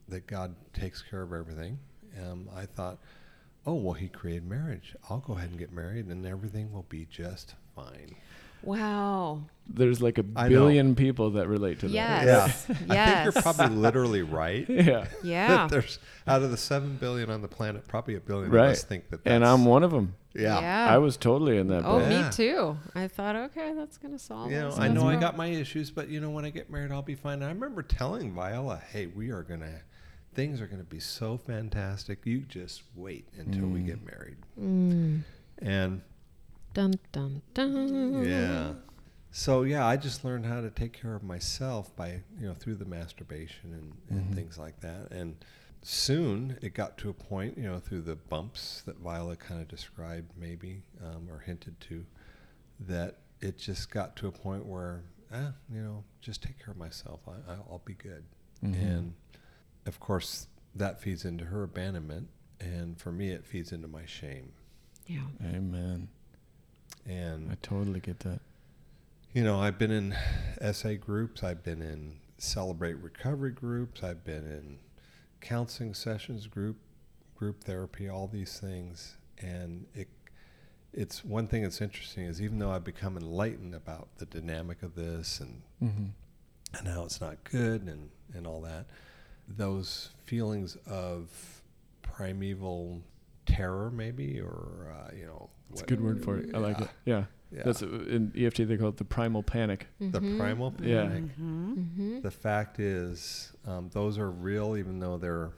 that 0.08 0.26
God 0.26 0.54
takes 0.72 1.00
care 1.02 1.22
of 1.22 1.32
everything, 1.32 1.78
um, 2.22 2.48
I 2.54 2.66
thought, 2.66 2.98
oh 3.66 3.74
well, 3.74 3.94
He 3.94 4.08
created 4.08 4.46
marriage. 4.48 4.94
I'll 5.08 5.18
go 5.20 5.32
ahead 5.34 5.50
and 5.50 5.58
get 5.58 5.72
married, 5.72 6.06
and 6.06 6.24
everything 6.26 6.72
will 6.72 6.84
be 6.88 7.06
just 7.06 7.54
fine. 7.74 8.14
Wow. 8.62 9.46
There's 9.66 10.02
like 10.02 10.18
a 10.18 10.24
I 10.36 10.44
know. 10.44 10.48
billion 10.50 10.94
people 10.94 11.30
that 11.32 11.48
relate 11.48 11.80
to 11.80 11.88
that. 11.88 11.92
Yes. 12.26 12.66
I 12.70 12.74
think 12.74 13.34
you're 13.34 13.42
probably 13.42 13.74
literally 13.76 14.22
right. 14.22 14.66
Yeah. 14.68 15.06
Yeah. 15.22 15.66
There's 15.68 15.98
out 16.26 16.42
of 16.42 16.50
the 16.50 16.56
seven 16.56 16.96
billion 16.96 17.30
on 17.30 17.40
the 17.42 17.48
planet, 17.48 17.88
probably 17.88 18.14
a 18.14 18.20
billion 18.20 18.50
Right. 18.50 18.66
of 18.66 18.72
us 18.72 18.84
think 18.84 19.08
that. 19.10 19.24
That's, 19.24 19.34
And 19.34 19.44
I'm 19.44 19.64
one 19.64 19.82
of 19.82 19.90
them. 19.90 20.14
Yeah. 20.34 20.60
Yeah. 20.60 20.86
I 20.94 20.98
was 20.98 21.16
totally 21.16 21.56
in 21.58 21.68
that 21.68 21.84
Oh, 21.84 21.98
boat. 21.98 22.10
Yeah. 22.10 22.26
me 22.26 22.30
too. 22.32 22.76
I 22.94 23.08
thought, 23.08 23.36
okay, 23.36 23.72
that's 23.74 23.96
gonna 23.98 24.18
solve. 24.18 24.50
You 24.50 24.58
know. 24.60 24.70
I 24.76 24.88
Let's 24.88 24.94
know 24.94 25.08
I 25.08 25.16
got 25.16 25.36
my 25.36 25.46
issues, 25.46 25.90
but 25.90 26.08
you 26.08 26.20
know, 26.20 26.30
when 26.30 26.44
I 26.44 26.50
get 26.50 26.68
married, 26.70 26.92
I'll 26.92 27.02
be 27.02 27.14
fine. 27.14 27.42
I 27.42 27.48
remember 27.48 27.82
telling 27.82 28.32
Viola, 28.34 28.76
"Hey, 28.92 29.06
we 29.06 29.30
are 29.30 29.42
gonna, 29.42 29.80
things 30.34 30.60
are 30.60 30.66
gonna 30.66 30.82
be 30.84 31.00
so 31.00 31.36
fantastic. 31.38 32.26
You 32.26 32.40
just 32.40 32.82
wait 32.94 33.28
until 33.38 33.66
we 33.68 33.80
Mm. 33.80 33.86
get 33.86 34.04
married." 34.04 34.36
Mm. 34.60 35.22
And 35.62 36.02
Dun 36.74 36.94
dun 37.12 37.40
dun. 37.54 38.24
yeah, 38.24 38.72
so 39.36 39.62
yeah, 39.64 39.84
I 39.84 39.96
just 39.96 40.24
learned 40.24 40.46
how 40.46 40.60
to 40.60 40.70
take 40.70 40.92
care 40.92 41.16
of 41.16 41.24
myself 41.24 41.94
by 41.96 42.22
you 42.40 42.46
know 42.46 42.54
through 42.54 42.76
the 42.76 42.84
masturbation 42.84 43.72
and, 43.72 43.92
and 44.18 44.30
Mhm. 44.30 44.34
things 44.36 44.58
like 44.58 44.78
that. 44.80 45.10
And 45.10 45.36
soon 45.82 46.56
it 46.62 46.72
got 46.72 46.96
to 46.98 47.08
a 47.08 47.12
point, 47.12 47.58
you 47.58 47.64
know, 47.64 47.80
through 47.80 48.02
the 48.02 48.14
bumps 48.14 48.82
that 48.86 48.96
Viola 48.98 49.34
kind 49.36 49.60
of 49.60 49.66
described, 49.66 50.30
maybe 50.38 50.82
um, 51.04 51.28
or 51.28 51.40
hinted 51.40 51.80
to, 51.80 52.06
that 52.78 53.18
it 53.40 53.58
just 53.58 53.90
got 53.90 54.14
to 54.16 54.28
a 54.28 54.32
point 54.32 54.64
where 54.66 55.02
ah, 55.32 55.52
you 55.68 55.80
know, 55.82 56.04
just 56.20 56.40
take 56.44 56.58
care 56.58 56.70
of 56.70 56.76
myself. 56.78 57.20
I, 57.26 57.32
I- 57.52 57.56
I'll 57.68 57.82
be 57.84 57.94
good. 57.94 58.24
Mhm. 58.62 58.74
And 58.82 59.14
of 59.86 59.98
course, 59.98 60.46
that 60.76 61.00
feeds 61.00 61.24
into 61.24 61.46
her 61.46 61.64
abandonment. 61.64 62.28
And 62.60 62.96
for 63.00 63.10
me, 63.10 63.30
it 63.30 63.44
feeds 63.44 63.72
into 63.72 63.88
my 63.88 64.06
shame. 64.06 64.52
Yeah. 65.08 65.26
Amen. 65.42 66.08
And 67.04 67.50
I 67.50 67.56
totally 67.62 67.98
get 68.00 68.20
that. 68.20 68.40
You 69.34 69.42
know, 69.42 69.60
I've 69.60 69.80
been 69.80 69.90
in 69.90 70.14
SA 70.72 70.94
groups, 71.00 71.42
I've 71.42 71.64
been 71.64 71.82
in 71.82 72.18
celebrate 72.38 72.94
recovery 72.94 73.50
groups, 73.50 74.04
I've 74.04 74.24
been 74.24 74.44
in 74.46 74.78
counseling 75.40 75.92
sessions, 75.92 76.46
group 76.46 76.76
group 77.34 77.64
therapy, 77.64 78.08
all 78.08 78.28
these 78.28 78.60
things, 78.60 79.16
and 79.38 79.86
it 79.92 80.06
it's 80.92 81.24
one 81.24 81.48
thing 81.48 81.64
that's 81.64 81.80
interesting 81.80 82.26
is 82.26 82.40
even 82.40 82.60
though 82.60 82.70
I've 82.70 82.84
become 82.84 83.16
enlightened 83.16 83.74
about 83.74 84.06
the 84.18 84.26
dynamic 84.26 84.84
of 84.84 84.94
this 84.94 85.40
and 85.40 85.62
Mm-hmm. 85.82 86.04
and 86.78 86.86
how 86.88 87.02
it's 87.04 87.20
not 87.20 87.42
good 87.42 87.82
and 87.82 88.10
and 88.34 88.46
all 88.46 88.60
that, 88.60 88.86
those 89.48 90.10
feelings 90.26 90.76
of 90.86 91.60
primeval 92.02 93.02
terror 93.46 93.90
maybe 93.90 94.40
or 94.40 94.94
uh, 94.94 95.10
you 95.12 95.26
know 95.26 95.50
It's 95.72 95.82
a 95.82 95.86
good 95.86 96.00
word 96.00 96.22
for 96.22 96.38
it. 96.38 96.54
I 96.54 96.58
like 96.58 96.80
it. 96.80 96.88
Yeah. 97.04 97.24
Yeah, 97.54 97.62
That's 97.64 97.82
uh, 97.82 97.86
in 98.08 98.32
EFT 98.36 98.66
they 98.68 98.76
call 98.76 98.88
it 98.88 98.96
the 98.96 99.04
primal 99.04 99.42
panic. 99.42 99.86
the 100.00 100.20
primal 100.38 100.74
Yeah. 100.82 101.02
panic. 101.06 101.22
Mm-hmm. 101.24 101.72
Mm-hmm. 101.74 102.20
The 102.22 102.30
fact 102.30 102.80
is, 102.80 103.52
um, 103.66 103.90
those 103.92 104.18
are 104.18 104.30
real, 104.30 104.76
even 104.76 104.98
though 104.98 105.18
they're 105.18 105.52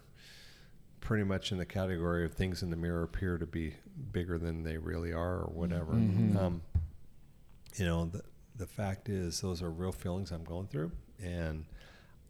pretty 1.00 1.24
much 1.24 1.52
in 1.52 1.58
the 1.58 1.66
category 1.66 2.24
of 2.24 2.34
things 2.34 2.62
in 2.62 2.70
the 2.70 2.76
mirror 2.76 3.02
appear 3.04 3.38
to 3.38 3.46
be 3.46 3.74
bigger 4.12 4.38
than 4.38 4.62
they 4.64 4.76
really 4.76 5.12
are, 5.12 5.42
or 5.42 5.50
whatever. 5.52 5.92
Mhm. 5.92 6.36
Um, 6.36 6.62
you 7.76 7.84
know, 7.86 8.06
the 8.06 8.22
the 8.56 8.66
fact 8.66 9.08
is, 9.10 9.40
those 9.42 9.62
are 9.62 9.70
real 9.70 9.92
feelings 9.92 10.32
I'm 10.32 10.42
going 10.44 10.66
through, 10.66 10.90
and 11.22 11.66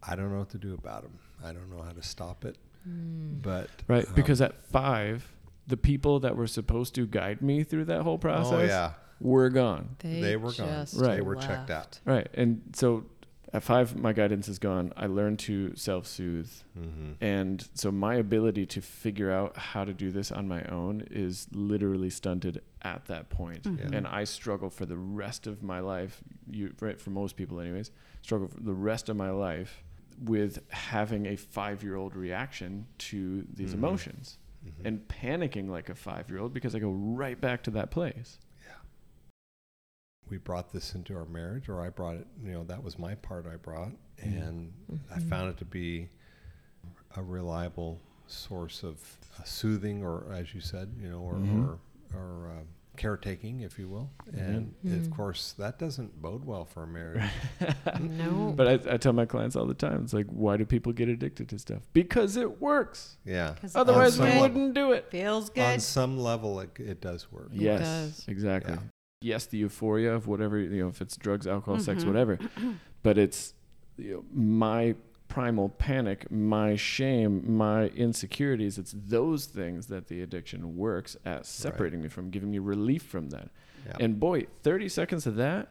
I 0.03 0.15
don't 0.17 0.29
know 0.31 0.39
what 0.39 0.49
to 0.49 0.57
do 0.57 0.73
about 0.73 1.03
them. 1.03 1.17
I 1.43 1.53
don't 1.53 1.69
know 1.69 1.81
how 1.81 1.91
to 1.93 2.03
stop 2.03 2.43
it, 2.45 2.57
but 2.85 3.69
Right. 3.87 4.05
um, 4.05 4.13
because 4.13 4.41
at 4.41 4.61
five, 4.65 5.33
the 5.67 5.77
people 5.77 6.19
that 6.19 6.35
were 6.35 6.47
supposed 6.47 6.93
to 6.95 7.07
guide 7.07 7.41
me 7.41 7.63
through 7.63 7.85
that 7.85 8.01
whole 8.01 8.17
process 8.17 8.53
oh 8.53 8.61
yeah, 8.65 8.93
were 9.19 9.49
gone. 9.49 9.95
They, 9.99 10.21
They 10.21 10.35
were 10.37 10.51
gone. 10.53 10.85
Right. 10.95 11.15
they 11.15 11.21
were 11.21 11.35
checked 11.35 11.69
out. 11.69 11.99
Right. 12.05 12.27
And 12.33 12.61
so 12.73 13.05
at 13.53 13.63
five, 13.63 13.95
my 13.95 14.11
guidance 14.13 14.47
is 14.49 14.59
gone. 14.59 14.91
I 14.97 15.05
learned 15.07 15.39
to 15.39 15.75
self 15.75 16.05
soothe. 16.05 16.51
Mm-hmm. 16.77 17.11
And 17.23 17.67
so 17.73 17.91
my 17.91 18.15
ability 18.15 18.65
to 18.67 18.81
figure 18.81 19.31
out 19.31 19.55
how 19.57 19.85
to 19.85 19.93
do 19.93 20.11
this 20.11 20.31
on 20.31 20.47
my 20.47 20.63
own 20.65 21.07
is 21.09 21.47
literally 21.53 22.09
stunted 22.09 22.61
at 22.81 23.05
that 23.05 23.29
point. 23.29 23.65
Yeah. 23.65 23.87
And 23.93 24.05
I 24.07 24.25
struggle 24.25 24.69
for 24.69 24.85
the 24.85 24.97
rest 24.97 25.47
of 25.47 25.63
my 25.63 25.79
life, 25.79 26.21
you 26.51 26.73
right 26.81 26.99
for 26.99 27.09
most 27.11 27.35
people 27.37 27.59
anyways, 27.59 27.91
struggle 28.21 28.49
for 28.49 28.59
the 28.59 28.73
rest 28.73 29.07
of 29.09 29.15
my 29.15 29.29
life 29.29 29.83
with 30.23 30.59
having 30.71 31.27
a 31.27 31.35
5-year-old 31.37 32.15
reaction 32.15 32.87
to 32.97 33.45
these 33.53 33.71
Mhm. 33.71 33.75
emotions 33.75 34.37
Mm-hmm. 34.65 34.87
and 34.87 35.07
panicking 35.07 35.69
like 35.69 35.87
a 35.87 35.93
5-year-old 35.93 36.51
because 36.53 36.75
I 36.75 36.79
go 36.79 36.89
right 36.89 37.39
back 37.39 37.63
to 37.63 37.71
that 37.71 37.91
place. 37.91 38.39
We 40.29 40.37
brought 40.37 40.71
this 40.71 40.95
into 40.95 41.15
our 41.15 41.25
marriage, 41.25 41.69
or 41.69 41.81
I 41.81 41.89
brought 41.89 42.15
it. 42.15 42.27
You 42.43 42.51
know, 42.53 42.63
that 42.65 42.83
was 42.83 42.97
my 42.99 43.15
part 43.15 43.45
I 43.45 43.55
brought, 43.57 43.91
Mhm. 44.23 44.47
and 44.47 44.73
I 45.11 45.19
Mhm. 45.19 45.29
found 45.29 45.49
it 45.51 45.57
to 45.57 45.65
be 45.65 46.09
a 47.15 47.21
reliable 47.23 47.99
source 48.27 48.83
of 48.83 49.17
uh, 49.39 49.43
soothing, 49.43 50.03
or 50.03 50.31
as 50.33 50.53
you 50.53 50.61
said, 50.61 50.91
you 51.01 51.09
know, 51.09 51.19
or 51.21 51.35
Mhm. 51.35 51.63
or, 51.63 51.79
or 52.17 52.49
uh, 52.51 52.63
caretaking, 52.97 53.61
if 53.61 53.77
you 53.77 53.87
will. 53.87 54.09
Mhm. 54.31 54.39
And 54.39 54.75
Mhm. 54.83 55.01
of 55.01 55.11
course, 55.11 55.53
that 55.59 55.77
doesn't 55.77 56.19
bode 56.21 56.43
well 56.43 56.65
for 56.65 56.83
a 56.83 56.87
marriage. 56.87 57.23
No. 57.99 58.53
But 58.57 58.67
I, 58.87 58.93
I 58.93 58.97
tell 58.97 59.13
my 59.13 59.25
clients 59.25 59.55
all 59.55 59.65
the 59.67 59.73
time, 59.75 60.03
it's 60.03 60.13
like, 60.13 60.25
why 60.27 60.57
do 60.57 60.65
people 60.65 60.91
get 60.93 61.07
addicted 61.07 61.47
to 61.49 61.59
stuff? 61.59 61.83
Because 61.93 62.35
it 62.35 62.59
works. 62.59 63.17
Yeah. 63.25 63.55
Otherwise, 63.75 64.19
On 64.19 64.27
we 64.29 64.39
wouldn't 64.41 64.73
do 64.73 64.91
it. 64.93 65.09
Feels 65.11 65.49
good. 65.51 65.61
On 65.61 65.79
some 65.79 66.17
level, 66.17 66.59
it, 66.59 66.71
it 66.79 66.99
does 67.01 67.31
work. 67.31 67.49
It 67.53 67.61
yes, 67.61 67.79
does. 67.81 68.25
exactly. 68.27 68.73
Yeah. 68.73 68.79
Yes, 69.21 69.45
the 69.47 69.57
euphoria 69.57 70.13
of 70.13 70.27
whatever 70.27 70.59
you 70.59 70.83
know, 70.83 70.89
if 70.89 71.01
it's 71.01 71.17
drugs, 71.17 71.47
alcohol, 71.47 71.79
sex, 71.79 72.03
Mhm. 72.03 72.07
whatever. 72.07 72.39
But 73.03 73.17
it's 73.17 73.53
you 73.97 74.13
know, 74.13 74.25
my 74.33 74.95
primal 75.27 75.69
panic, 75.69 76.29
my 76.31 76.75
shame, 76.75 77.55
my 77.57 77.87
insecurities. 77.89 78.77
It's 78.77 78.93
those 78.95 79.45
things 79.45 79.87
that 79.87 80.07
the 80.07 80.21
addiction 80.21 80.77
works 80.77 81.15
at 81.25 81.45
separating 81.45 82.01
me 82.01 82.09
from, 82.09 82.29
giving 82.29 82.51
me 82.51 82.59
relief 82.59 83.03
from 83.03 83.29
that. 83.29 83.49
Yeah. 83.85 83.93
And 83.99 84.19
boy, 84.19 84.47
thirty 84.61 84.89
seconds 84.89 85.25
of 85.25 85.35
that, 85.37 85.69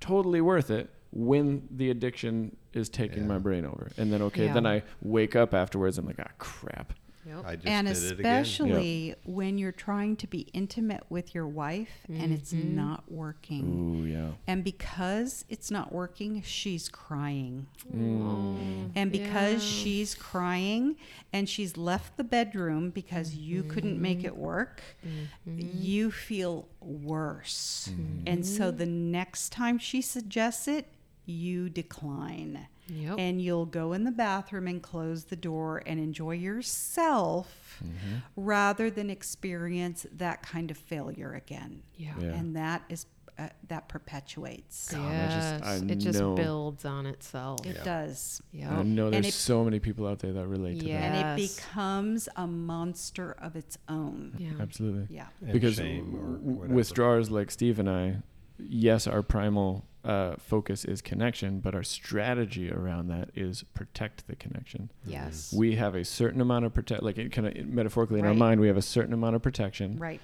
totally 0.00 0.40
worth 0.40 0.70
it. 0.70 0.90
When 1.12 1.68
the 1.70 1.90
addiction 1.90 2.56
is 2.72 2.88
taking 2.88 3.22
Yeah. 3.22 3.28
my 3.28 3.38
brain 3.38 3.64
over, 3.64 3.88
and 3.96 4.12
then 4.12 4.20
okay, 4.22 4.48
then 4.52 4.66
I 4.66 4.82
wake 5.00 5.36
up 5.36 5.54
afterwards. 5.54 5.96
I'm 5.96 6.06
like, 6.06 6.18
ah, 6.18 6.30
crap. 6.38 6.92
Yep. 7.26 7.44
I 7.46 7.56
just 7.56 7.66
and 7.66 7.86
did 7.86 7.96
it 7.96 8.20
again. 8.20 8.42
especially 8.42 9.14
when 9.24 9.56
you're 9.58 9.72
trying 9.72 10.16
to 10.16 10.26
be 10.26 10.40
intimate 10.52 11.04
with 11.08 11.34
your 11.34 11.46
wife 11.48 11.90
and 12.08 12.32
it's 12.32 12.52
Mhm. 12.52 12.74
not 12.74 13.10
working. 13.10 14.02
Ooh, 14.02 14.04
yeah. 14.06 14.32
And 14.46 14.62
because 14.64 15.44
it's 15.48 15.70
not 15.70 15.92
working, 15.92 16.42
she's 16.42 16.88
crying. 16.88 17.66
Mm. 17.92 18.90
And 18.94 19.10
because 19.12 19.62
Yeah. 19.64 19.82
she's 19.82 20.14
crying 20.14 20.96
and 21.32 21.48
she's 21.48 21.76
left 21.76 22.16
the 22.16 22.24
bedroom 22.24 22.90
because 22.90 23.34
you 23.34 23.62
couldn't 23.62 24.00
make 24.00 24.22
it 24.24 24.36
work, 24.36 24.82
Mm-hmm. 25.06 25.60
you 25.82 26.10
feel 26.10 26.68
worse. 26.80 27.90
Mhm. 27.92 28.22
And 28.26 28.46
so 28.46 28.70
the 28.70 28.86
next 28.86 29.50
time 29.52 29.78
she 29.78 30.02
suggests 30.02 30.68
it, 30.68 30.86
you 31.26 31.70
decline. 31.70 32.66
Yep. 32.88 33.16
And 33.18 33.40
you'll 33.40 33.66
go 33.66 33.92
in 33.94 34.04
the 34.04 34.10
bathroom 34.10 34.66
and 34.68 34.82
close 34.82 35.24
the 35.24 35.36
door 35.36 35.82
and 35.86 35.98
enjoy 35.98 36.32
yourself 36.32 37.80
Mhm. 37.82 38.22
rather 38.36 38.90
than 38.90 39.10
experience 39.10 40.06
that 40.12 40.42
kind 40.42 40.70
of 40.70 40.76
failure 40.76 41.32
again. 41.34 41.82
yeah. 41.96 42.14
Yeah. 42.18 42.26
And 42.34 42.56
that 42.56 42.82
is 42.88 43.06
uh, 43.36 43.48
that 43.66 43.88
perpetuates. 43.88 44.92
God, 44.92 45.00
I 45.00 45.10
Yes. 45.12 45.60
just- 45.60 45.64
I 45.64 45.92
it 45.92 45.96
just 45.96 46.18
know. 46.20 46.36
builds 46.36 46.84
on 46.84 47.04
itself. 47.04 47.66
It 47.66 47.74
Yeah. 47.78 47.82
does. 47.82 48.40
I 48.52 48.56
Yeah. 48.58 48.82
know 48.84 49.10
there's 49.10 49.26
it- 49.26 49.34
so 49.34 49.64
many 49.64 49.80
people 49.80 50.06
out 50.06 50.20
there 50.20 50.32
that 50.34 50.46
relate 50.46 50.78
to 50.78 50.86
Yeah. 50.86 51.00
that. 51.00 51.24
And 51.32 51.40
it 51.40 51.50
becomes 51.50 52.28
a 52.36 52.46
monster 52.46 53.32
of 53.32 53.56
its 53.56 53.76
own. 53.88 54.36
Yeah. 54.38 54.52
Absolutely. 54.60 55.12
Yeah. 55.16 55.26
And 55.42 55.52
because 55.52 55.74
shame 55.74 56.14
or 56.14 56.36
w- 56.36 56.74
withdrawers 56.74 57.28
like 57.28 57.50
Steve 57.50 57.80
and 57.80 57.90
I, 57.90 58.18
yes, 58.56 59.08
our 59.08 59.20
primal 59.22 59.84
uh, 60.04 60.36
focus 60.38 60.84
is 60.84 61.00
connection, 61.00 61.60
but 61.60 61.74
our 61.74 61.82
strategy 61.82 62.70
around 62.70 63.08
that 63.08 63.30
is 63.34 63.64
protect 63.74 64.26
the 64.26 64.36
connection. 64.36 64.90
Yes. 65.06 65.52
We 65.56 65.76
have 65.76 65.94
a 65.94 66.04
certain 66.04 66.40
amount 66.40 66.66
of 66.66 66.74
protect, 66.74 67.02
like 67.02 67.18
it 67.18 67.32
kind 67.32 67.46
of 67.48 67.66
metaphorically 67.66 68.20
in 68.20 68.26
our 68.26 68.34
mind, 68.34 68.60
we 68.60 68.66
have 68.68 68.76
a 68.76 68.82
certain 68.82 69.14
amount 69.14 69.36
of 69.36 69.42
protection. 69.42 69.96
Right. 69.98 70.20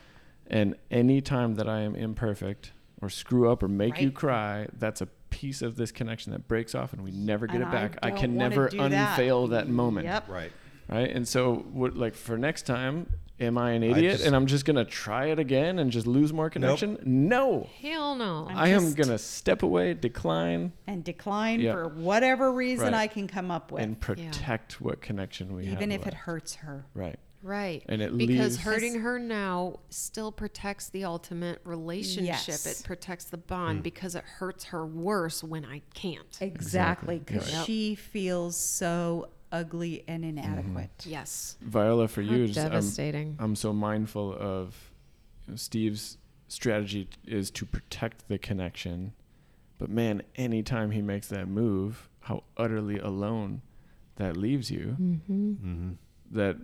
And 0.48 0.74
any 0.90 1.20
time 1.20 1.54
that 1.54 1.68
I 1.68 1.80
am 1.80 1.94
imperfect 1.94 2.72
or 3.00 3.08
screw 3.08 3.50
up 3.50 3.62
or 3.62 3.68
make 3.68 4.00
you 4.00 4.10
cry, 4.10 4.66
that's 4.78 5.00
a 5.00 5.06
piece 5.30 5.62
of 5.62 5.76
this 5.76 5.92
connection 5.92 6.32
that 6.32 6.46
breaks 6.48 6.74
off 6.74 6.92
and 6.92 7.02
we 7.02 7.12
never 7.12 7.46
get 7.46 7.56
And 7.56 7.64
it 7.64 7.70
back. 7.70 7.98
I, 8.02 8.10
don't 8.10 8.18
can 8.18 8.36
never 8.36 8.68
do 8.68 8.78
that. 8.78 8.92
unveil 8.92 9.46
that 9.48 9.68
moment. 9.68 10.06
Yep. 10.06 10.28
Right. 10.28 10.52
Right. 10.88 11.10
And 11.10 11.26
so, 11.26 11.54
what, 11.72 11.96
like, 11.96 12.14
for 12.16 12.36
next 12.36 12.62
time, 12.66 13.06
am 13.40 13.58
I 13.58 13.72
an 13.72 13.82
I 13.82 13.86
idiot 13.88 14.12
just- 14.12 14.26
and 14.26 14.36
I'm 14.36 14.46
just 14.46 14.64
going 14.64 14.76
to 14.76 14.84
try 14.84 15.26
it 15.26 15.38
again 15.38 15.78
and 15.78 15.90
just 15.90 16.06
lose 16.06 16.32
more 16.32 16.50
connection? 16.50 16.98
No. 17.04 17.68
Hell 17.80 18.14
no. 18.14 18.46
I'm 18.48 18.56
I 18.56 18.68
am 18.68 18.82
just- 18.82 18.96
going 18.96 19.08
to 19.08 19.18
step 19.18 19.62
away, 19.62 19.94
decline, 19.94 20.72
And 20.86 21.02
decline 21.02 21.60
Yeah. 21.60 21.72
for 21.72 21.88
whatever 21.88 22.52
reason 22.52 22.92
Right. 22.92 23.02
I 23.02 23.06
can 23.06 23.26
come 23.26 23.50
up 23.50 23.72
with, 23.72 23.82
and 23.82 23.98
protect 23.98 24.80
what 24.80 25.00
connection 25.00 25.54
we 25.54 25.66
have. 25.66 25.74
even 25.74 25.90
if 25.90 26.02
it 26.02 26.06
left. 26.06 26.16
hurts 26.18 26.54
her. 26.56 26.86
Right. 26.94 27.18
Right. 27.42 27.82
And 27.88 28.02
it 28.02 28.16
because 28.18 28.28
leaves. 28.52 28.56
hurting 28.58 29.00
her 29.00 29.18
now 29.18 29.80
still 29.88 30.30
protects 30.30 30.90
the 30.90 31.04
ultimate 31.04 31.62
relationship. 31.64 32.46
Yes. 32.46 32.66
It 32.66 32.84
protects 32.84 33.24
the 33.24 33.38
bond 33.38 33.78
hmm. 33.78 33.82
because 33.82 34.14
it 34.14 34.24
hurts 34.24 34.64
her 34.64 34.84
worse 34.86 35.42
when 35.42 35.64
I 35.64 35.80
can't. 35.94 36.36
Exactly, 36.42 37.18
because 37.18 37.50
Yep. 37.50 37.64
she 37.64 37.94
feels 37.94 38.56
so 38.58 39.28
ugly 39.52 40.04
and 40.06 40.24
inadequate. 40.24 40.90
Yes. 41.04 41.56
Viola, 41.60 42.08
for 42.08 42.22
How 42.22 42.32
you, 42.32 42.46
just, 42.46 42.58
I'm, 42.58 42.70
devastating. 42.70 43.36
I'm 43.38 43.56
so 43.56 43.72
mindful 43.72 44.34
of 44.38 44.90
you 45.46 45.52
know, 45.52 45.56
Steve's 45.56 46.18
strategy 46.48 47.08
is 47.26 47.50
to 47.52 47.64
protect 47.66 48.28
the 48.28 48.38
connection. 48.38 49.12
But 49.78 49.90
man, 49.90 50.22
anytime 50.36 50.90
he 50.90 51.02
makes 51.02 51.28
that 51.28 51.48
move, 51.48 52.08
how 52.20 52.44
utterly 52.56 52.98
alone 52.98 53.62
that 54.16 54.36
leaves 54.36 54.70
you. 54.70 54.96
mm-hmm. 55.00 55.50
Mm-hmm. 55.52 55.90
that 56.32 56.56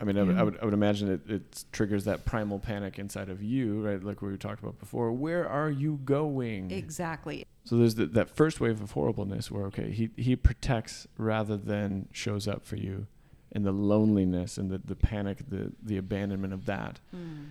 I 0.00 0.04
mean, 0.04 0.16
I, 0.16 0.22
would, 0.22 0.36
I 0.36 0.42
would 0.42 0.58
I 0.62 0.64
would 0.64 0.74
imagine 0.74 1.10
it, 1.10 1.28
it 1.28 1.64
triggers 1.72 2.04
that 2.04 2.24
primal 2.24 2.58
panic 2.58 2.98
inside 2.98 3.28
of 3.28 3.42
you, 3.42 3.82
right? 3.82 4.02
Like 4.02 4.22
we 4.22 4.36
talked 4.36 4.62
about 4.62 4.78
before. 4.78 5.10
Where 5.12 5.48
are 5.48 5.70
you 5.70 5.98
going? 6.04 6.70
Exactly. 6.70 7.44
So 7.64 7.76
there's 7.76 7.96
the, 7.96 8.06
that 8.06 8.30
first 8.30 8.60
wave 8.60 8.80
of 8.80 8.92
horribleness 8.92 9.50
where 9.50 9.64
okay, 9.66 9.90
he 9.90 10.10
he 10.16 10.36
protects 10.36 11.06
rather 11.16 11.56
than 11.56 12.08
shows 12.12 12.46
up 12.46 12.64
for 12.64 12.76
you, 12.76 13.06
and 13.52 13.66
the 13.66 13.72
loneliness 13.72 14.56
and 14.56 14.70
the, 14.70 14.78
the 14.78 14.96
panic, 14.96 15.38
the 15.48 15.72
the 15.82 15.96
abandonment 15.96 16.52
of 16.52 16.66
that. 16.66 17.00
Hmm. 17.10 17.44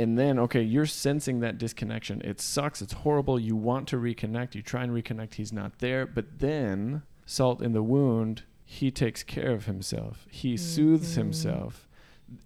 And 0.00 0.16
then, 0.16 0.38
okay, 0.38 0.62
you're 0.62 0.86
sensing 0.86 1.40
that 1.40 1.58
disconnection. 1.58 2.22
It 2.24 2.40
sucks. 2.40 2.80
It's 2.80 2.92
horrible. 2.92 3.36
You 3.40 3.56
want 3.56 3.88
to 3.88 3.96
reconnect. 3.96 4.54
You 4.54 4.62
try 4.62 4.84
and 4.84 4.92
reconnect. 4.92 5.34
He's 5.34 5.52
not 5.52 5.80
there. 5.80 6.06
But 6.06 6.38
then, 6.38 7.02
salt 7.26 7.60
in 7.60 7.72
the 7.72 7.82
wound, 7.82 8.44
he 8.70 8.90
takes 8.90 9.22
care 9.22 9.52
of 9.52 9.64
himself. 9.64 10.26
He 10.30 10.54
soothes 10.58 11.12
Mhm. 11.14 11.16
himself. 11.16 11.88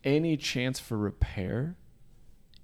Any 0.05 0.37
chance 0.37 0.79
for 0.79 0.97
repair 0.97 1.75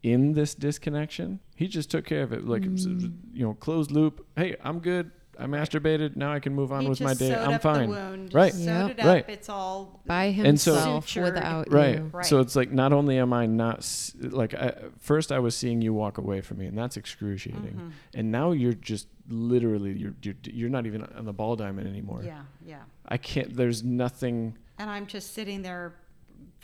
in 0.04 0.34
this 0.34 0.54
disconnection, 0.54 1.40
he 1.56 1.66
just 1.66 1.90
took 1.90 2.04
care 2.04 2.22
of 2.22 2.32
it. 2.32 2.46
Like, 2.46 2.64
s- 2.64 2.86
Mm. 2.86 3.14
you 3.32 3.44
know, 3.44 3.54
closed 3.54 3.90
loop. 3.90 4.24
Hey, 4.36 4.54
I'm 4.62 4.78
good. 4.78 5.10
I 5.36 5.46
masturbated. 5.46 6.14
Now 6.14 6.32
I 6.32 6.38
can 6.38 6.54
move 6.54 6.70
on 6.72 6.82
He 6.82 6.88
with 6.88 7.00
my 7.00 7.14
day. 7.14 7.30
sewed 7.30 7.38
I'm 7.38 7.54
up 7.54 7.62
fine. 7.62 7.88
The 7.90 7.96
wound, 7.96 8.32
Right. 8.34 8.52
Sewed 8.52 8.64
Yep. 8.66 8.90
it 8.90 9.00
up. 9.00 9.06
Right. 9.06 9.24
It's 9.28 9.48
all 9.48 10.02
By 10.06 10.24
And 10.26 10.58
so- 10.60 10.74
himself 10.74 11.16
without 11.16 11.72
right. 11.72 11.96
you. 11.98 12.10
Right. 12.12 12.26
So 12.26 12.38
it's 12.40 12.54
like 12.54 12.70
not 12.72 12.92
only 12.92 13.18
am 13.18 13.32
I 13.32 13.46
not 13.46 13.84
like 14.20 14.54
I, 14.54 14.72
first 14.98 15.30
I 15.32 15.40
was 15.40 15.56
seeing 15.56 15.82
you 15.82 15.92
walk 15.92 16.16
away 16.18 16.40
from 16.42 16.58
me, 16.58 16.66
and 16.66 16.78
that's 16.78 16.96
excruciating. 16.96 17.74
Mhm. 17.74 17.90
And 18.14 18.30
now 18.32 18.52
you're 18.52 18.72
just 18.72 19.08
literally 19.28 19.92
you're 19.92 20.14
you're, 20.22 20.34
you're 20.44 20.68
not 20.70 20.86
even 20.86 21.02
on 21.04 21.24
the 21.24 21.32
ball 21.32 21.56
diamond 21.56 21.86
anymore. 21.88 22.22
Yeah, 22.24 22.42
yeah. 22.64 22.82
I 23.06 23.16
can't. 23.16 23.54
There's 23.56 23.82
nothing. 23.84 24.56
And 24.78 24.88
I'm 24.88 25.06
just 25.06 25.34
sitting 25.34 25.62
there 25.62 25.94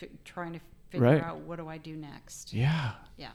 f- 0.01 0.09
trying 0.25 0.53
to 0.55 0.61
figure 0.91 1.07
Right. 1.07 1.23
out 1.23 1.39
what 1.41 1.57
do 1.59 1.69
I 1.69 1.79
do 1.79 1.97
next. 1.97 2.53
Yeah. 2.55 2.93
Yeah. 3.17 3.31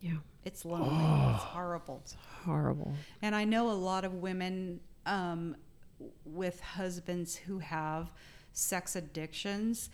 Yeah. 0.00 0.16
It's 0.44 0.64
lonely. 0.64 0.88
Oh. 0.90 1.32
It's 1.34 1.44
horrible. 1.44 2.00
It's 2.02 2.16
horrible. 2.44 2.94
And 3.22 3.34
I 3.34 3.44
know 3.44 3.70
a 3.70 3.72
lot 3.72 4.04
of 4.04 4.14
women 4.14 4.80
um, 5.06 5.56
with 6.24 6.60
husbands 6.60 7.36
who 7.36 7.58
have 7.58 8.10
sex 8.52 8.96
addictions 8.96 9.90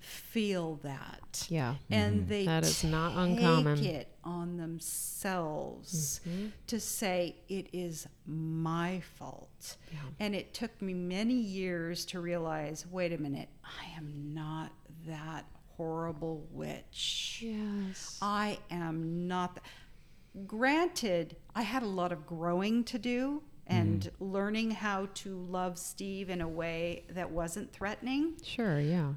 feel 0.00 0.76
that. 0.82 1.46
Yeah. 1.48 1.76
And 1.90 2.26
they 2.28 2.44
That 2.46 2.64
is 2.64 2.82
not 2.84 3.10
take 3.10 3.38
uncommon. 3.38 3.84
it 3.84 4.08
on 4.24 4.56
themselves 4.56 6.20
Mhm. 6.26 6.52
to 6.66 6.80
say 6.80 7.36
it 7.48 7.68
is 7.72 8.06
my 8.26 9.00
fault. 9.00 9.76
Yeah. 9.92 9.98
And 10.18 10.34
it 10.34 10.52
took 10.54 10.80
me 10.82 10.94
many 10.94 11.34
years 11.34 12.04
to 12.06 12.20
realize 12.20 12.86
wait 12.86 13.12
a 13.12 13.18
minute, 13.18 13.48
I 13.64 13.96
am 13.96 14.32
not 14.34 14.72
that 15.06 15.46
horrible 15.76 16.46
witch. 16.50 17.40
Yes. 17.42 18.18
I 18.20 18.58
am 18.70 19.26
not. 19.26 19.54
th- 19.56 20.46
Granted, 20.46 21.36
I 21.54 21.62
had 21.62 21.82
a 21.82 21.86
lot 21.88 22.12
of 22.12 22.24
growing 22.26 22.84
to 22.84 22.98
do 22.98 23.42
and 23.66 24.10
learning 24.20 24.70
how 24.72 25.06
to 25.14 25.36
love 25.36 25.78
Steve 25.78 26.28
in 26.30 26.40
a 26.40 26.48
way 26.48 27.04
that 27.10 27.30
wasn't 27.30 27.72
threatening, 27.72 28.36
Sure. 28.42 28.80
Yeah. 28.80 29.14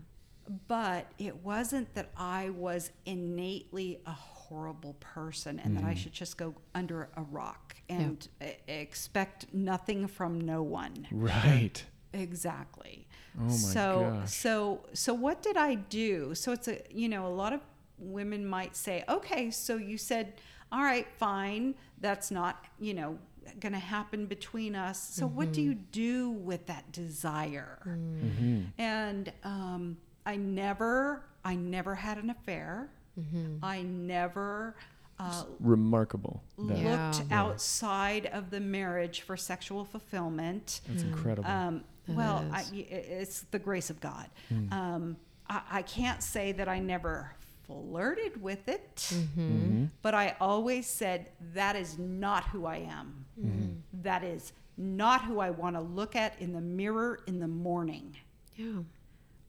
But 0.67 1.11
it 1.17 1.37
wasn't 1.37 1.93
that 1.95 2.11
I 2.17 2.49
was 2.49 2.91
innately 3.05 3.99
a 4.05 4.11
horrible 4.11 4.95
person 4.99 5.59
and 5.59 5.75
that 5.77 5.83
I 5.83 5.93
should 5.93 6.13
just 6.13 6.37
go 6.37 6.53
under 6.75 7.09
a 7.15 7.21
rock 7.21 7.75
and 7.89 8.27
e- 8.41 8.51
expect 8.67 9.53
nothing 9.53 10.07
from 10.07 10.39
no 10.41 10.61
one. 10.61 11.07
Right. 11.11 11.83
Exactly. 12.13 13.07
Oh 13.39 13.43
my 13.45 13.49
so 13.49 14.19
gosh. 14.19 14.31
so 14.31 14.85
so 14.93 15.13
what 15.13 15.41
did 15.41 15.57
I 15.57 15.75
do? 15.75 16.35
So 16.35 16.51
it's 16.51 16.67
a 16.67 16.81
you 16.91 17.09
know 17.09 17.25
a 17.25 17.33
lot 17.33 17.53
of 17.53 17.61
women 17.97 18.45
might 18.45 18.75
say, 18.75 19.03
okay, 19.09 19.49
so 19.49 19.77
you 19.77 19.97
said, 19.97 20.33
all 20.71 20.83
right, 20.83 21.07
fine, 21.17 21.73
that's 21.99 22.29
not 22.29 22.65
you 22.79 22.93
know 22.93 23.17
going 23.59 23.73
to 23.73 23.79
happen 23.79 24.25
between 24.25 24.75
us. 24.75 25.01
So 25.15 25.27
what 25.27 25.51
do 25.51 25.61
you 25.61 25.73
do 25.73 26.29
with 26.29 26.67
that 26.67 26.91
desire? 26.91 27.79
Mm-hmm. 27.85 28.61
And 28.77 29.33
um, 29.43 29.97
I 30.25 30.35
never 30.35 31.23
I 31.45 31.55
never 31.55 31.95
had 31.95 32.17
an 32.17 32.29
affair. 32.29 32.89
Mm-hmm. 33.19 33.63
I 33.63 33.81
never. 33.81 34.75
Uh, 35.19 35.43
Remarkable. 35.59 36.41
That. 36.57 36.77
Yeah. 36.77 37.11
looked 37.11 37.31
outside 37.31 38.25
of 38.27 38.49
the 38.49 38.59
marriage 38.59 39.21
for 39.21 39.37
sexual 39.37 39.85
fulfillment. 39.85 40.81
That's 40.87 41.03
incredible. 41.03 41.49
Um, 41.49 41.83
That 42.07 42.15
well, 42.15 42.45
I, 42.51 42.65
it's 42.73 43.41
the 43.51 43.59
grace 43.59 43.89
of 43.89 43.99
God. 44.01 44.27
Hmm. 44.49 44.73
Um, 44.73 45.17
I, 45.49 45.61
I 45.71 45.81
can't 45.83 46.23
say 46.23 46.51
that 46.53 46.67
I 46.67 46.79
never 46.79 47.31
flirted 47.67 48.41
with 48.41 48.67
it, 48.67 48.95
mm-hmm. 48.95 49.85
but 50.01 50.13
I 50.13 50.35
always 50.41 50.87
said 50.87 51.27
that 51.53 51.75
is 51.75 51.97
not 51.97 52.45
who 52.45 52.65
I 52.65 52.77
am. 52.77 53.25
Mm-hmm. 53.39 54.01
That 54.01 54.23
is 54.23 54.51
not 54.77 55.23
who 55.23 55.39
I 55.39 55.51
want 55.51 55.75
to 55.75 55.81
look 55.81 56.15
at 56.15 56.41
in 56.41 56.51
the 56.51 56.61
mirror 56.61 57.19
in 57.27 57.39
the 57.39 57.47
morning. 57.47 58.17
Yeah. 58.55 58.81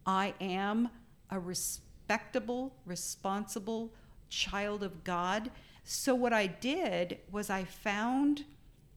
I 0.06 0.34
am 0.40 0.88
a 1.30 1.38
respectable, 1.38 2.74
responsible 2.84 3.92
child 4.28 4.82
of 4.82 5.04
God. 5.04 5.50
So, 5.84 6.14
what 6.14 6.32
I 6.32 6.46
did 6.46 7.18
was 7.30 7.50
I 7.50 7.64
found 7.64 8.44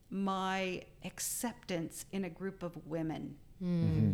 my 0.09 0.83
acceptance 1.03 2.05
in 2.11 2.23
a 2.23 2.29
group 2.29 2.63
of 2.63 2.87
women. 2.87 3.35
Mm-hmm. 3.63 4.13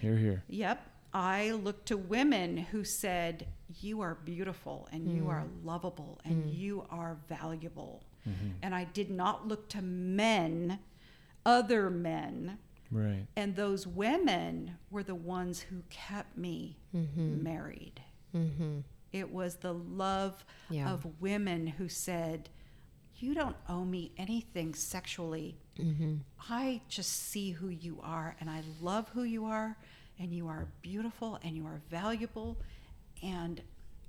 Here, 0.00 0.16
here. 0.16 0.44
Yep. 0.48 0.86
I 1.14 1.52
looked 1.52 1.86
to 1.86 1.96
women 1.96 2.56
who 2.56 2.84
said, 2.84 3.46
You 3.80 4.02
are 4.02 4.14
beautiful 4.14 4.88
and 4.92 5.10
you 5.10 5.28
are 5.28 5.44
lovable 5.64 6.20
and 6.24 6.50
you 6.50 6.84
are 6.90 7.16
valuable. 7.28 8.04
Mm-hmm. 8.28 8.48
And 8.62 8.74
I 8.74 8.84
did 8.84 9.10
not 9.10 9.48
look 9.48 9.68
to 9.70 9.82
men, 9.82 10.78
other 11.46 11.88
men. 11.88 12.58
Right. 12.90 13.26
And 13.36 13.54
those 13.56 13.86
women 13.86 14.76
were 14.90 15.02
the 15.02 15.14
ones 15.14 15.60
who 15.60 15.82
kept 15.90 16.36
me 16.38 16.78
married. 16.92 18.00
Mm-hmm. 18.34 18.80
It 19.12 19.30
was 19.32 19.56
the 19.56 19.72
love 19.74 20.44
Yeah. 20.70 20.92
of 20.92 21.06
women 21.20 21.66
who 21.66 21.88
said, 21.88 22.48
You 23.16 23.34
don't 23.34 23.56
owe 23.68 23.84
me 23.84 24.12
anything 24.16 24.74
sexually. 24.74 25.58
Mm-hmm. 25.78 26.16
I 26.50 26.80
just 26.88 27.10
see 27.30 27.52
who 27.52 27.68
you 27.68 28.00
are 28.02 28.36
and 28.40 28.48
I 28.50 28.62
love 28.80 29.08
who 29.10 29.22
you 29.22 29.44
are 29.46 29.76
and 30.18 30.32
you 30.34 30.48
are 30.48 30.66
beautiful 30.82 31.38
and 31.42 31.56
you 31.56 31.64
are 31.66 31.80
valuable 31.90 32.58
and 33.22 33.60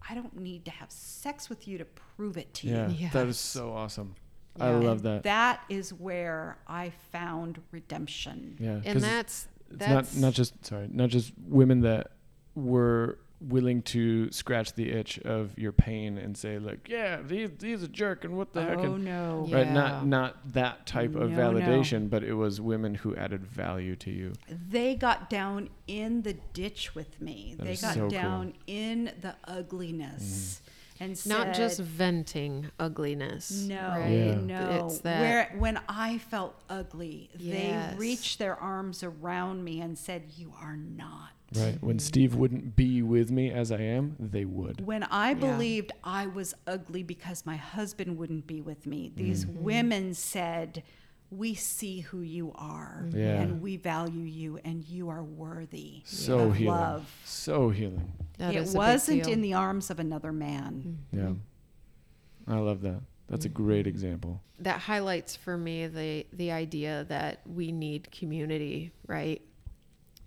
I 0.10 0.16
don't 0.16 0.36
need 0.38 0.66
to 0.66 0.72
have 0.72 0.90
sex 0.92 1.50
with 1.50 1.68
you 1.68 1.78
to 1.78 1.86
prove 1.86 2.38
it 2.38 2.54
to 2.56 2.68
Yeah. 2.68 2.88
you. 2.90 3.10
That 3.12 3.28
is 3.28 3.38
so 3.38 3.72
awesome. 3.72 4.16
I 4.60 4.72
love 4.72 5.04
that. 5.04 5.24
That 5.24 5.62
is 5.70 5.94
where 5.94 6.58
I 6.68 6.92
found 7.12 7.62
redemption. 7.72 8.58
Yeah. 8.60 8.76
'cause 8.76 8.86
And 8.86 9.04
that's 9.04 9.48
that's 9.72 10.16
not 10.16 10.22
not 10.28 10.34
just 10.34 10.66
sorry, 10.66 10.88
not 10.92 11.10
just 11.10 11.34
women 11.48 11.82
that 11.82 12.12
were 12.56 13.20
willing 13.42 13.82
to 13.82 14.30
scratch 14.32 14.74
the 14.74 14.92
itch 14.92 15.18
of 15.20 15.58
your 15.58 15.72
pain 15.72 16.18
and 16.18 16.36
say 16.36 16.60
like, 16.60 16.90
yeah, 16.90 17.20
he's, 17.28 17.50
he's 17.62 17.84
a 17.84 17.88
jerk 17.88 18.26
and 18.26 18.38
what 18.38 18.52
the 18.52 18.62
heck. 18.62 18.80
Oh 18.80 18.96
And, 18.96 19.06
no. 19.06 19.46
Yeah. 19.48 19.56
Right. 19.58 19.72
Not 19.72 20.06
not 20.06 20.54
that 20.54 20.86
type 20.86 21.16
of 21.16 21.32
No, 21.32 21.52
no. 21.52 21.60
validation, 21.60 22.10
but 22.10 22.24
it 22.24 22.34
was 22.34 22.60
women 22.60 22.96
who 22.96 23.16
added 23.16 23.46
value 23.46 23.96
to 23.98 24.12
you. 24.12 24.34
They 24.50 24.96
got 24.96 25.30
down 25.30 25.70
in 25.88 26.24
the 26.24 26.34
ditch 26.54 26.96
with 26.96 27.22
me. 27.22 27.56
That 27.58 27.64
they 27.66 27.76
got 27.78 27.94
so 27.94 28.00
cool. 28.02 28.10
down 28.10 28.54
in 28.68 29.12
the 29.22 29.36
ugliness 29.46 30.62
mm-hmm. 30.62 30.69
And 31.00 31.18
said, 31.18 31.30
not 31.30 31.54
just 31.56 31.80
venting 31.80 32.68
ugliness. 32.80 33.52
No, 33.52 33.76
right? 33.90 34.10
Yeah. 34.10 34.36
no. 34.36 34.86
It's 34.86 35.00
that- 35.00 35.20
Where 35.20 35.56
when 35.60 35.80
I 35.88 36.18
felt 36.18 36.56
ugly, 36.70 37.30
Yes. 37.38 37.92
they 37.94 37.98
reached 37.98 38.40
their 38.40 38.56
arms 38.56 39.04
around 39.04 39.64
me 39.64 39.82
and 39.82 39.98
said, 39.98 40.24
"You 40.36 40.54
are 40.60 40.76
not." 40.78 41.30
Right. 41.56 41.82
When 41.82 41.98
Steve 41.98 42.36
wouldn't 42.36 42.76
be 42.76 43.02
with 43.02 43.32
me 43.32 43.50
as 43.52 43.72
I 43.72 43.80
am, 43.82 44.16
they 44.20 44.46
would. 44.46 44.86
When 44.86 45.04
I 45.04 45.30
Yeah. 45.30 45.34
believed 45.36 45.92
I 46.04 46.28
was 46.28 46.54
ugly 46.68 47.02
because 47.02 47.46
my 47.46 47.56
husband 47.56 48.18
wouldn't 48.18 48.46
be 48.46 48.62
with 48.62 48.86
me, 48.86 49.12
these 49.16 49.46
Mm-hmm. 49.46 49.64
women 49.64 50.14
said, 50.14 50.84
"We 51.32 51.54
see 51.56 52.02
who 52.02 52.22
you 52.22 52.52
are, 52.56 53.08
Yeah. 53.12 53.42
and 53.42 53.62
we 53.62 53.78
value 53.78 54.22
you, 54.22 54.60
and 54.64 54.84
you 54.84 55.10
are 55.10 55.24
worthy 55.24 56.02
So 56.06 56.40
of 56.50 56.56
healing. 56.56 56.74
love." 56.74 57.20
So 57.26 57.70
healing. 57.70 58.12
That 58.40 58.56
it 58.56 58.64
is 58.64 58.74
wasn't 58.74 59.28
in 59.28 59.42
the 59.42 59.54
arms 59.54 59.90
of 59.90 60.00
another 60.00 60.32
man. 60.32 60.98
Mm-hmm. 61.14 61.20
Yeah. 61.20 62.56
I 62.56 62.60
love 62.60 62.82
that. 62.82 63.02
That's 63.28 63.46
a 63.46 63.50
great 63.50 63.82
mm-hmm. 63.82 63.90
example. 63.90 64.42
that 64.60 64.80
highlights 64.80 65.36
for 65.36 65.58
me 65.58 65.88
the 65.88 66.26
the 66.34 66.52
idea 66.52 67.06
that 67.10 67.42
we 67.46 67.72
need 67.72 68.12
community, 68.12 68.92
right? 69.08 69.42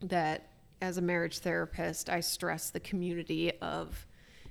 That 0.01 0.49
as 0.81 0.99
a 0.99 1.03
marriage 1.03 1.41
therapist, 1.41 2.09
I 2.09 2.21
stress 2.21 2.71
the 2.71 2.81
community 2.81 3.53
of 3.61 4.07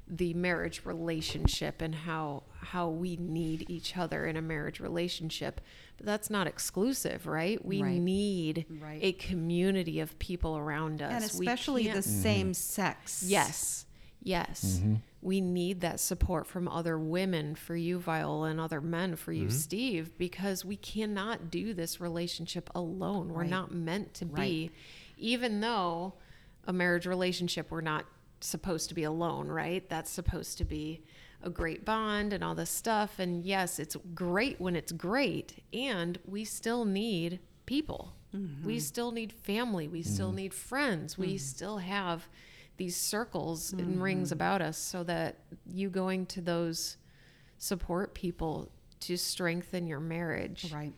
the 0.07 0.33
marriage 0.33 0.81
relationship 0.85 1.81
and 1.81 1.95
how 1.95 2.43
how 2.61 2.87
we 2.89 3.17
need 3.17 3.65
each 3.69 3.97
other 3.97 4.25
in 4.25 4.37
a 4.37 4.41
marriage 4.41 4.79
relationship. 4.79 5.61
But 5.97 6.05
that's 6.05 6.29
not 6.29 6.47
exclusive, 6.47 7.27
right? 7.27 7.63
We 7.65 7.81
Right. 7.81 7.99
need 7.99 8.65
Right. 8.81 8.99
a 9.03 9.13
community 9.13 9.99
of 9.99 10.17
people 10.19 10.57
around 10.57 11.01
us. 11.01 11.11
And 11.11 11.23
especially 11.23 11.83
the 11.83 11.93
can't- 11.93 12.05
same 12.05 12.53
sex. 12.53 13.23
Yes. 13.27 13.85
Yes. 14.23 14.79
Mm-hmm. 14.79 14.95
We 15.23 15.41
need 15.41 15.81
that 15.81 15.99
support 15.99 16.47
from 16.47 16.67
other 16.67 16.97
women 16.97 17.55
for 17.55 17.75
you, 17.75 17.99
Viola, 17.99 18.49
and 18.49 18.59
other 18.59 18.81
men 18.81 19.15
for 19.15 19.31
you, 19.31 19.49
Steve, 19.51 20.17
because 20.17 20.63
we 20.65 20.75
cannot 20.75 21.51
do 21.51 21.73
this 21.73 21.99
relationship 21.99 22.69
alone. 22.73 23.29
We're 23.29 23.41
Right. 23.41 23.49
not 23.49 23.71
meant 23.73 24.13
to 24.15 24.25
Right. 24.25 24.41
be, 24.41 24.71
even 25.17 25.59
though 25.61 26.13
a 26.65 26.73
marriage 26.73 27.05
relationship, 27.05 27.69
we're 27.71 27.81
not 27.81 28.05
supposed 28.39 28.89
to 28.89 28.95
be 28.95 29.03
alone, 29.03 29.47
right? 29.47 29.87
That's 29.89 30.09
supposed 30.09 30.57
to 30.59 30.65
be 30.65 31.03
a 31.43 31.49
great 31.49 31.85
bond 31.85 32.33
and 32.33 32.43
all 32.43 32.55
this 32.55 32.69
stuff. 32.69 33.19
And 33.19 33.43
yes, 33.43 33.79
it's 33.79 33.95
great 34.13 34.59
when 34.59 34.75
it's 34.75 34.91
great. 34.91 35.63
And 35.73 36.19
we 36.25 36.45
still 36.45 36.85
need 36.85 37.39
people. 37.65 38.13
Mm-hmm. 38.35 38.65
We 38.65 38.79
still 38.79 39.11
need 39.11 39.33
family. 39.33 39.87
We 39.87 40.03
still 40.03 40.27
mm-hmm. 40.27 40.37
need 40.37 40.53
friends. 40.53 41.17
We 41.17 41.35
mm. 41.35 41.39
still 41.39 41.77
have 41.79 42.27
these 42.77 42.95
circles 42.95 43.73
and 43.73 43.81
mm-hmm. 43.81 44.01
rings 44.01 44.31
about 44.31 44.61
us 44.61 44.77
so 44.77 45.03
that 45.03 45.39
you 45.65 45.89
going 45.89 46.25
to 46.27 46.41
those 46.41 46.97
support 47.57 48.13
people 48.13 48.71
to 49.01 49.17
strengthen 49.17 49.85
your 49.85 49.99
marriage. 49.99 50.71
Right. 50.73 50.93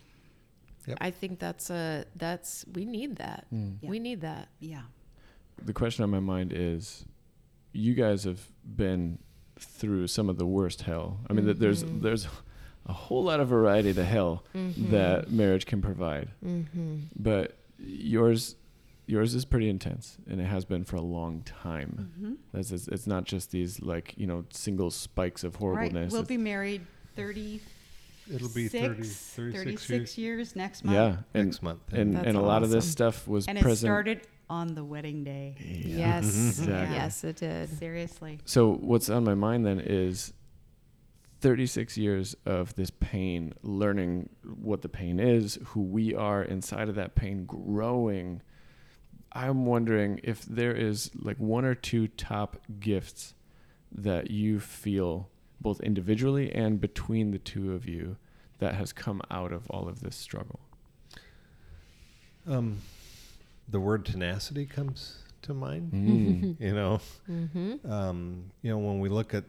I 1.00 1.12
think 1.12 1.40
that's 1.40 1.70
a 1.70 2.06
that's 2.16 2.66
we 2.74 2.86
need 2.86 3.16
that. 3.18 3.46
Mm. 3.54 3.78
Yeah. 3.82 3.90
We 3.90 4.00
need 4.00 4.22
that. 4.22 4.50
Yeah. 4.60 4.82
the 5.64 5.74
question 5.74 6.04
on 6.04 6.10
my 6.10 6.20
mind 6.20 6.52
is 6.54 7.06
you 7.72 7.94
guys 7.94 8.26
have 8.26 8.42
been 8.64 9.18
through 9.64 10.08
some 10.08 10.30
of 10.30 10.38
the 10.38 10.46
worst 10.46 10.82
hell 10.84 11.20
i 11.30 11.34
mean 11.34 11.46
th 11.46 11.58
there's 11.58 11.84
there's 12.06 12.28
a 12.86 12.94
whole 12.94 13.24
lot 13.24 13.40
of 13.40 13.48
variety 13.48 13.94
to 13.94 14.04
hell 14.04 14.44
Mm-hmm. 14.56 14.92
that 14.92 15.32
marriage 15.32 15.66
can 15.66 15.82
provide 15.82 16.30
Mm-hmm. 16.46 16.96
but 17.16 17.58
yours 17.80 18.56
yours 19.06 19.36
is 19.36 19.44
pretty 19.46 19.70
intense 19.70 20.18
and 20.30 20.40
it 20.40 20.46
has 20.46 20.64
been 20.66 20.84
for 20.86 20.96
a 20.96 21.02
long 21.02 21.42
time 21.44 22.12
hmm 22.18 22.34
That's 22.54 22.72
it's, 22.72 22.88
it's 22.88 23.08
not 23.08 23.26
just 23.26 23.52
these 23.52 23.82
like 23.82 24.14
you 24.18 24.28
know 24.28 24.46
single 24.52 24.92
spikes 24.92 25.44
of 25.44 25.56
horribleness. 25.56 26.06
Right. 26.06 26.12
We'll 26.12 26.22
It's- 26.22 26.38
be 26.38 26.38
married 26.38 26.82
30, 27.16 27.60
It'll 28.34 28.48
be 28.50 28.68
30, 28.70 29.04
36, 29.04 29.36
36 29.36 29.90
years 29.90 30.18
years 30.18 30.56
next 30.56 30.84
month. 30.86 30.96
yeah 30.96 31.18
and 31.34 31.48
next 31.48 31.62
month. 31.62 31.82
and, 31.92 32.16
That's 32.16 32.28
and 32.28 32.38
a 32.38 32.42
lot 32.42 32.64
of 32.64 32.70
this 32.70 32.90
stuff 32.90 33.28
was 33.28 33.46
And 33.48 33.58
it 33.58 33.76
started 33.76 34.22
on 34.54 34.76
the 34.76 34.84
wedding 34.84 35.24
day. 35.24 35.56
Yeah. 35.60 36.20
Yes. 36.22 36.26
Exactly. 36.64 36.96
Yes, 36.96 37.24
it 37.24 37.36
did. 37.38 37.70
Seriously. 37.80 38.40
So 38.46 38.74
what's 38.74 39.10
on 39.10 39.24
my 39.24 39.34
mind 39.34 39.66
then 39.66 39.80
is 39.80 40.32
36 41.42 41.98
years 41.98 42.36
of 42.46 42.76
this 42.76 42.92
pain, 42.92 43.54
learning 43.64 44.30
what 44.44 44.84
the 44.84 44.90
pain 44.90 45.20
is, 45.20 45.58
who 45.66 45.82
we 45.82 46.14
are 46.14 46.44
inside 46.44 46.88
of 46.88 46.96
that 46.96 47.16
pain, 47.16 47.46
growing. 47.46 48.42
I'm 49.32 49.66
wondering 49.66 50.20
if 50.24 50.44
there 50.44 50.76
is 50.76 51.10
like 51.20 51.38
one 51.38 51.66
or 51.66 51.74
two 51.74 52.08
top 52.10 52.58
gifts 52.80 53.34
that 53.92 54.30
you 54.30 54.60
feel 54.60 55.30
both 55.60 55.80
individually 55.82 56.54
and 56.54 56.80
between 56.80 57.32
the 57.32 57.40
two 57.40 57.74
of 57.74 57.88
you 57.90 58.18
that 58.60 58.76
has 58.76 58.94
come 58.94 59.20
out 59.32 59.52
of 59.52 59.70
all 59.72 59.88
of 59.90 60.02
this 60.02 60.16
struggle. 60.16 60.60
Um, 62.48 62.82
the 63.70 63.80
word 63.80 64.06
tenacity 64.06 64.66
comes 64.66 65.18
to 65.44 65.54
mind. 65.54 65.92
Mm. 65.92 66.60
You 66.60 66.74
know, 66.74 67.00
Mm-hmm. 67.30 67.92
um, 67.92 68.52
you 68.62 68.70
know, 68.72 68.78
when 68.78 69.00
we 69.00 69.10
look 69.10 69.34
at 69.34 69.44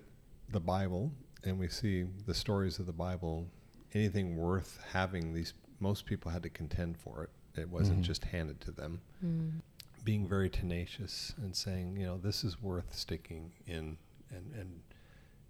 the 0.51 0.61
Bible 0.61 1.11
and 1.45 1.59
we 1.59 1.69
see 1.69 2.05
the 2.27 2.35
stories 2.35 2.79
of 2.79 2.87
the 2.87 2.93
Bible, 2.93 3.47
anything 3.93 4.37
worth 4.37 4.79
having, 4.93 5.33
these 5.35 5.53
most 5.81 6.07
people 6.07 6.31
had 6.31 6.43
to 6.43 6.51
contend 6.51 6.97
for 6.97 7.25
it. 7.25 7.31
It 7.61 7.69
wasn't 7.71 8.01
Mhm. 8.01 8.05
just 8.05 8.25
handed 8.25 8.61
to 8.63 8.71
them. 8.73 9.01
Mm. 9.25 9.61
Being 10.05 10.27
very 10.27 10.49
tenacious 10.51 11.33
and 11.39 11.55
saying, 11.55 11.97
you 11.97 12.07
know, 12.07 12.19
this 12.19 12.43
is 12.45 12.61
worth 12.63 12.95
sticking 12.95 13.53
in, 13.67 13.97
and 14.31 14.53
and 14.55 14.81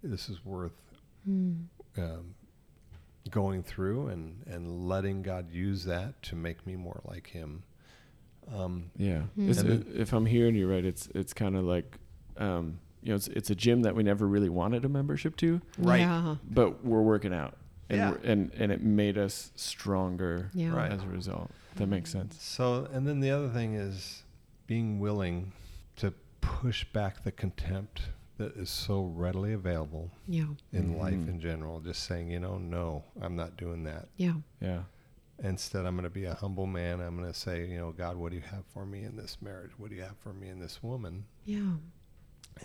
this 0.03 0.29
is 0.29 0.45
worth 0.45 0.73
Mm. 1.27 1.65
um, 1.97 2.35
going 3.31 3.63
through 3.63 4.07
and 4.09 4.43
and 4.45 4.87
letting 4.87 5.23
God 5.23 5.49
use 5.51 5.83
that 5.85 6.21
to 6.23 6.35
make 6.35 6.65
me 6.67 6.75
more 6.75 7.01
like 7.05 7.27
Him. 7.27 7.63
Um, 8.53 8.91
Yeah. 8.97 9.23
Mm. 9.37 9.49
It's, 9.49 9.59
And 9.59 9.85
uh, 9.85 10.01
if 10.01 10.13
I'm 10.13 10.25
hearing 10.25 10.55
you 10.55 10.69
right, 10.69 10.85
it's 10.85 11.07
it's 11.15 11.33
kind 11.33 11.55
of 11.55 11.63
like, 11.63 11.97
um, 12.37 12.79
you 13.01 13.09
know, 13.09 13.15
it's 13.15 13.27
it's 13.29 13.49
a 13.49 13.55
gym 13.55 13.81
that 13.83 13.95
we 13.95 14.03
never 14.03 14.27
really 14.27 14.49
wanted 14.49 14.85
a 14.85 14.89
membership 14.89 15.35
to, 15.37 15.61
Right. 15.77 16.01
Yeah. 16.01 16.35
but 16.49 16.83
we're 16.85 17.01
working 17.01 17.33
out, 17.33 17.55
and 17.89 17.97
Yeah. 17.97 18.11
we're, 18.11 18.17
and 18.23 18.51
and 18.57 18.71
it 18.71 18.81
made 18.83 19.17
us 19.17 19.51
stronger 19.55 20.49
Yeah. 20.53 20.69
Right. 20.75 20.91
as 20.91 21.03
a 21.03 21.07
result. 21.07 21.51
That 21.75 21.87
makes 21.87 22.09
sense. 22.11 22.41
So, 22.41 22.87
and 22.93 23.05
then 23.07 23.19
the 23.19 23.31
other 23.31 23.49
thing 23.49 23.73
is 23.75 24.23
being 24.67 24.99
willing 24.99 25.51
to 25.97 26.13
push 26.41 26.85
back 26.93 27.23
the 27.23 27.31
contempt 27.31 28.09
that 28.37 28.55
is 28.57 28.69
so 28.69 29.03
readily 29.05 29.53
available 29.53 30.11
Yeah. 30.27 30.47
in 30.73 30.97
life 30.97 31.13
Mhm. 31.15 31.29
in 31.29 31.39
general. 31.39 31.79
Just 31.81 32.03
saying, 32.03 32.29
you 32.29 32.39
know, 32.39 32.57
no, 32.57 33.03
I'm 33.21 33.35
not 33.35 33.55
doing 33.57 33.83
that. 33.85 34.07
Yeah. 34.17 34.35
Yeah. 34.61 34.83
Instead, 35.43 35.85
I'm 35.85 35.95
going 35.95 36.03
to 36.05 36.09
be 36.09 36.25
a 36.25 36.33
humble 36.33 36.65
man. 36.65 37.01
I'm 37.01 37.17
going 37.17 37.31
to 37.31 37.37
say, 37.37 37.65
you 37.67 37.77
know, 37.77 37.91
God, 37.91 38.15
what 38.15 38.29
do 38.31 38.37
you 38.37 38.43
have 38.43 38.65
for 38.73 38.85
me 38.85 39.03
in 39.03 39.17
this 39.17 39.37
marriage? 39.41 39.71
What 39.77 39.89
do 39.89 39.95
you 39.95 40.01
have 40.03 40.17
for 40.17 40.33
me 40.33 40.47
in 40.47 40.59
this 40.59 40.81
woman? 40.81 41.25
Yeah. 41.45 41.57
And, 41.59 41.79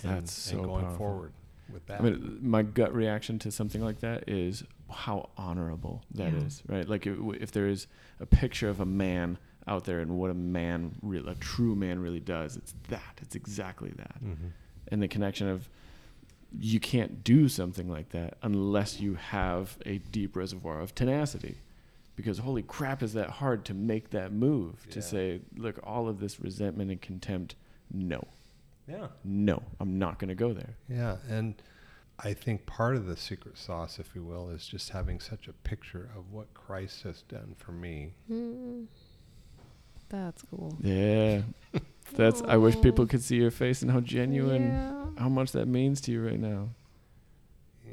That's 0.02 0.04
and 0.04 0.30
so 0.60 0.62
going 0.62 0.82
powerful. 0.84 0.98
forward 0.98 1.32
with 1.72 1.84
that. 1.86 2.00
I 2.00 2.04
mean, 2.04 2.38
my 2.42 2.62
gut 2.62 2.94
reaction 2.94 3.38
to 3.40 3.50
something 3.50 3.82
like 3.82 4.00
that 4.00 4.28
is 4.28 4.62
how 4.88 5.30
honorable 5.36 6.04
that 6.12 6.32
is, 6.32 6.62
Yeah. 6.68 6.76
right? 6.76 6.88
Like 6.88 7.06
if, 7.06 7.18
if 7.40 7.50
there 7.52 7.66
is 7.66 7.88
a 8.20 8.26
picture 8.26 8.68
of 8.68 8.80
a 8.80 8.86
man 8.86 9.38
out 9.66 9.84
there 9.84 9.98
and 10.00 10.16
what 10.16 10.30
a 10.30 10.34
man, 10.34 10.94
real, 11.02 11.28
a 11.28 11.34
true 11.34 11.74
man, 11.74 11.98
really 12.00 12.20
does, 12.20 12.56
it's 12.56 12.74
that. 12.88 13.18
It's 13.20 13.34
exactly 13.34 13.90
that. 13.96 14.22
Mhm. 14.22 14.52
and 14.92 15.02
the 15.02 15.08
connection 15.08 15.46
of 15.48 15.68
you 16.58 16.80
can't 16.80 17.22
do 17.22 17.48
something 17.48 17.88
like 17.88 18.08
that 18.08 18.36
unless 18.42 18.98
you 19.00 19.14
have 19.14 19.76
a 19.86 19.98
deep 19.98 20.34
reservoir 20.34 20.80
of 20.80 20.92
tenacity 20.96 21.56
because 22.20 22.38
holy 22.38 22.62
crap 22.62 23.02
is 23.02 23.12
that 23.14 23.30
hard 23.30 23.64
to 23.64 23.74
make 23.74 24.10
that 24.10 24.32
move 24.32 24.86
to 24.90 25.00
say 25.02 25.40
look 25.56 25.78
all 25.82 26.08
of 26.08 26.20
this 26.20 26.38
resentment 26.40 26.90
and 26.90 27.00
contempt 27.00 27.54
no 27.92 28.22
Yeah. 28.88 29.08
no 29.24 29.62
i'm 29.80 29.98
not 29.98 30.18
going 30.18 30.28
to 30.28 30.34
go 30.34 30.52
there 30.52 30.74
Yeah, 30.88 31.16
and 31.28 31.54
I 32.22 32.34
think 32.34 32.66
part 32.66 32.96
of 32.96 33.06
the 33.06 33.16
secret 33.16 33.56
sauce, 33.56 33.98
if 33.98 34.14
you 34.14 34.22
will, 34.22 34.50
is 34.50 34.66
just 34.66 34.90
having 34.90 35.20
such 35.20 35.48
a 35.48 35.54
picture 35.54 36.10
of 36.14 36.30
what 36.32 36.52
Christ 36.52 37.04
has 37.04 37.22
done 37.22 37.54
for 37.56 37.72
me. 37.72 38.12
Mm. 38.30 38.84
That's 40.10 40.42
cool. 40.50 40.76
yeah 40.82 41.42
that's 42.14 42.42
i 42.42 42.56
wish 42.56 42.78
people 42.82 43.06
could 43.06 43.22
see 43.22 43.36
your 43.36 43.52
face 43.52 43.82
and 43.82 43.90
how 43.90 44.00
genuine 44.00 44.64
Yeah. 44.66 45.04
how 45.22 45.28
much 45.28 45.52
that 45.52 45.66
means 45.66 46.00
to 46.02 46.12
you 46.12 46.20
right 46.26 46.38
now 46.40 46.70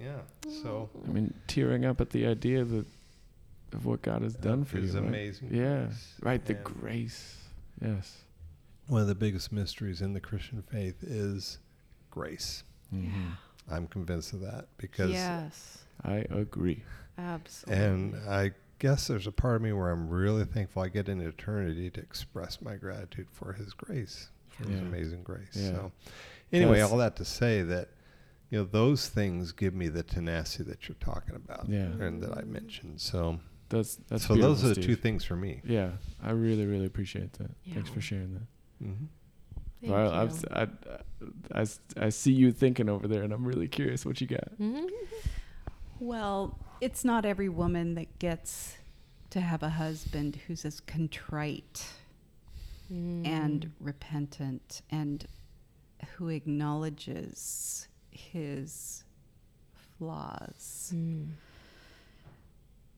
Yeah. 0.04 0.22
So 0.64 0.90
i 1.08 1.12
mean 1.12 1.34
tearing 1.48 1.86
up 1.86 2.02
at 2.02 2.10
the 2.10 2.26
idea 2.26 2.62
of, 2.62 2.70
the, 2.72 2.86
of 3.74 3.86
what 3.86 4.02
god 4.02 4.22
has 4.22 4.34
done 4.36 4.64
for 4.64 4.78
His 4.78 4.94
you 4.94 5.02
right? 5.02 5.08
amazing 5.10 5.50
yeah 5.52 5.86
grace. 5.86 6.14
right 6.22 6.46
the 6.46 6.56
And 6.56 6.64
grace 6.64 7.36
yes 7.82 8.18
One 8.88 9.02
of 9.02 9.08
the 9.08 9.16
biggest 9.16 9.52
mysteries 9.52 10.02
in 10.02 10.14
the 10.14 10.22
Christian 10.22 10.62
faith 10.62 11.04
is 11.04 11.60
grace. 12.10 12.64
Mhm. 12.94 13.32
I'm 13.70 13.86
convinced 13.88 14.32
of 14.32 14.40
that 14.42 14.70
because, 14.78 15.12
Yes. 15.12 15.80
I 16.06 16.26
agree. 16.30 16.84
Absolutely. 17.18 17.84
and 17.84 18.16
I 18.30 18.52
guess 18.80 19.08
there's 19.08 19.28
a 19.28 19.32
part 19.34 19.58
of 19.58 19.62
me 19.62 19.74
where 19.74 19.90
I'm 19.90 20.08
really 20.08 20.46
thankful 20.46 20.84
I 20.84 20.88
get 20.88 21.10
an 21.10 21.20
eternity 21.20 21.90
to 21.90 22.00
express 22.00 22.62
my 22.62 22.76
gratitude 22.78 23.28
for 23.30 23.52
His 23.54 23.74
grace, 23.74 24.30
for 24.48 24.70
His 24.70 24.80
amazing 24.80 25.24
grace. 25.24 25.50
Yeah. 25.54 25.72
So, 25.72 25.92
anyway, 26.54 26.76
That's- 26.76 26.90
all 26.92 26.98
that 27.00 27.18
to 27.18 27.26
say 27.26 27.64
that, 27.64 27.90
you 28.50 28.60
know, 28.60 28.64
those 28.64 29.10
things 29.10 29.52
give 29.52 29.74
me 29.74 29.90
the 29.90 30.04
tenacity 30.04 30.64
that 30.70 30.88
you're 30.88 30.96
talking 31.02 31.36
about, 31.36 31.68
Yeah. 31.68 31.88
and 32.00 32.24
that 32.24 32.38
I 32.38 32.44
mentioned. 32.44 33.02
So, 33.02 33.42
That's 33.70 33.96
that's 34.08 34.26
so 34.28 34.36
those 34.36 34.62
beautiful, 34.62 34.72
are 34.72 34.74
the 34.76 34.82
two 34.82 34.96
things 34.96 35.24
for 35.26 35.36
me. 35.36 35.62
Yeah, 35.66 35.92
I 36.24 36.32
really 36.32 36.66
really 36.66 36.86
appreciate 36.86 37.34
that. 37.34 37.52
Thanks 37.74 37.90
for 37.90 38.02
sharing 38.02 38.34
that. 38.36 38.86
Mm-hmm. 38.88 39.06
Thank 39.82 39.94
Well, 39.94 40.12
you. 40.12 40.18
I've 40.22 40.30
s- 40.30 40.46
I, 40.52 40.68
I, 41.54 41.62
s- 41.62 41.80
I 41.98 42.10
see 42.10 42.32
you 42.32 42.52
thinking 42.52 42.90
over 42.90 43.08
there, 43.08 43.24
and 43.24 43.32
I'm 43.34 43.46
really 43.46 43.68
curious 43.68 44.06
what 44.06 44.20
you 44.22 44.28
got. 44.28 44.58
Mhm. 44.60 44.88
Well, 46.00 46.58
it's 46.82 47.04
not 47.04 47.26
every 47.26 47.50
woman 47.50 47.96
that 47.96 48.18
gets 48.20 48.78
to 49.32 49.42
have 49.42 49.62
a 49.64 49.70
husband 49.70 50.40
who's 50.48 50.64
as 50.66 50.80
contrite 50.80 51.86
and 52.90 53.66
Mm. 53.66 53.70
repentant 53.82 54.82
and 54.90 55.28
who 56.16 56.30
acknowledges 56.30 57.88
his 58.12 59.04
flaws. 59.98 60.94
Mm. 60.96 61.28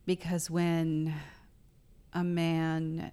Because 0.09 0.49
when 0.49 1.13
a 2.13 2.23
man 2.23 3.11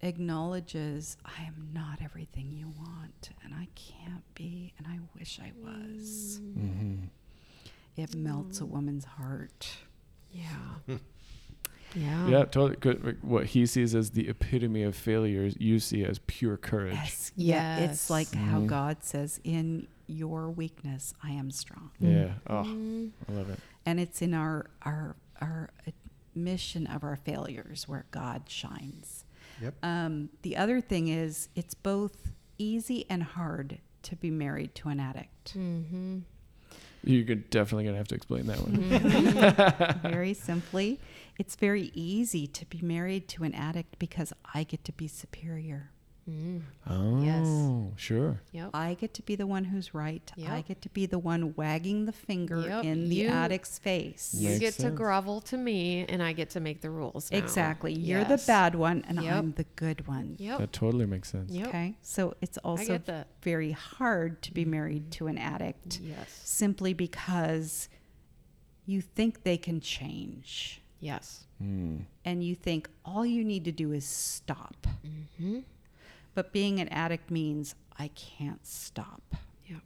acknowledges, 0.00 1.18
I 1.26 1.42
am 1.42 1.68
not 1.74 1.98
everything 2.02 2.50
you 2.52 2.68
want, 2.78 3.28
and 3.44 3.52
I 3.52 3.68
can't 3.74 4.24
be, 4.34 4.72
and 4.78 4.86
I 4.86 4.98
wish 5.18 5.38
I 5.42 5.52
was, 5.62 6.40
Mm-hmm. 6.42 7.04
it 7.98 8.14
melts 8.14 8.62
a 8.62 8.64
woman's 8.64 9.04
heart. 9.04 9.68
Yeah. 10.32 10.46
yeah. 11.94 12.28
Yeah, 12.28 12.44
totally. 12.46 12.76
Good. 12.80 13.18
What 13.22 13.44
he 13.48 13.66
sees 13.66 13.94
as 13.94 14.12
the 14.12 14.26
epitome 14.30 14.84
of 14.84 14.96
failure, 14.96 15.50
you 15.58 15.78
see 15.78 16.02
as 16.02 16.18
pure 16.26 16.56
courage. 16.56 16.94
Yes. 16.94 17.32
Yeah. 17.36 17.78
It's 17.80 18.08
like 18.08 18.34
how 18.34 18.60
Mhm. 18.60 18.68
God 18.68 19.04
says, 19.04 19.38
In 19.44 19.86
your 20.06 20.48
weakness, 20.50 21.12
I 21.22 21.32
am 21.32 21.50
strong. 21.50 21.90
Yeah. 22.00 22.36
Oh, 22.46 22.62
Mm. 22.64 23.10
I 23.28 23.32
love 23.32 23.50
it. 23.50 23.58
And 23.84 24.00
it's 24.00 24.22
in 24.22 24.32
our, 24.32 24.70
our, 24.80 25.14
our 25.42 25.68
admission 26.36 26.86
of 26.86 27.02
our 27.02 27.16
failures 27.16 27.88
where 27.88 28.04
God 28.10 28.42
shines. 28.46 29.24
Yep. 29.62 29.74
Um, 29.82 30.28
the 30.42 30.56
other 30.56 30.80
thing 30.80 31.08
is, 31.08 31.48
it's 31.54 31.74
both 31.74 32.30
easy 32.58 33.06
and 33.08 33.22
hard 33.22 33.78
to 34.02 34.16
be 34.16 34.30
married 34.30 34.74
to 34.76 34.90
an 34.90 35.00
addict. 35.00 35.56
Mm-hmm. 35.56 36.18
You're 37.04 37.36
definitely 37.36 37.84
gonna 37.84 37.96
have 37.96 38.08
to 38.08 38.14
explain 38.14 38.46
that 38.46 38.60
one. 38.60 38.76
Mm-hmm. 38.76 40.08
very 40.10 40.34
simply, 40.34 41.00
it's 41.38 41.56
very 41.56 41.90
easy 41.94 42.46
to 42.48 42.66
be 42.66 42.80
married 42.82 43.28
to 43.28 43.44
an 43.44 43.54
addict 43.54 43.98
because 43.98 44.32
I 44.54 44.64
get 44.64 44.84
to 44.84 44.92
be 44.92 45.08
superior. 45.08 45.90
Mm. 46.28 46.62
Oh, 46.88 47.22
Yes. 47.22 48.00
sure. 48.00 48.40
Yep. 48.52 48.70
I 48.74 48.94
get 48.94 49.14
to 49.14 49.22
be 49.22 49.36
the 49.36 49.46
one 49.46 49.64
who's 49.64 49.94
right. 49.94 50.28
I 50.48 50.62
get 50.62 50.82
to 50.82 50.88
be 50.88 51.06
the 51.06 51.20
one 51.20 51.54
wagging 51.54 52.06
the 52.06 52.12
finger 52.12 52.62
Yep. 52.62 52.84
in 52.84 53.08
the 53.08 53.14
You- 53.16 53.28
addict's 53.28 53.78
face. 53.78 54.34
You 54.34 54.48
Makes 54.48 54.58
get 54.60 54.74
to 54.84 54.90
grovel 54.90 55.40
to 55.42 55.56
me, 55.56 56.04
and 56.08 56.20
I 56.22 56.32
get 56.32 56.50
to 56.50 56.60
make 56.60 56.80
the 56.80 56.90
rules. 56.90 57.30
now. 57.30 57.38
Exactly. 57.38 57.92
You're 57.92 58.24
the 58.24 58.42
bad 58.44 58.74
one, 58.74 59.04
and 59.06 59.22
Yep. 59.22 59.32
I'm 59.34 59.52
the 59.52 59.66
good 59.76 60.08
one. 60.08 60.34
Yep. 60.40 60.58
That 60.58 60.72
totally 60.72 61.06
makes 61.06 61.30
sense. 61.30 61.52
Yep. 61.52 61.68
Okay. 61.68 61.94
So 62.02 62.34
it's 62.40 62.58
also 62.58 63.00
very 63.42 63.70
hard 63.70 64.42
to 64.42 64.52
be 64.52 64.64
married 64.64 65.12
to 65.12 65.28
an 65.28 65.38
addict 65.38 66.00
Yes. 66.00 66.28
simply 66.44 66.92
because 66.92 67.88
you 68.84 69.00
think 69.00 69.44
they 69.44 69.56
can 69.56 69.80
change. 69.80 70.80
Yes. 70.98 71.46
Hmm. 71.58 71.98
And 72.24 72.42
you 72.42 72.54
think 72.54 72.88
all 73.04 73.24
you 73.24 73.44
need 73.44 73.64
to 73.64 73.72
do 73.72 73.92
is 73.92 74.04
stop. 74.04 74.86
Mm-hmm. 75.06 75.60
But 76.36 76.52
being 76.52 76.78
an 76.78 76.86
addict 76.90 77.30
means 77.32 77.74
I 77.98 78.08
can't 78.14 78.64
stop. 78.64 79.22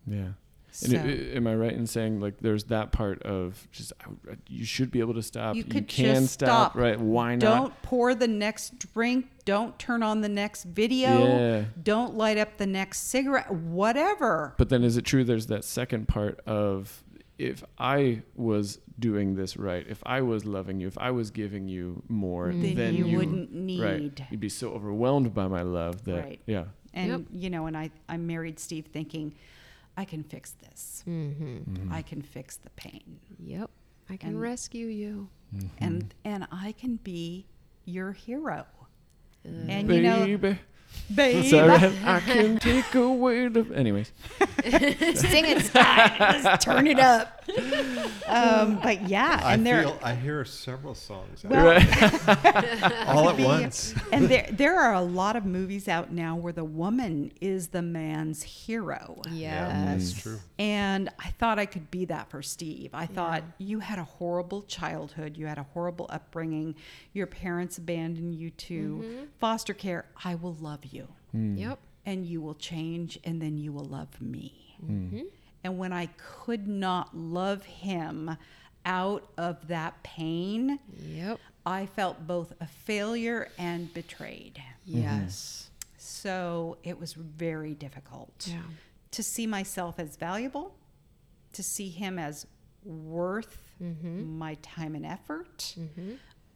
Yeah. 0.06 0.32
So 0.72 0.86
And 0.96 0.98
i- 1.10 1.12
i- 1.12 1.36
am 1.36 1.46
I 1.46 1.54
right 1.56 1.72
in 1.72 1.86
saying 1.86 2.20
like 2.20 2.38
there's 2.40 2.64
that 2.64 2.92
part 2.92 3.22
of 3.22 3.66
just 3.72 3.92
I- 4.00 4.32
I- 4.32 4.36
you 4.48 4.64
should 4.64 4.90
be 4.90 5.00
able 5.00 5.14
to 5.14 5.22
stop. 5.22 5.56
You 5.56 5.64
could 5.64 5.88
can 5.88 6.16
just 6.16 6.32
stop, 6.34 6.72
stop. 6.72 6.76
right? 6.76 7.00
Why 7.00 7.32
not? 7.34 7.40
don't 7.40 7.82
pour 7.82 8.14
the 8.14 8.28
next 8.28 8.78
drink. 8.92 9.26
Don't 9.44 9.76
turn 9.78 10.02
on 10.02 10.20
the 10.20 10.28
next 10.28 10.64
video. 10.64 11.08
Yeah. 11.26 11.64
Don't 11.82 12.14
light 12.14 12.36
up 12.38 12.56
the 12.58 12.66
next 12.66 13.04
cigarette. 13.08 13.50
Whatever. 13.52 14.54
But 14.58 14.68
then 14.68 14.84
is 14.84 14.96
it 14.96 15.02
true 15.04 15.24
there's 15.24 15.46
that 15.46 15.64
second 15.64 16.06
part 16.08 16.40
of 16.46 17.02
if 17.40 17.64
I 17.78 18.22
was 18.34 18.78
doing 18.98 19.34
this 19.34 19.56
right, 19.56 19.86
if 19.88 20.02
I 20.04 20.20
was 20.20 20.44
loving 20.44 20.78
you, 20.80 20.86
if 20.88 20.98
I 20.98 21.10
was 21.10 21.30
giving 21.30 21.66
you 21.68 22.02
more, 22.08 22.48
Mm. 22.52 22.62
Then, 22.62 22.74
then 22.76 22.94
you, 22.94 23.06
you 23.06 23.16
wouldn't 23.18 23.52
need. 23.52 23.80
right, 23.82 24.20
you'd 24.30 24.40
be 24.40 24.48
so 24.50 24.72
overwhelmed 24.72 25.32
by 25.34 25.46
my 25.48 25.62
love 25.62 26.04
that 26.04 26.22
Right. 26.24 26.40
yeah. 26.46 26.64
And 26.92 27.10
Yep. 27.10 27.20
you 27.42 27.50
know, 27.50 27.66
and 27.66 27.76
I, 27.76 27.90
I 28.08 28.16
married 28.18 28.58
Steve 28.58 28.86
thinking, 28.92 29.34
I 29.96 30.04
can 30.04 30.22
fix 30.22 30.50
this. 30.64 31.02
Mm-hmm. 31.08 31.56
Mhm. 31.74 31.92
I 31.92 32.02
can 32.02 32.20
fix 32.22 32.56
the 32.56 32.70
pain. 32.70 33.20
Yep. 33.38 33.70
I 34.08 34.16
can 34.16 34.30
And- 34.30 34.40
rescue 34.40 34.86
you. 34.86 35.28
Mhm. 35.54 35.68
And 35.78 36.14
and 36.24 36.46
I 36.52 36.72
can 36.72 36.96
be 36.96 37.46
your 37.84 38.12
hero. 38.12 38.66
Uh, 39.46 39.48
And 39.68 39.88
you 39.90 40.02
know, 40.02 40.24
baby, 41.14 41.40
baby. 41.40 41.48
sorry, 41.48 41.92
I 42.04 42.20
can 42.20 42.58
take 42.58 42.94
away 42.94 43.48
the. 43.48 43.66
Anyways, 43.74 44.12
Sing 44.64 45.44
it, 45.46 45.64
Scott. 45.64 46.16
Let's 46.20 46.64
turn 46.64 46.86
it 46.86 46.98
up. 46.98 47.39
Um, 48.30 48.78
but 48.80 49.08
yeah, 49.08 49.40
I 49.42 49.54
and 49.54 49.66
there 49.66 49.82
feel 49.82 49.98
I 50.04 50.14
hear 50.14 50.44
several 50.44 50.94
songs 50.94 51.42
Well- 51.42 51.66
right? 51.66 52.28
all 53.08 53.28
at 53.28 53.38
once. 53.40 53.92
and 54.12 54.28
there 54.28 54.48
there 54.52 54.78
are 54.80 54.94
a 54.94 55.00
lot 55.02 55.34
of 55.34 55.44
movies 55.44 55.88
out 55.88 56.12
now 56.12 56.36
where 56.36 56.52
the 56.52 56.62
woman 56.64 57.32
is 57.40 57.68
the 57.68 57.82
man's 57.82 58.42
hero. 58.44 59.20
Yeah, 59.32 59.66
yes. 59.94 60.12
that's 60.12 60.22
true. 60.22 60.38
And 60.60 61.08
I 61.18 61.30
thought 61.40 61.58
I 61.58 61.66
could 61.66 61.90
be 61.90 62.04
that 62.04 62.30
for 62.30 62.40
Steve. 62.40 62.90
I 62.94 63.06
thought 63.06 63.42
Yeah. 63.58 63.66
you 63.66 63.80
had 63.80 63.98
a 63.98 64.04
horrible 64.04 64.62
childhood, 64.62 65.36
you 65.36 65.46
had 65.46 65.58
a 65.58 65.66
horrible 65.74 66.06
upbringing, 66.10 66.76
your 67.12 67.26
parents 67.26 67.78
abandoned 67.78 68.34
you 68.36 68.50
to 68.50 69.02
Mhm. 69.04 69.26
foster 69.40 69.74
care. 69.74 70.04
I 70.24 70.36
will 70.36 70.54
love 70.54 70.84
you 70.84 71.08
Hmm. 71.32 71.56
Yep. 71.56 71.78
and 72.06 72.24
you 72.26 72.40
will 72.40 72.54
change 72.54 73.18
and 73.24 73.42
then 73.42 73.56
you 73.58 73.72
will 73.72 73.84
love 73.86 74.20
me. 74.20 74.76
Mm-hmm. 74.84 75.20
And 75.62 75.78
when 75.78 75.92
I 75.92 76.06
could 76.16 76.66
not 76.66 77.16
love 77.16 77.64
him 77.64 78.36
out 78.84 79.28
of 79.36 79.68
that 79.68 80.02
pain, 80.02 80.78
Yep. 81.02 81.38
I 81.66 81.86
felt 81.86 82.26
both 82.26 82.52
a 82.60 82.66
failure 82.66 83.48
and 83.58 83.92
betrayed. 83.92 84.62
Yes. 84.86 85.70
So 85.98 86.78
it 86.82 86.98
was 86.98 87.12
very 87.12 87.74
difficult 87.74 88.46
Yeah. 88.50 88.62
to 89.10 89.22
see 89.22 89.46
myself 89.46 89.98
as 89.98 90.16
valuable, 90.16 90.74
to 91.52 91.62
see 91.62 91.88
him 91.90 92.18
as 92.18 92.46
worth 92.84 93.66
Mm-hmm. 93.82 94.38
my 94.38 94.54
time 94.62 94.94
and 94.94 95.06
effort. 95.06 95.74
Mm-hmm. 95.78 96.12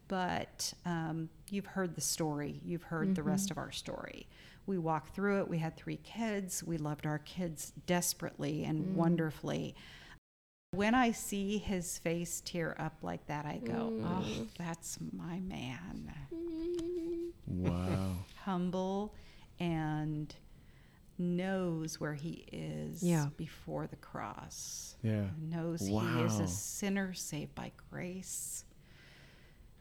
But 0.07 0.73
um, 0.85 1.29
you've 1.49 1.65
heard 1.65 1.95
the 1.95 2.01
story, 2.01 2.59
you've 2.63 2.83
heard 2.83 3.15
the 3.15 3.23
rest 3.23 3.49
of 3.49 3.57
our 3.57 3.71
story. 3.71 4.27
We 4.67 4.77
walked 4.77 5.13
through 5.15 5.41
it. 5.41 5.47
We 5.47 5.59
had 5.59 5.75
three 5.77 5.97
kids. 5.97 6.63
We 6.63 6.77
loved 6.77 7.05
our 7.05 7.19
kids 7.19 7.71
desperately 7.85 8.63
and 8.63 8.83
Mm. 8.85 8.93
wonderfully. 8.95 9.75
When 10.71 10.93
I 10.95 11.11
see 11.11 11.57
his 11.57 11.97
face 11.99 12.41
tear 12.43 12.75
up 12.79 12.97
like 13.01 13.27
that, 13.27 13.45
I 13.45 13.59
go, 13.59 13.99
oh, 14.03 14.23
Mm. 14.25 14.47
that's 14.57 14.97
my 15.13 15.39
man. 15.39 16.11
Wow. 17.47 18.17
Humble 18.43 19.15
and 19.59 20.35
knows 21.17 21.99
where 21.99 22.13
he 22.15 22.45
is 22.51 23.01
Yeah. 23.01 23.29
before 23.37 23.87
the 23.87 23.95
cross. 23.95 24.97
Yeah. 25.01 25.29
Knows 25.39 25.81
he 25.81 25.95
is 25.95 26.39
a 26.39 26.47
sinner 26.47 27.13
saved 27.13 27.55
by 27.55 27.71
grace. 27.89 28.64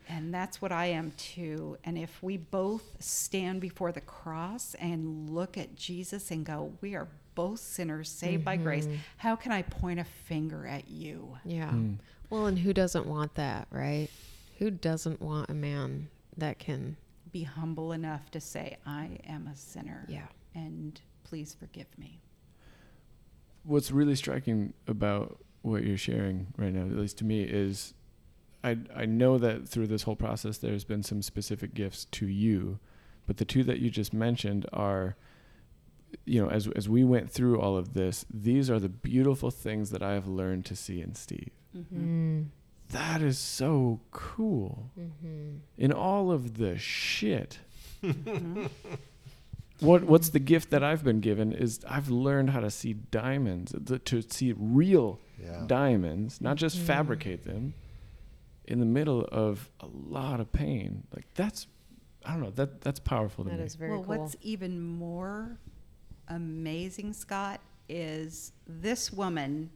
And 0.09 0.33
that's 0.35 0.61
what 0.61 0.73
I 0.73 0.87
am 0.87 1.13
too. 1.17 1.79
And 1.85 1.97
if 1.97 2.23
we 2.23 2.37
both 2.37 2.83
stand 3.01 3.61
before 3.61 3.93
the 3.93 4.01
cross 4.01 4.75
and 4.79 5.31
look 5.31 5.57
at 5.57 5.75
Jesus 5.77 6.31
and 6.31 6.45
go, 6.45 6.73
we 6.81 6.95
are 6.95 7.09
both 7.35 7.61
sinners 7.61 8.09
saved 8.11 8.45
by 8.45 8.57
grace, 8.57 8.87
how 9.17 9.35
can 9.35 9.51
I 9.51 9.63
point 9.63 10.01
a 10.01 10.05
finger 10.05 10.67
at 10.67 10.89
you? 10.89 11.37
Yeah. 11.45 11.71
Hmm. 11.71 11.95
Well, 12.31 12.47
and 12.47 12.59
who 12.59 12.73
doesn't 12.73 13.07
want 13.07 13.35
that, 13.35 13.67
right? 13.71 14.09
Who 14.59 14.71
doesn't 14.71 15.21
want 15.21 15.51
a 15.51 15.55
man 15.55 16.09
that 16.37 16.59
can, 16.59 16.97
Be 17.33 17.43
humble 17.43 17.93
enough 17.93 18.31
to 18.33 18.41
say, 18.41 18.77
I 18.87 19.19
am 19.27 19.49
a 19.53 19.57
sinner 19.57 20.07
yeah. 20.09 20.27
and 20.55 21.01
please 21.25 21.57
forgive 21.59 21.87
me. 21.99 22.21
What's 23.65 23.91
really 23.91 24.15
striking 24.15 24.75
about 24.87 25.39
what 25.63 25.83
you're 25.83 25.97
sharing 25.97 26.49
right 26.57 26.73
now, 26.73 26.83
at 26.83 26.99
least 26.99 27.19
to 27.19 27.25
me, 27.25 27.43
is 27.43 27.95
I 28.65 28.79
I 28.97 29.05
know 29.07 29.39
that 29.39 29.69
through 29.69 29.87
this 29.89 30.03
whole 30.05 30.17
process 30.17 30.59
there's 30.59 30.85
been 30.85 31.03
some 31.03 31.23
specific 31.23 31.75
gifts 31.75 32.07
to 32.07 32.27
you, 32.27 32.79
but 33.27 33.37
the 33.37 33.45
two 33.45 33.63
that 33.65 33.79
you 33.79 33.91
just 33.91 34.13
mentioned 34.15 34.67
are 34.73 35.17
you 36.25 36.41
know, 36.43 36.49
as 36.49 36.69
as 36.77 36.89
we 36.89 37.03
went 37.05 37.31
through 37.31 37.61
all 37.61 37.77
of 37.77 37.93
this, 37.95 38.25
these 38.33 38.71
are 38.71 38.79
the 38.79 38.89
beautiful 38.89 39.51
things 39.51 39.91
that 39.91 40.03
I 40.03 40.13
have 40.15 40.27
learned 40.29 40.65
to 40.67 40.77
see 40.77 41.01
in 41.01 41.15
Steve. 41.15 41.51
Mm. 41.93 42.47
That 42.91 43.21
is 43.21 43.37
so 43.39 44.01
cool. 44.13 44.91
Mm-hmm. 44.99 45.57
In 45.77 45.93
all 45.93 46.31
of 46.31 46.57
the 46.59 46.79
shit 46.79 47.59
what 49.81 50.05
what's 50.05 50.29
the 50.31 50.39
gift 50.39 50.71
that 50.71 50.83
I've 50.85 51.03
been 51.05 51.21
given 51.21 51.53
is 51.53 51.81
I've 51.89 52.09
learned 52.09 52.51
how 52.51 52.61
to 52.61 52.71
see 52.71 52.93
diamonds, 52.95 53.75
th- 53.87 54.05
to 54.05 54.23
see 54.23 54.55
real 54.57 55.19
Yeah. 55.43 55.65
diamonds, 55.67 56.41
not 56.41 56.57
just 56.57 56.79
Mhm. 56.79 56.83
fabricate 56.87 57.45
them 57.45 57.75
in 58.67 58.81
the 58.81 58.87
middle 58.87 59.23
of 59.31 59.71
a 59.81 59.87
lot 59.87 60.41
of 60.41 60.53
pain. 60.53 61.05
Like 61.15 61.27
that's 61.35 61.67
I 62.25 62.33
don't 62.33 62.43
know, 62.43 62.51
that 62.53 62.81
that's 62.81 63.01
powerful 63.01 63.45
to 63.45 63.51
That 63.51 63.59
me. 63.61 63.65
is 63.67 63.75
very 63.75 63.91
well, 63.93 64.03
cool. 64.05 64.19
what's 64.19 64.37
even 64.43 64.81
more 64.81 65.59
amazing, 66.29 67.13
Scott, 67.13 67.61
is 67.89 68.53
this 68.67 69.13
woman 69.13 69.71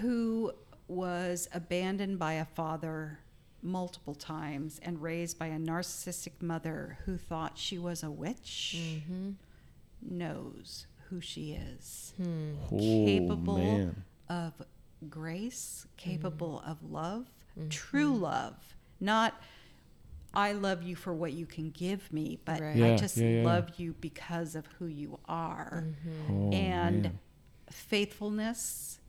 who 0.00 0.52
was 0.86 1.48
abandoned 1.52 2.18
by 2.18 2.34
a 2.34 2.44
father 2.44 3.18
multiple 3.62 4.14
times 4.14 4.80
and 4.82 5.02
raised 5.02 5.38
by 5.38 5.48
a 5.48 5.58
narcissistic 5.58 6.40
mother 6.40 6.98
who 7.04 7.16
thought 7.18 7.58
she 7.58 7.78
was 7.78 8.02
a 8.02 8.10
witch 8.10 8.76
Mm-hmm. 8.78 9.30
knows 10.02 10.86
who 11.10 11.20
she 11.20 11.52
is 11.52 12.12
Hmm. 12.16 12.52
oh, 12.72 12.78
capable 12.78 13.58
man. 13.58 14.04
of 14.28 14.52
grace, 15.10 15.86
capable 15.96 16.62
of 16.66 16.82
love, 16.90 17.26
Mhm. 17.58 17.70
true 17.70 18.16
love, 18.16 18.54
not 19.00 19.40
I 20.34 20.52
love 20.52 20.82
you 20.82 20.94
for 20.94 21.14
what 21.14 21.32
you 21.32 21.46
can 21.46 21.70
give 21.70 22.12
me, 22.12 22.38
but 22.44 22.60
Right. 22.60 22.82
I 22.82 22.96
just 22.96 23.16
yeah, 23.16 23.28
yeah. 23.40 23.44
love 23.44 23.78
you 23.78 23.94
because 23.94 24.54
of 24.54 24.66
who 24.78 24.86
you 24.86 25.18
are. 25.26 25.84
Mm-hmm. 25.86 26.32
Oh, 26.32 26.50
and 26.52 27.02
man. 27.04 27.18
faithfulness, 27.70 29.00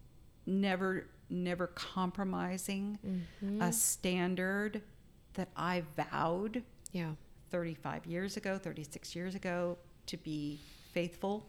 never 0.45 1.08
never 1.32 1.68
compromising 1.68 2.97
Mm-hmm. 3.06 3.62
a 3.62 3.72
standard 3.72 4.82
that 5.36 5.50
I 5.56 5.84
vowed 5.95 6.64
yeah. 6.91 7.12
35 7.52 8.08
years 8.08 8.36
ago, 8.36 8.58
36 8.58 9.16
years 9.16 9.36
ago 9.36 9.78
to 10.08 10.18
be 10.18 10.60
faithful. 10.91 11.45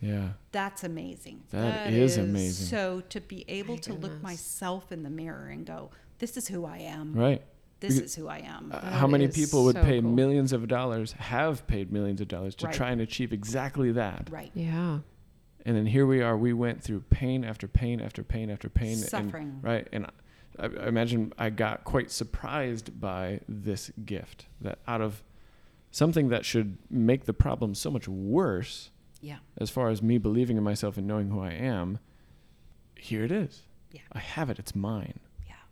yeah, 0.00 0.30
That's 0.50 0.82
amazing. 0.82 1.44
that 1.50 1.84
That 1.84 1.92
is, 1.92 2.12
is 2.12 2.18
amazing. 2.18 2.66
So 2.66 3.02
to 3.08 3.20
be 3.20 3.44
able 3.48 3.74
My 3.76 3.80
to 3.82 3.92
look 3.94 4.20
myself 4.22 4.90
in 4.90 5.04
the 5.04 5.10
mirror 5.10 5.48
and 5.48 5.64
go, 5.64 5.90
"This 6.18 6.36
is 6.36 6.48
who 6.48 6.64
I 6.64 6.78
am. 6.78 7.12
right. 7.14 7.42
This 7.80 7.98
Beca- 8.00 8.04
is 8.04 8.14
who 8.16 8.26
I 8.28 8.38
am." 8.38 8.70
Uh, 8.72 8.80
how 8.90 9.06
many 9.06 9.28
people 9.28 9.64
would 9.64 9.76
so 9.76 9.82
pay 9.82 10.00
cool. 10.00 10.10
millions 10.10 10.52
of 10.52 10.66
dollars, 10.68 11.12
have 11.12 11.66
paid 11.66 11.92
millions 11.92 12.20
of 12.20 12.28
dollars 12.28 12.54
to 12.56 12.66
Right. 12.66 12.74
try 12.74 12.90
and 12.90 13.00
achieve 13.00 13.32
exactly 13.32 13.92
that? 13.92 14.28
right. 14.30 14.50
Yeah. 14.54 15.00
And 15.64 15.76
then 15.76 15.86
here 15.86 16.06
we 16.06 16.22
are. 16.22 16.36
We 16.36 16.52
went 16.52 16.82
through 16.82 17.00
pain 17.10 17.44
after 17.44 17.68
pain 17.68 18.00
after 18.00 18.22
pain 18.22 18.48
after 18.50 18.68
pain. 18.68 18.92
And, 18.92 19.00
Suffering. 19.00 19.58
right. 19.62 19.86
And 19.92 20.06
I, 20.06 20.10
I 20.66 20.88
imagine 20.88 21.32
I 21.38 21.50
got 21.50 21.84
quite 21.84 22.10
surprised 22.10 23.00
by 23.00 23.40
this 23.48 23.90
gift 24.04 24.46
that 24.60 24.78
out 24.88 25.00
of 25.00 25.22
something 25.90 26.28
that 26.30 26.44
should 26.44 26.78
make 26.90 27.24
the 27.26 27.32
problem 27.34 27.74
so 27.74 27.90
much 27.90 28.08
worse, 28.08 28.90
Yeah. 29.20 29.38
as 29.56 29.68
far 29.70 29.88
as 29.90 30.02
me 30.02 30.18
believing 30.18 30.56
in 30.56 30.62
myself 30.64 30.96
and 30.96 31.06
knowing 31.06 31.28
who 31.30 31.40
I 31.40 31.52
am, 31.52 31.98
here 32.96 33.24
it 33.24 33.30
is. 33.32 33.62
Yeah. 33.92 34.00
I 34.12 34.18
have 34.20 34.50
it. 34.50 34.58
It's 34.58 34.74
mine. 34.74 35.20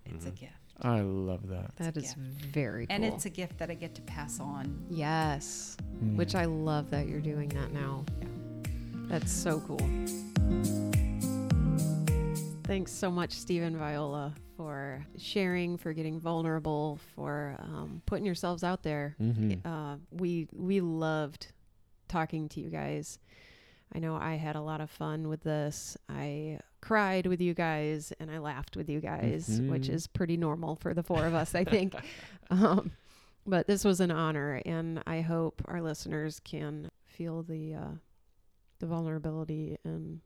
Yeah. 0.09 0.15
It's 0.17 0.27
a 0.27 0.31
Mhm. 0.31 0.35
gift. 0.41 0.53
I 0.83 1.01
love 1.01 1.49
that. 1.49 1.75
That 1.77 1.97
a 1.97 2.01
gift. 2.03 2.17
very 2.17 2.87
cool. 2.87 2.95
And 2.95 3.05
it's 3.05 3.25
a 3.25 3.31
gift 3.31 3.59
that 3.59 3.71
I 3.71 3.75
get 3.75 3.95
to 3.95 4.03
pass 4.03 4.41
on. 4.41 4.85
yes, 4.91 5.77
Mm. 6.03 6.17
which 6.17 6.35
I 6.35 6.45
love 6.45 6.91
that 6.91 7.09
you're 7.09 7.21
doing 7.21 7.49
that 7.51 7.73
now. 7.73 8.05
That's 9.09 9.31
so 9.33 9.61
cool. 9.61 9.79
Thanks 12.65 12.91
so 12.93 13.11
much, 13.13 13.31
Steve 13.33 13.63
and 13.63 13.77
Viola, 13.77 14.35
for 14.57 15.07
sharing, 15.17 15.77
for 15.77 15.93
getting 15.93 16.19
vulnerable, 16.19 16.99
for 17.15 17.55
um, 17.61 18.03
putting 18.07 18.27
yourselves 18.27 18.65
out 18.65 18.83
there. 18.83 19.15
Mhm. 19.21 19.65
Uh, 19.65 19.99
we 20.11 20.49
we 20.53 20.81
loved 20.81 21.53
talking 22.09 22.49
to 22.51 22.61
you 22.61 22.69
guys. 22.69 23.19
I 23.95 23.99
know 23.99 24.17
I 24.17 24.35
had 24.35 24.57
a 24.57 24.61
lot 24.61 24.81
of 24.81 24.91
fun 24.91 25.29
with 25.29 25.43
this. 25.43 25.97
I 26.09 26.59
cried 26.81 27.27
with 27.27 27.41
you 27.41 27.55
guys 27.55 28.13
and 28.21 28.31
I 28.31 28.39
laughed 28.39 28.77
with 28.77 28.89
you 28.89 29.01
guys, 29.01 29.61
which 29.69 29.89
Mhm. 29.89 29.95
is 29.95 30.07
pretty 30.07 30.37
normal 30.37 30.77
for 30.77 30.93
the 30.95 31.03
four 31.03 31.25
of 31.25 31.35
us, 31.35 31.55
I 31.55 31.65
think. 31.65 31.95
um, 32.51 32.93
but 33.47 33.67
this 33.67 33.85
was 33.85 34.01
an 34.01 34.11
honor, 34.11 34.61
and 34.67 35.03
I 35.07 35.21
hope 35.21 35.63
our 35.67 35.81
listeners 35.81 36.41
can 36.41 36.91
feel 37.05 37.43
the 37.43 37.75
uh, 37.75 37.91
the 38.81 38.87
vulnerability 38.87 39.79
and 39.85 40.21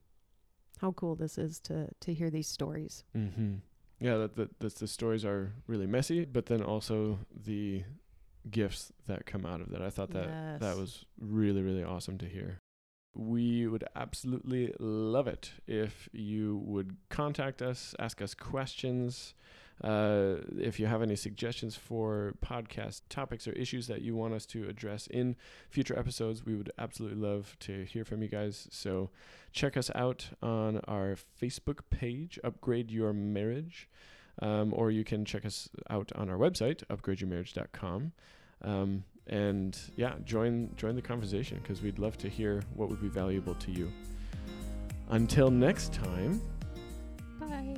how 0.80 0.92
cool 0.92 1.14
this 1.14 1.36
is 1.38 1.60
to 1.60 1.88
to 2.00 2.14
hear 2.14 2.30
these 2.30 2.48
stories. 2.48 3.04
Mm-hmm. 3.16 3.56
Yeah, 4.00 4.16
that, 4.16 4.36
that 4.36 4.58
that's 4.58 4.74
the 4.80 4.86
stories 4.88 5.24
are 5.24 5.52
really 5.66 5.86
messy, 5.86 6.24
but 6.24 6.46
then 6.46 6.62
also 6.62 7.18
the 7.30 7.84
gifts 8.50 8.90
that 9.06 9.26
come 9.26 9.44
out 9.44 9.60
of 9.60 9.68
that. 9.70 9.82
I 9.82 9.90
thought 9.90 10.10
that 10.12 10.60
that 10.60 10.76
was 10.78 11.04
really 11.20 11.60
really 11.62 11.84
awesome 11.84 12.16
to 12.18 12.26
hear. 12.26 12.59
We 13.14 13.66
would 13.66 13.84
absolutely 13.96 14.72
love 14.78 15.26
it 15.26 15.52
if 15.66 16.08
you 16.12 16.62
would 16.64 16.96
contact 17.08 17.60
us, 17.60 17.94
ask 17.98 18.22
us 18.22 18.34
questions. 18.34 19.34
Uh, 19.82 20.36
if 20.58 20.78
you 20.78 20.86
have 20.86 21.00
any 21.00 21.16
suggestions 21.16 21.74
for 21.74 22.34
podcast 22.44 23.00
topics 23.08 23.48
or 23.48 23.52
issues 23.52 23.86
that 23.86 24.02
you 24.02 24.14
want 24.14 24.34
us 24.34 24.44
to 24.44 24.68
address 24.68 25.06
in 25.06 25.34
future 25.70 25.98
episodes, 25.98 26.44
we 26.44 26.54
would 26.54 26.70
absolutely 26.78 27.18
love 27.18 27.56
to 27.60 27.84
hear 27.84 28.04
from 28.04 28.22
you 28.22 28.28
guys. 28.28 28.68
So 28.70 29.10
check 29.52 29.76
us 29.76 29.90
out 29.94 30.28
on 30.42 30.80
our 30.86 31.16
Facebook 31.40 31.80
page, 31.88 32.38
Upgrade 32.44 32.90
Your 32.90 33.14
Marriage, 33.14 33.88
um, 34.42 34.74
or 34.74 34.90
you 34.90 35.02
can 35.02 35.24
check 35.24 35.46
us 35.46 35.70
out 35.88 36.12
on 36.14 36.28
our 36.28 36.36
website, 36.36 36.84
upgradeyourmarriage.com. 36.88 38.12
Um, 38.62 39.04
and 39.30 39.78
yeah, 39.96 40.14
join 40.24 40.68
join 40.76 40.96
the 40.96 41.02
conversation 41.02 41.58
because 41.62 41.80
we'd 41.80 41.98
love 41.98 42.18
to 42.18 42.28
hear 42.28 42.62
what 42.74 42.88
would 42.90 43.00
be 43.00 43.08
valuable 43.08 43.54
to 43.54 43.70
you. 43.70 43.90
Until 45.08 45.50
next 45.50 45.92
time. 45.92 46.40
Bye. 47.38 47.76